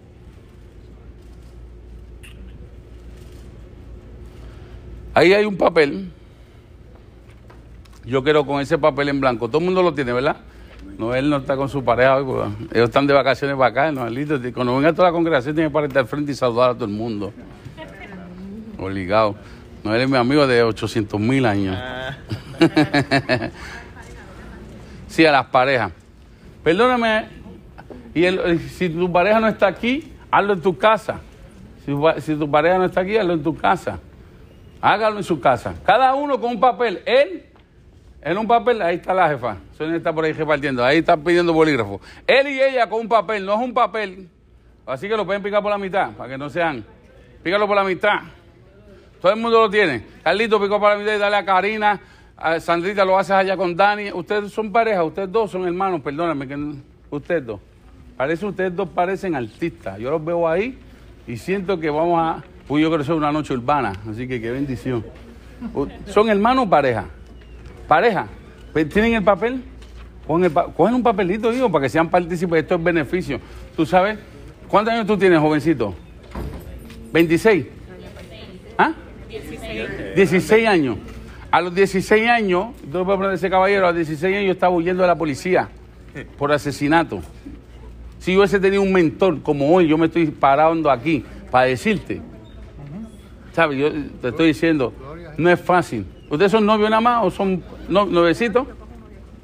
Ahí 5.14 5.32
hay 5.32 5.44
un 5.44 5.56
papel. 5.56 6.10
Yo 8.04 8.22
quiero 8.22 8.46
con 8.46 8.60
ese 8.60 8.78
papel 8.78 9.08
en 9.10 9.20
blanco. 9.20 9.48
Todo 9.48 9.58
el 9.58 9.64
mundo 9.64 9.82
lo 9.82 9.94
tiene, 9.94 10.12
¿verdad? 10.12 10.36
Noel 10.98 11.28
no 11.30 11.38
está 11.38 11.56
con 11.56 11.68
su 11.68 11.82
pareja 11.84 12.18
ellos 12.18 12.88
están 12.88 13.06
de 13.06 13.14
vacaciones 13.14 13.56
para 13.56 13.70
acá, 13.70 13.92
Noelito. 13.92 14.38
Cuando 14.52 14.76
venga 14.76 14.92
toda 14.92 15.08
la 15.08 15.12
congregación 15.12 15.54
tiene 15.54 15.68
que 15.70 15.72
pararte 15.72 15.98
al 15.98 16.06
frente 16.06 16.32
y 16.32 16.34
saludar 16.34 16.70
a 16.70 16.74
todo 16.74 16.84
el 16.86 16.90
mundo. 16.90 17.32
Obligado. 18.78 19.34
Noel 19.84 20.02
es 20.02 20.10
mi 20.10 20.16
amigo 20.16 20.46
de 20.46 20.62
800 20.62 21.18
mil 21.20 21.46
años. 21.46 21.76
sí, 25.08 25.24
a 25.24 25.32
las 25.32 25.46
parejas. 25.46 25.92
Perdóname, 26.62 27.26
y 28.14 28.24
el- 28.24 28.60
si 28.60 28.88
tu 28.90 29.10
pareja 29.10 29.40
no 29.40 29.48
está 29.48 29.66
aquí, 29.68 30.12
hazlo 30.30 30.52
en 30.54 30.60
tu 30.60 30.76
casa. 30.76 31.20
Si, 31.84 31.92
si 32.20 32.34
tu 32.36 32.50
pareja 32.50 32.78
no 32.78 32.84
está 32.84 33.00
aquí, 33.00 33.16
hazlo 33.16 33.32
en 33.34 33.42
tu 33.42 33.56
casa. 33.56 33.98
Hágalo 34.82 35.18
en 35.18 35.24
su 35.24 35.40
casa. 35.40 35.74
Cada 35.84 36.14
uno 36.14 36.40
con 36.40 36.50
un 36.52 36.60
papel. 36.60 37.00
Él, 37.06 37.44
en 38.22 38.36
un 38.38 38.46
papel, 38.46 38.82
ahí 38.82 38.96
está 38.96 39.14
la 39.14 39.28
jefa. 39.28 39.56
Sonia 39.76 39.96
está 39.96 40.12
por 40.12 40.24
ahí 40.24 40.32
repartiendo. 40.32 40.84
Ahí 40.84 40.98
está 40.98 41.16
pidiendo 41.16 41.52
bolígrafo. 41.52 42.00
Él 42.26 42.48
y 42.48 42.60
ella 42.60 42.88
con 42.88 43.00
un 43.00 43.08
papel. 43.08 43.44
No 43.46 43.54
es 43.54 43.60
un 43.60 43.72
papel. 43.72 44.28
Así 44.86 45.08
que 45.08 45.16
lo 45.16 45.24
pueden 45.24 45.42
picar 45.42 45.62
por 45.62 45.70
la 45.70 45.78
mitad, 45.78 46.10
para 46.12 46.28
que 46.30 46.36
no 46.38 46.50
sean. 46.50 46.84
Pícalo 47.42 47.66
por 47.66 47.76
la 47.76 47.84
mitad. 47.84 48.18
Todo 49.20 49.32
el 49.32 49.38
mundo 49.38 49.60
lo 49.60 49.70
tiene. 49.70 50.02
Carlito 50.22 50.60
picó 50.60 50.78
por 50.80 50.90
la 50.90 50.98
mitad 50.98 51.14
y 51.14 51.18
dale 51.18 51.36
a 51.36 51.44
Karina. 51.44 52.00
A 52.36 52.58
Sandrita 52.58 53.04
lo 53.04 53.18
haces 53.18 53.32
allá 53.32 53.56
con 53.56 53.76
Dani. 53.76 54.10
Ustedes 54.12 54.50
son 54.52 54.72
pareja, 54.72 55.04
ustedes 55.04 55.30
dos 55.30 55.50
son 55.50 55.66
hermanos, 55.66 56.00
perdónenme. 56.00 56.48
Que 56.48 56.56
no- 56.56 56.76
ustedes 57.10 57.44
dos. 57.46 57.60
Parece, 58.16 58.44
ustedes 58.46 58.74
dos 58.74 58.88
parecen 58.88 59.34
artistas. 59.34 59.98
Yo 59.98 60.10
los 60.10 60.24
veo 60.24 60.48
ahí 60.48 60.78
y 61.26 61.36
siento 61.36 61.78
que 61.78 61.88
vamos 61.90 62.18
a. 62.20 62.42
Pues 62.66 62.82
yo 62.82 62.88
creo 62.88 62.98
que 62.98 63.02
es 63.04 63.08
una 63.10 63.32
noche 63.32 63.52
urbana, 63.54 63.92
así 64.10 64.26
que 64.28 64.40
qué 64.40 64.50
bendición. 64.50 65.04
¿Son 66.06 66.28
hermanos 66.28 66.66
o 66.66 66.70
pareja? 66.70 67.06
Pareja. 67.90 68.28
Pues, 68.72 68.88
¿Tienen 68.88 69.14
el 69.14 69.24
papel? 69.24 69.64
Cogen, 70.24 70.94
un 70.94 71.02
papelito, 71.02 71.50
digo, 71.50 71.72
para 71.72 71.82
que 71.82 71.88
sean 71.88 72.08
partícipes. 72.08 72.62
Esto 72.62 72.76
es 72.76 72.84
beneficio. 72.84 73.40
¿Tú 73.74 73.84
sabes? 73.84 74.16
¿Cuántos 74.68 74.94
años 74.94 75.08
tú 75.08 75.18
tienes, 75.18 75.40
jovencito? 75.40 75.92
26. 77.12 77.66
¿Ah? 78.78 78.92
16 80.14 80.68
años. 80.68 80.98
A 81.50 81.60
los 81.60 81.74
16 81.74 82.28
años, 82.28 82.66
tú 82.92 83.04
puedes 83.04 83.18
poner 83.18 83.32
ese 83.32 83.50
caballero, 83.50 83.86
a 83.86 83.88
los 83.88 83.96
16 83.96 84.36
años 84.36 84.46
yo 84.46 84.52
estaba 84.52 84.72
huyendo 84.72 85.02
de 85.02 85.08
la 85.08 85.18
policía 85.18 85.68
por 86.38 86.52
asesinato. 86.52 87.20
Si 88.20 88.34
yo 88.34 88.38
hubiese 88.38 88.60
tenido 88.60 88.82
un 88.82 88.92
mentor 88.92 89.42
como 89.42 89.74
hoy, 89.74 89.88
yo 89.88 89.98
me 89.98 90.06
estoy 90.06 90.26
parando 90.26 90.92
aquí 90.92 91.24
para 91.50 91.64
decirte. 91.64 92.22
¿Sabes? 93.52 93.78
Yo 93.78 93.90
te 94.22 94.28
estoy 94.28 94.46
diciendo, 94.46 94.92
no 95.36 95.50
es 95.50 95.58
fácil. 95.58 96.06
¿Ustedes 96.30 96.52
son 96.52 96.64
novios 96.64 96.88
nada 96.88 97.00
más 97.00 97.24
o 97.24 97.30
son 97.32 97.64
no, 97.90 98.06
novecitos? 98.06 98.66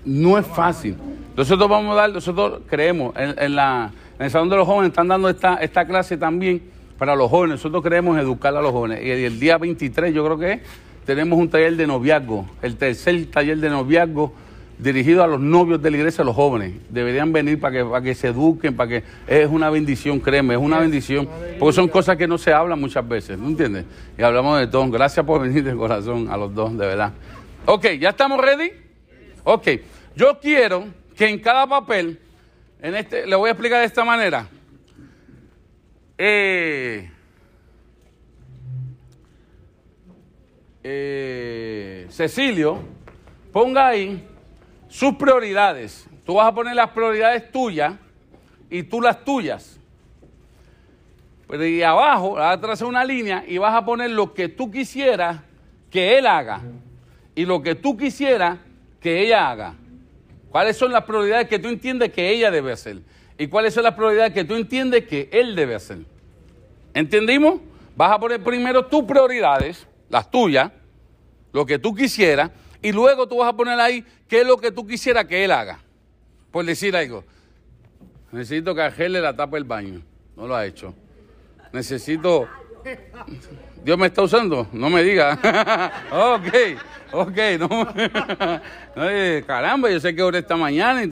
No 0.04 0.38
es 0.38 0.46
fácil. 0.46 0.96
Nosotros 1.36 1.68
vamos 1.68 1.92
a 1.92 2.00
dar, 2.00 2.12
nosotros 2.12 2.62
creemos, 2.66 3.14
en, 3.16 3.34
en 3.38 3.54
la, 3.54 3.92
en 4.18 4.24
el 4.24 4.30
Salón 4.30 4.48
de 4.48 4.56
los 4.56 4.66
Jóvenes 4.66 4.90
están 4.90 5.08
dando 5.08 5.28
esta, 5.28 5.56
esta 5.56 5.86
clase 5.86 6.16
también 6.16 6.62
para 6.98 7.14
los 7.14 7.30
jóvenes. 7.30 7.56
Nosotros 7.56 7.82
queremos 7.82 8.18
educar 8.18 8.56
a 8.56 8.62
los 8.62 8.72
jóvenes. 8.72 9.04
Y 9.04 9.10
el, 9.10 9.38
día 9.38 9.58
23, 9.58 10.14
yo 10.14 10.24
creo 10.24 10.38
que 10.38 10.52
es, 10.52 10.60
tenemos 11.04 11.38
un 11.38 11.48
taller 11.48 11.76
de 11.76 11.86
noviazgo, 11.86 12.46
el 12.62 12.76
tercer 12.76 13.26
taller 13.26 13.58
de 13.58 13.70
noviazgo 13.70 14.32
dirigido 14.78 15.22
a 15.22 15.26
los 15.26 15.40
novios 15.40 15.80
de 15.80 15.90
la 15.90 15.96
iglesia, 15.96 16.22
a 16.22 16.24
los 16.24 16.34
jóvenes. 16.34 16.74
Deberían 16.90 17.32
venir 17.32 17.60
para 17.60 17.78
que, 17.78 17.84
para 17.84 18.02
que 18.02 18.14
se 18.14 18.28
eduquen, 18.28 18.76
para 18.76 18.88
que 18.88 19.04
es 19.26 19.48
una 19.48 19.70
bendición, 19.70 20.20
créeme, 20.20 20.54
es 20.54 20.60
una 20.60 20.80
bendición. 20.80 21.28
Porque 21.58 21.74
son 21.74 21.88
cosas 21.88 22.16
que 22.16 22.26
no 22.26 22.38
se 22.38 22.52
hablan 22.52 22.80
muchas 22.80 23.06
veces, 23.06 23.38
¿no 23.38 23.48
entiendes? 23.48 23.84
Y 24.18 24.22
hablamos 24.22 24.58
de 24.58 24.66
todo. 24.66 24.88
Gracias 24.90 25.24
por 25.24 25.40
venir 25.40 25.64
de 25.64 25.74
corazón 25.74 26.28
a 26.30 26.36
los 26.36 26.54
dos, 26.54 26.72
de 26.76 26.86
verdad. 26.86 27.12
Ok, 27.68 27.84
¿ya 27.98 28.10
estamos 28.10 28.40
ready? 28.40 28.70
Ok, 29.42 29.66
yo 30.14 30.38
quiero 30.38 30.86
que 31.16 31.28
en 31.28 31.40
cada 31.40 31.66
papel, 31.66 32.20
en 32.80 32.94
este, 32.94 33.26
le 33.26 33.34
voy 33.34 33.48
a 33.48 33.52
explicar 33.52 33.80
de 33.80 33.86
esta 33.86 34.04
manera. 34.04 34.48
Eh, 36.16 37.10
eh, 40.84 42.06
Cecilio, 42.08 42.78
ponga 43.52 43.88
ahí 43.88 44.24
sus 44.88 45.16
prioridades. 45.16 46.08
Tú 46.24 46.34
vas 46.34 46.46
a 46.46 46.54
poner 46.54 46.76
las 46.76 46.90
prioridades 46.90 47.50
tuyas 47.50 47.94
y 48.70 48.84
tú 48.84 49.00
las 49.00 49.24
tuyas. 49.24 49.80
Pero 51.48 51.66
y 51.66 51.82
abajo 51.82 52.34
vas 52.34 52.56
a 52.56 52.60
trazar 52.60 52.86
una 52.86 53.04
línea 53.04 53.42
y 53.44 53.58
vas 53.58 53.74
a 53.74 53.84
poner 53.84 54.10
lo 54.10 54.34
que 54.34 54.48
tú 54.48 54.70
quisieras 54.70 55.40
que 55.90 56.16
él 56.16 56.28
haga 56.28 56.60
y 57.36 57.44
lo 57.44 57.62
que 57.62 57.76
tú 57.76 57.96
quisieras 57.96 58.58
que 58.98 59.20
ella 59.22 59.48
haga. 59.48 59.74
¿Cuáles 60.48 60.76
son 60.76 60.90
las 60.90 61.04
prioridades 61.04 61.46
que 61.48 61.58
tú 61.58 61.68
entiendes 61.68 62.10
que 62.10 62.30
ella 62.30 62.50
debe 62.50 62.72
hacer? 62.72 63.02
¿Y 63.38 63.46
cuáles 63.46 63.74
son 63.74 63.84
las 63.84 63.94
prioridades 63.94 64.32
que 64.32 64.42
tú 64.42 64.54
entiendes 64.54 65.06
que 65.06 65.28
él 65.30 65.54
debe 65.54 65.74
hacer? 65.74 65.98
¿Entendimos? 66.94 67.60
Vas 67.94 68.10
a 68.10 68.18
poner 68.18 68.42
primero 68.42 68.86
tus 68.86 69.04
prioridades, 69.04 69.86
las 70.08 70.30
tuyas, 70.30 70.72
lo 71.52 71.66
que 71.66 71.78
tú 71.78 71.94
quisieras, 71.94 72.50
y 72.82 72.90
luego 72.90 73.28
tú 73.28 73.36
vas 73.36 73.50
a 73.50 73.56
poner 73.56 73.78
ahí 73.78 74.04
qué 74.26 74.40
es 74.40 74.46
lo 74.46 74.56
que 74.56 74.72
tú 74.72 74.86
quisieras 74.86 75.26
que 75.26 75.44
él 75.44 75.50
haga. 75.50 75.80
Por 76.50 76.64
decir 76.64 76.96
algo, 76.96 77.22
necesito 78.32 78.74
que 78.74 78.80
Ángel 78.80 79.12
le 79.12 79.20
la 79.20 79.36
tape 79.36 79.58
el 79.58 79.64
baño. 79.64 80.00
No 80.36 80.46
lo 80.46 80.56
ha 80.56 80.64
hecho. 80.64 80.94
Necesito... 81.72 82.48
Dios 83.82 83.98
me 83.98 84.06
está 84.06 84.22
usando, 84.22 84.66
no 84.72 84.90
me 84.90 85.02
diga. 85.02 85.38
ok, 86.10 86.48
ok, 87.12 87.38
no. 87.58 87.88
caramba, 89.46 89.90
yo 89.90 90.00
sé 90.00 90.14
que 90.14 90.22
ahora 90.22 90.38
esta 90.38 90.56
mañana. 90.56 91.02